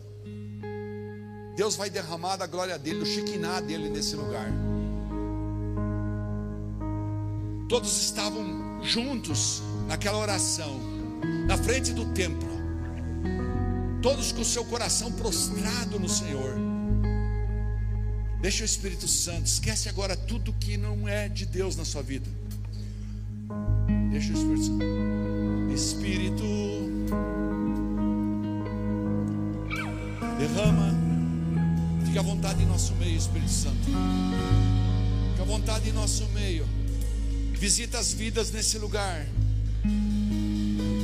Deus 1.54 1.76
vai 1.76 1.90
derramar 1.90 2.36
da 2.36 2.46
glória 2.46 2.78
dele, 2.78 3.02
o 3.02 3.04
Shekinah 3.04 3.60
dele 3.60 3.90
nesse 3.90 4.16
lugar. 4.16 4.50
Todos 7.68 8.00
estavam 8.00 8.82
juntos 8.82 9.62
naquela 9.86 10.16
oração, 10.16 10.80
na 11.46 11.58
frente 11.58 11.92
do 11.92 12.06
templo, 12.14 12.48
todos 14.00 14.32
com 14.32 14.40
o 14.40 14.46
seu 14.46 14.64
coração 14.64 15.12
prostrado 15.12 16.00
no 16.00 16.08
Senhor. 16.08 16.54
Deixa 18.40 18.62
o 18.62 18.64
Espírito 18.64 19.06
Santo, 19.06 19.44
esquece 19.44 19.90
agora 19.90 20.16
tudo 20.16 20.50
que 20.54 20.78
não 20.78 21.06
é 21.06 21.28
de 21.28 21.44
Deus 21.44 21.76
na 21.76 21.84
sua 21.84 22.02
vida. 22.02 22.28
Deixa 24.12 24.30
o 24.30 24.36
Espírito 24.36 24.64
Santo. 24.66 24.84
Espírito, 25.74 26.44
derrama, 30.38 30.94
fica 32.04 32.20
à 32.20 32.22
vontade 32.22 32.62
em 32.62 32.66
nosso 32.66 32.94
meio, 32.96 33.16
Espírito 33.16 33.50
Santo. 33.50 33.86
Fica 33.86 35.42
à 35.42 35.46
vontade 35.46 35.88
em 35.88 35.92
nosso 35.92 36.28
meio. 36.34 36.66
Visita 37.58 37.98
as 37.98 38.12
vidas 38.12 38.52
nesse 38.52 38.76
lugar. 38.78 39.26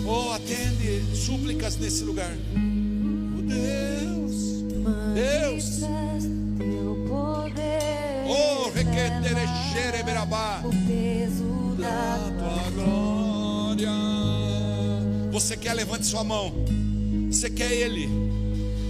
Oh, 0.06 0.32
atende 0.32 1.16
súplicas 1.16 1.78
nesse 1.78 2.04
lugar. 2.04 2.36
Oh, 3.34 3.42
Deus, 3.42 4.64
Deus. 5.14 5.80
Oh, 8.28 8.70
berabá. 10.04 10.62
O 10.64 10.70
peso 10.86 11.57
Da 11.78 12.18
tua 12.36 12.70
glória. 12.72 13.92
Você 15.30 15.56
quer, 15.56 15.74
levante 15.74 16.06
sua 16.06 16.24
mão. 16.24 16.52
Você 17.30 17.48
quer 17.48 17.70
Ele. 17.72 18.08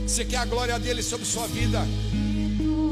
Você 0.07 0.25
quer 0.25 0.39
a 0.39 0.47
glória 0.47 0.79
dele 0.79 1.03
sobre 1.03 1.27
sua 1.27 1.47
vida. 1.47 1.87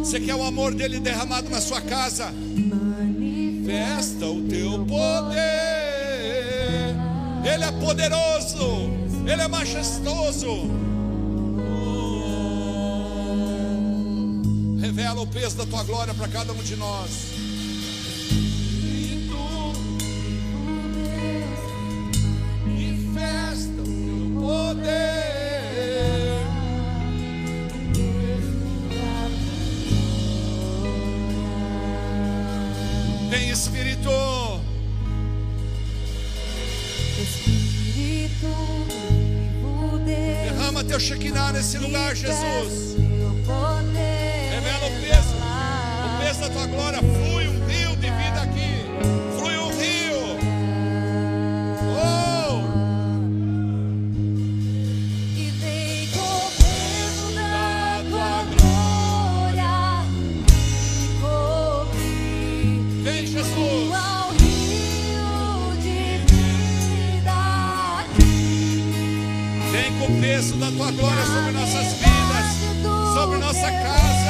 Você 0.01 0.21
quer 0.21 0.35
o 0.35 0.45
amor 0.45 0.75
dele 0.75 1.01
derramado 1.01 1.49
na 1.49 1.63
sua 1.63 1.81
casa. 1.81 2.31
Manifesta 2.31 4.27
o 4.27 4.43
teu 4.43 4.85
poder. 4.85 5.37
Ele 7.43 7.65
é 7.65 7.73
poderoso. 7.81 8.91
Ele 9.27 9.41
é 9.41 9.49
majestoso. 9.49 10.71
Revela 14.79 15.23
o 15.23 15.27
peso 15.27 15.57
da 15.57 15.65
tua 15.65 15.83
glória 15.85 16.13
para 16.13 16.29
cada 16.29 16.53
um 16.53 16.63
de 16.63 16.77
nós. 16.77 17.36
O 70.09 70.21
peso 70.21 70.55
da 70.57 70.71
tua 70.71 70.91
glória 70.93 71.27
sobre 71.27 71.53
nossas 71.53 71.93
vidas, 71.95 73.15
sobre 73.15 73.39
nossa 73.39 73.71
casa. 73.71 74.26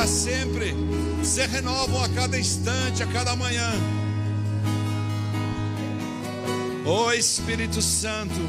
Para 0.00 0.08
sempre, 0.08 0.74
se 1.22 1.46
renovam 1.46 2.02
a 2.02 2.08
cada 2.08 2.38
instante, 2.38 3.02
a 3.02 3.06
cada 3.06 3.36
manhã. 3.36 3.70
Ó 6.86 7.12
Espírito 7.12 7.82
Santo, 7.82 8.40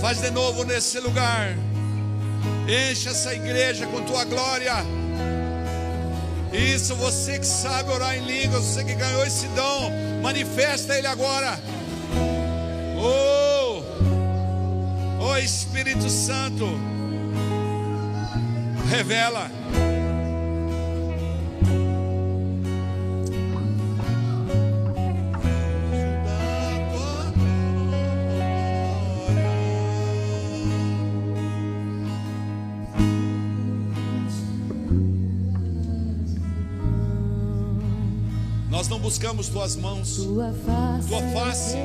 faz 0.00 0.20
de 0.20 0.28
novo 0.32 0.64
nesse 0.64 0.98
lugar, 0.98 1.56
enche 2.66 3.10
essa 3.10 3.32
igreja 3.32 3.86
com 3.86 4.02
tua 4.02 4.24
glória. 4.24 4.74
Isso, 6.52 6.96
você 6.96 7.38
que 7.38 7.46
sabe 7.46 7.92
orar 7.92 8.16
em 8.16 8.24
línguas, 8.24 8.64
você 8.64 8.82
que 8.82 8.96
ganhou 8.96 9.24
esse 9.24 9.46
dom, 9.48 9.88
manifesta 10.20 10.98
ele 10.98 11.06
agora. 11.06 11.60
Oh, 12.98 13.82
oh 15.20 15.36
Espírito 15.38 16.10
Santo, 16.10 16.66
revela. 18.90 19.48
Buscamos 39.12 39.48
tuas 39.48 39.76
mãos, 39.76 40.16
Tua 40.16 40.54
face. 40.64 41.08
tua 41.08 41.20
face. 41.34 41.76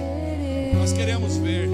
Nós 0.75 0.93
queremos 0.93 1.35
ver. 1.35 1.67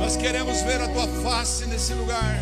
Nós 0.00 0.16
queremos 0.16 0.62
ver 0.62 0.80
a 0.80 0.88
tua 0.88 1.06
face 1.22 1.66
nesse 1.66 1.92
lugar. 1.92 2.40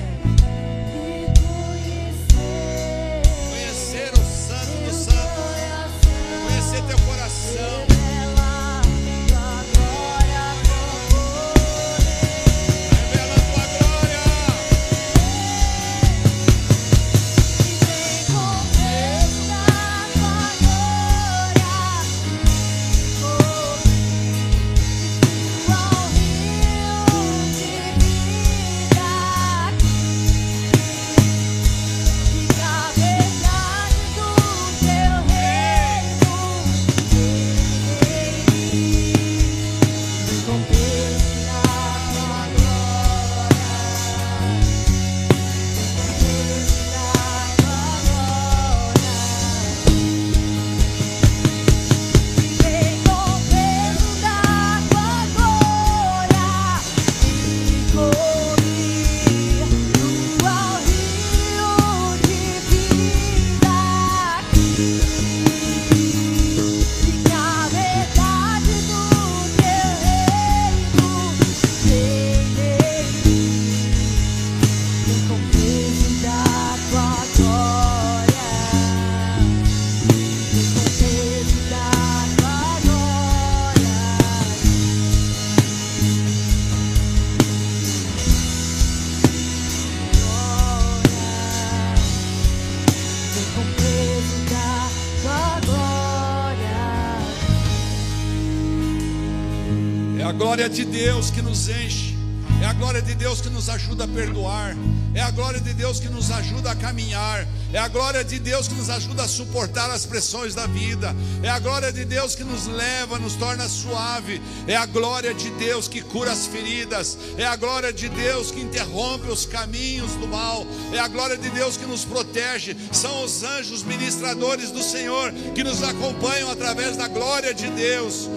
De 100.76 100.84
Deus 100.84 101.30
que 101.30 101.40
nos 101.40 101.70
enche. 101.70 102.14
É 102.60 102.66
a 102.66 102.72
glória 102.74 103.00
de 103.00 103.14
Deus 103.14 103.40
que 103.40 103.48
nos 103.48 103.70
ajuda 103.70 104.04
a 104.04 104.08
perdoar. 104.08 104.76
É 105.14 105.22
a 105.22 105.30
glória 105.30 105.58
de 105.58 105.72
Deus 105.72 105.98
que 105.98 106.10
nos 106.10 106.30
ajuda 106.30 106.72
a 106.72 106.76
caminhar. 106.76 107.46
É 107.72 107.78
a 107.78 107.88
glória 107.88 108.22
de 108.22 108.38
Deus 108.38 108.68
que 108.68 108.74
nos 108.74 108.90
ajuda 108.90 109.22
a 109.22 109.28
suportar 109.28 109.90
as 109.90 110.04
pressões 110.04 110.54
da 110.54 110.66
vida. 110.66 111.16
É 111.42 111.48
a 111.48 111.58
glória 111.58 111.90
de 111.90 112.04
Deus 112.04 112.34
que 112.34 112.44
nos 112.44 112.66
leva, 112.66 113.18
nos 113.18 113.34
torna 113.34 113.68
suave. 113.68 114.40
É 114.66 114.76
a 114.76 114.84
glória 114.84 115.32
de 115.32 115.48
Deus 115.52 115.88
que 115.88 116.02
cura 116.02 116.32
as 116.32 116.46
feridas. 116.46 117.16
É 117.38 117.46
a 117.46 117.56
glória 117.56 117.92
de 117.92 118.08
Deus 118.10 118.50
que 118.50 118.60
interrompe 118.60 119.30
os 119.30 119.46
caminhos 119.46 120.12
do 120.12 120.28
mal. 120.28 120.66
É 120.92 120.98
a 120.98 121.08
glória 121.08 121.38
de 121.38 121.48
Deus 121.48 121.76
que 121.76 121.86
nos 121.86 122.04
protege. 122.04 122.76
São 122.92 123.24
os 123.24 123.42
anjos 123.42 123.82
ministradores 123.82 124.70
do 124.70 124.82
Senhor 124.82 125.32
que 125.54 125.64
nos 125.64 125.82
acompanham 125.82 126.50
através 126.50 126.96
da 126.96 127.08
glória 127.08 127.54
de 127.54 127.68
Deus. 127.70 128.28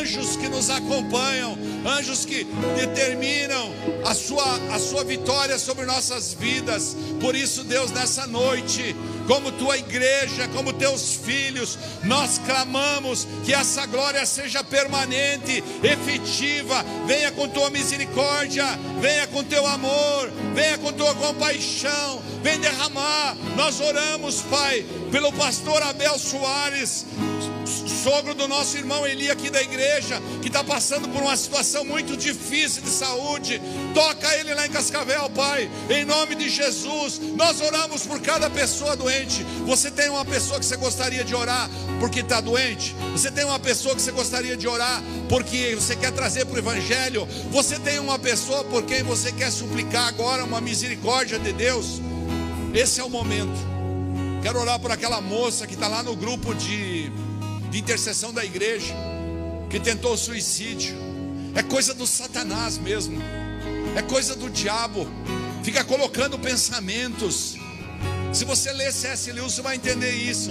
Anjos 0.00 0.36
que 0.36 0.48
nos 0.48 0.70
acompanham, 0.70 1.58
anjos 1.86 2.24
que 2.24 2.44
determinam 2.76 3.72
a 4.04 4.14
sua, 4.14 4.56
a 4.74 4.78
sua 4.78 5.04
vitória 5.04 5.58
sobre 5.58 5.84
nossas 5.84 6.34
vidas. 6.34 6.96
Por 7.20 7.34
isso, 7.34 7.64
Deus, 7.64 7.90
nessa 7.90 8.26
noite, 8.26 8.94
como 9.26 9.52
tua 9.52 9.76
igreja, 9.78 10.48
como 10.48 10.72
teus 10.72 11.14
filhos, 11.14 11.78
nós 12.04 12.38
clamamos 12.38 13.26
que 13.44 13.54
essa 13.54 13.86
glória 13.86 14.24
seja 14.26 14.62
permanente, 14.64 15.62
efetiva. 15.82 16.84
Venha 17.06 17.30
com 17.32 17.48
tua 17.48 17.70
misericórdia, 17.70 18.64
venha 19.00 19.26
com 19.28 19.44
teu 19.44 19.66
amor, 19.66 20.30
venha 20.54 20.78
com 20.78 20.92
tua 20.92 21.14
compaixão, 21.14 22.22
vem 22.42 22.58
derramar. 22.58 23.36
Nós 23.56 23.80
oramos, 23.80 24.42
Pai, 24.42 24.84
pelo 25.10 25.32
pastor 25.32 25.82
Abel 25.82 26.18
Soares, 26.18 27.06
sogro 27.72 28.34
do 28.34 28.46
nosso 28.48 28.76
irmão 28.76 29.06
Eli 29.06 29.30
aqui 29.30 29.50
da 29.50 29.62
igreja, 29.62 30.20
que 30.40 30.48
está 30.48 30.62
passando 30.62 31.08
por 31.08 31.22
uma 31.22 31.36
situação 31.36 31.84
muito 31.84 32.16
difícil 32.16 32.82
de 32.82 32.90
saúde. 32.90 33.60
Toca 33.94 34.34
ele 34.36 34.54
lá 34.54 34.66
em 34.66 34.70
Cascavel, 34.70 35.30
Pai, 35.30 35.70
em 35.90 36.04
nome 36.04 36.34
de 36.34 36.48
Jesus. 36.48 37.20
Nós 37.36 37.60
oramos 37.60 38.02
por 38.02 38.20
cada 38.20 38.50
pessoa 38.50 38.96
doente. 38.96 39.44
Você 39.66 39.90
tem 39.90 40.08
uma 40.08 40.24
pessoa 40.24 40.58
que 40.58 40.66
você 40.66 40.76
gostaria 40.76 41.24
de 41.24 41.34
orar 41.34 41.70
porque 41.98 42.20
está 42.20 42.40
doente? 42.40 42.94
Você 43.12 43.30
tem 43.30 43.44
uma 43.44 43.58
pessoa 43.58 43.94
que 43.94 44.02
você 44.02 44.12
gostaria 44.12 44.56
de 44.56 44.66
orar 44.66 45.02
porque 45.28 45.74
você 45.74 45.96
quer 45.96 46.12
trazer 46.12 46.44
para 46.44 46.56
o 46.56 46.58
Evangelho? 46.58 47.26
Você 47.50 47.78
tem 47.78 47.98
uma 47.98 48.18
pessoa 48.18 48.64
por 48.64 48.82
quem 48.84 49.02
você 49.02 49.32
quer 49.32 49.50
suplicar 49.50 50.08
agora 50.08 50.44
uma 50.44 50.60
misericórdia 50.60 51.38
de 51.38 51.52
Deus? 51.52 52.00
Esse 52.74 53.00
é 53.00 53.04
o 53.04 53.10
momento. 53.10 53.72
Quero 54.42 54.58
orar 54.58 54.80
por 54.80 54.90
aquela 54.90 55.20
moça 55.20 55.66
que 55.66 55.74
está 55.74 55.86
lá 55.86 56.02
no 56.02 56.16
grupo 56.16 56.52
de 56.52 57.12
de 57.72 57.78
intercessão 57.78 58.34
da 58.34 58.44
igreja, 58.44 58.94
que 59.70 59.80
tentou 59.80 60.14
suicídio, 60.14 60.94
é 61.54 61.62
coisa 61.62 61.94
do 61.94 62.06
Satanás 62.06 62.76
mesmo, 62.76 63.18
é 63.96 64.02
coisa 64.02 64.36
do 64.36 64.50
diabo, 64.50 65.08
fica 65.62 65.82
colocando 65.82 66.38
pensamentos. 66.38 67.56
Se 68.30 68.44
você 68.44 68.70
ler 68.74 68.92
C.S. 68.92 69.32
Lewis, 69.32 69.54
você 69.54 69.62
vai 69.62 69.76
entender 69.76 70.12
isso. 70.12 70.50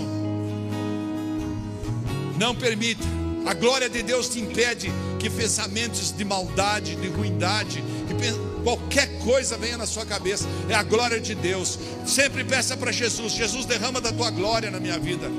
Não 2.39 2.55
permita, 2.55 3.03
a 3.45 3.53
glória 3.53 3.87
de 3.87 4.01
Deus 4.01 4.27
te 4.27 4.39
impede 4.39 4.91
que 5.19 5.29
pensamentos 5.29 6.11
de 6.11 6.25
maldade, 6.25 6.95
de 6.95 7.07
ruindade, 7.07 7.83
que 8.07 8.63
qualquer 8.63 9.19
coisa 9.19 9.59
venha 9.59 9.77
na 9.77 9.85
sua 9.85 10.07
cabeça, 10.07 10.47
é 10.67 10.73
a 10.73 10.81
glória 10.81 11.19
de 11.19 11.35
Deus. 11.35 11.77
Sempre 12.03 12.43
peça 12.43 12.75
para 12.75 12.91
Jesus: 12.91 13.33
Jesus, 13.33 13.67
derrama 13.67 14.01
da 14.01 14.11
tua 14.11 14.31
glória 14.31 14.71
na 14.71 14.79
minha 14.79 14.97
vida, 14.97 15.29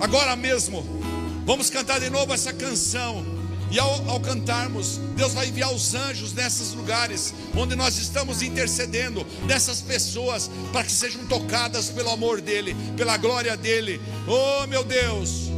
agora 0.00 0.34
mesmo. 0.34 0.97
Vamos 1.48 1.70
cantar 1.70 1.98
de 1.98 2.10
novo 2.10 2.34
essa 2.34 2.52
canção. 2.52 3.24
E 3.70 3.78
ao, 3.78 4.10
ao, 4.10 4.20
cantarmos, 4.20 4.98
Deus 5.16 5.32
vai 5.32 5.48
enviar 5.48 5.72
os 5.72 5.94
anjos 5.94 6.34
nesses 6.34 6.74
lugares 6.74 7.32
onde 7.56 7.74
nós 7.74 7.96
estamos 7.96 8.42
intercedendo, 8.42 9.24
dessas 9.46 9.80
pessoas, 9.80 10.50
para 10.74 10.84
que 10.84 10.92
sejam 10.92 11.24
tocadas 11.26 11.88
pelo 11.88 12.10
amor 12.10 12.42
dEle, 12.42 12.76
pela 12.98 13.16
glória 13.16 13.56
dEle. 13.56 13.98
Oh 14.26 14.66
meu 14.66 14.84
Deus, 14.84 15.48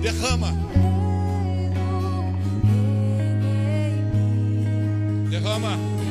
derrama, 0.00 0.52
derrama. 5.28 6.01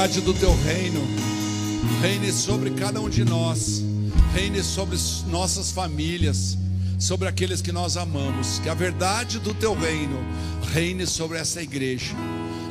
Que 0.00 0.04
a 0.04 0.06
verdade 0.06 0.20
do 0.22 0.32
teu 0.32 0.56
reino 0.64 1.06
reine 2.00 2.32
sobre 2.32 2.70
cada 2.70 2.98
um 3.02 3.10
de 3.10 3.22
nós, 3.22 3.82
reine 4.32 4.62
sobre 4.62 4.96
nossas 5.26 5.72
famílias, 5.72 6.56
sobre 6.98 7.28
aqueles 7.28 7.60
que 7.60 7.70
nós 7.70 7.98
amamos. 7.98 8.60
Que 8.60 8.70
a 8.70 8.74
verdade 8.74 9.38
do 9.38 9.52
teu 9.52 9.74
reino 9.74 10.16
reine 10.72 11.06
sobre 11.06 11.36
essa 11.36 11.60
igreja. 11.60 12.14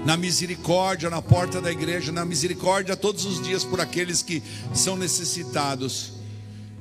Na 0.08 0.18
misericórdia, 0.18 1.08
na 1.08 1.22
porta 1.22 1.62
da 1.62 1.72
igreja, 1.72 2.12
na 2.12 2.26
misericórdia 2.26 2.98
todos 2.98 3.26
os 3.26 3.40
dias 3.44 3.64
por 3.64 3.80
aqueles 3.80 4.24
que 4.24 4.42
são 4.74 4.98
necessitados. 4.98 6.14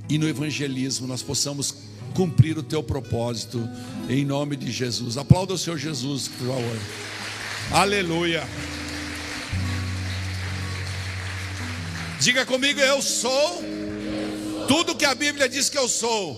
E 0.09 0.17
no 0.17 0.27
evangelismo 0.27 1.07
nós 1.07 1.23
possamos 1.23 1.75
cumprir 2.15 2.57
o 2.57 2.63
teu 2.63 2.83
propósito, 2.83 3.69
em 4.09 4.25
nome 4.25 4.57
de 4.57 4.73
Jesus. 4.73 5.19
Aplauda 5.19 5.53
o 5.53 5.59
Senhor 5.59 5.77
Jesus, 5.77 6.27
por 6.27 6.47
favor. 6.47 6.79
Aleluia. 7.71 8.49
Diga 12.21 12.45
comigo, 12.45 12.81
eu 12.81 13.01
sou 13.01 13.63
tudo 14.67 14.95
que 14.97 15.05
a 15.05 15.15
Bíblia 15.15 15.49
diz 15.49 15.69
que 15.69 15.79
eu 15.79 15.89
sou. 15.89 16.37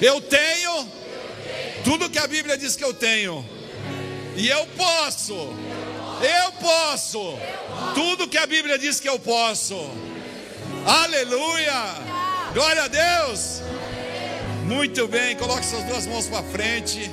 Eu 0.00 0.20
tenho 0.20 0.88
tudo 1.82 2.08
que 2.08 2.18
a 2.18 2.26
Bíblia 2.26 2.56
diz 2.56 2.76
que 2.76 2.84
eu 2.84 2.94
tenho. 2.94 3.44
E 4.36 4.48
eu 4.48 4.66
posso. 4.76 5.34
Eu 5.34 6.52
posso. 6.60 7.38
Tudo 7.94 8.28
que 8.28 8.38
a 8.38 8.46
Bíblia 8.46 8.78
diz 8.78 9.00
que 9.00 9.08
eu 9.08 9.18
posso. 9.18 9.90
Aleluia. 10.86 11.94
Glória 12.54 12.84
a 12.84 12.88
Deus. 12.88 13.60
Muito 14.64 15.08
bem, 15.08 15.36
coloque 15.36 15.66
suas 15.66 15.84
duas 15.84 16.06
mãos 16.06 16.26
para 16.26 16.42
frente. 16.44 17.10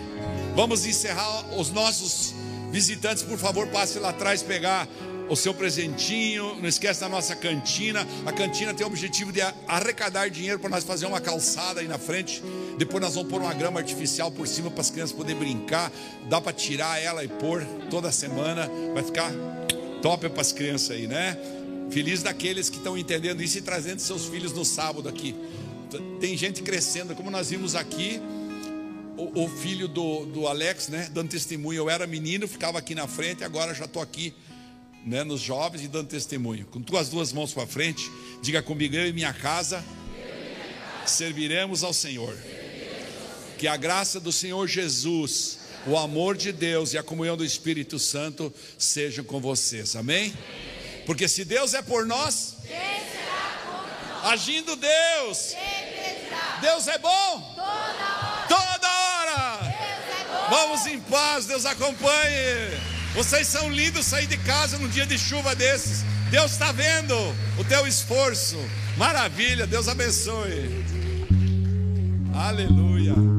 Vamos 0.56 0.86
encerrar 0.86 1.46
os 1.58 1.72
nossos 1.72 2.34
visitantes, 2.70 3.24
por 3.24 3.38
favor, 3.38 3.68
passe 3.68 3.98
lá 3.98 4.10
atrás 4.10 4.44
pegar 4.44 4.88
o 5.30 5.36
seu 5.36 5.54
presentinho. 5.54 6.56
Não 6.56 6.68
esquece 6.68 7.02
da 7.02 7.10
nossa 7.10 7.36
cantina. 7.36 8.06
A 8.26 8.32
cantina 8.32 8.74
tem 8.74 8.86
o 8.86 8.90
objetivo 8.90 9.32
de 9.32 9.42
arrecadar 9.68 10.30
dinheiro 10.30 10.60
para 10.60 10.70
nós 10.70 10.84
fazer 10.84 11.06
uma 11.06 11.22
calçada 11.22 11.82
aí 11.82 11.88
na 11.88 11.98
frente. 11.98 12.42
Depois 12.78 13.02
nós 13.02 13.16
vamos 13.16 13.30
pôr 13.30 13.42
uma 13.42 13.54
grama 13.54 13.80
artificial 13.80 14.32
por 14.32 14.48
cima 14.48 14.70
para 14.70 14.82
as 14.82 14.90
crianças 14.90 15.16
poderem 15.16 15.40
brincar. 15.40 15.92
Dá 16.30 16.40
para 16.40 16.54
tirar 16.54 17.02
ela 17.02 17.24
e 17.24 17.28
pôr 17.28 17.66
toda 17.90 18.12
semana. 18.12 18.70
Vai 18.94 19.04
ficar 19.04 19.32
top 20.02 20.30
para 20.30 20.42
as 20.42 20.52
crianças 20.52 20.92
aí, 20.92 21.08
né? 21.08 21.38
Feliz 21.90 22.24
daqueles 22.24 22.70
que 22.70 22.78
estão 22.78 22.98
entendendo 22.98 23.42
isso 23.42 23.58
e 23.58 23.62
trazendo 23.62 24.00
seus 24.00 24.26
filhos 24.26 24.54
no 24.54 24.66
sábado 24.66 25.08
aqui. 25.08 25.36
Tem 26.20 26.36
gente 26.36 26.62
crescendo, 26.62 27.16
como 27.16 27.30
nós 27.30 27.50
vimos 27.50 27.76
aqui, 27.76 28.20
o, 29.18 29.48
filho 29.48 29.88
do, 29.88 30.26
do 30.26 30.48
Alex, 30.48 30.90
né, 30.90 31.10
dando 31.14 31.30
testemunho. 31.30 31.78
Eu 31.78 31.90
era 31.90 32.06
menino, 32.06 32.48
ficava 32.48 32.80
aqui 32.80 32.94
na 32.94 33.08
frente, 33.08 33.44
agora 33.44 33.74
já 33.74 33.86
estou 33.86 34.02
aqui, 34.02 34.34
né, 35.06 35.24
nos 35.24 35.40
jovens 35.40 35.84
e 35.84 35.88
dando 35.88 36.08
testemunho. 36.08 36.66
Com 36.66 36.82
tuas 36.82 37.10
duas 37.10 37.32
mãos 37.32 37.54
para 37.54 37.68
frente, 37.68 38.12
diga 38.42 38.62
comigo, 38.62 38.96
eu 38.96 39.08
e 39.08 39.14
minha 39.14 39.32
casa 39.32 39.84
serviremos 41.06 41.84
ao 41.84 41.94
Senhor. 41.94 42.36
Que 43.58 43.68
a 43.68 43.78
graça 43.78 44.20
do 44.20 44.32
Senhor 44.32 44.68
Jesus, 44.68 45.60
o 45.86 45.98
amor 45.98 46.36
de 46.36 46.52
Deus 46.52 46.94
e 46.94 46.98
a 46.98 47.04
comunhão 47.04 47.38
do 47.38 47.46
Espírito 47.46 48.00
Santo 48.00 48.54
sejam 48.78 49.24
com 49.24 49.40
vocês. 49.40 49.96
Amém? 49.96 50.34
Porque 51.06 51.28
se 51.28 51.46
Deus 51.46 51.76
é 51.76 51.82
por 51.82 52.06
nós, 52.06 52.56
agindo 54.24 54.76
Deus, 54.76 55.54
Deus 56.60 56.88
é 56.88 56.98
bom 56.98 57.56
toda 58.50 58.90
hora. 58.90 59.76
Vamos 60.50 60.86
em 60.88 61.00
paz, 61.00 61.46
Deus 61.46 61.66
acompanhe. 61.66 62.95
Vocês 63.16 63.48
são 63.48 63.70
lindos 63.72 64.06
sair 64.06 64.28
de 64.28 64.38
casa 64.38 64.78
num 64.78 64.90
dia 64.90 65.06
de 65.06 65.18
chuva 65.18 65.56
desses. 65.56 66.04
Deus 66.30 66.52
está 66.52 66.74
vendo 66.74 67.16
o 67.58 67.64
teu 67.64 67.88
esforço. 67.88 68.58
Maravilha, 68.98 69.66
Deus 69.66 69.88
abençoe. 69.88 70.84
Aleluia. 72.34 73.35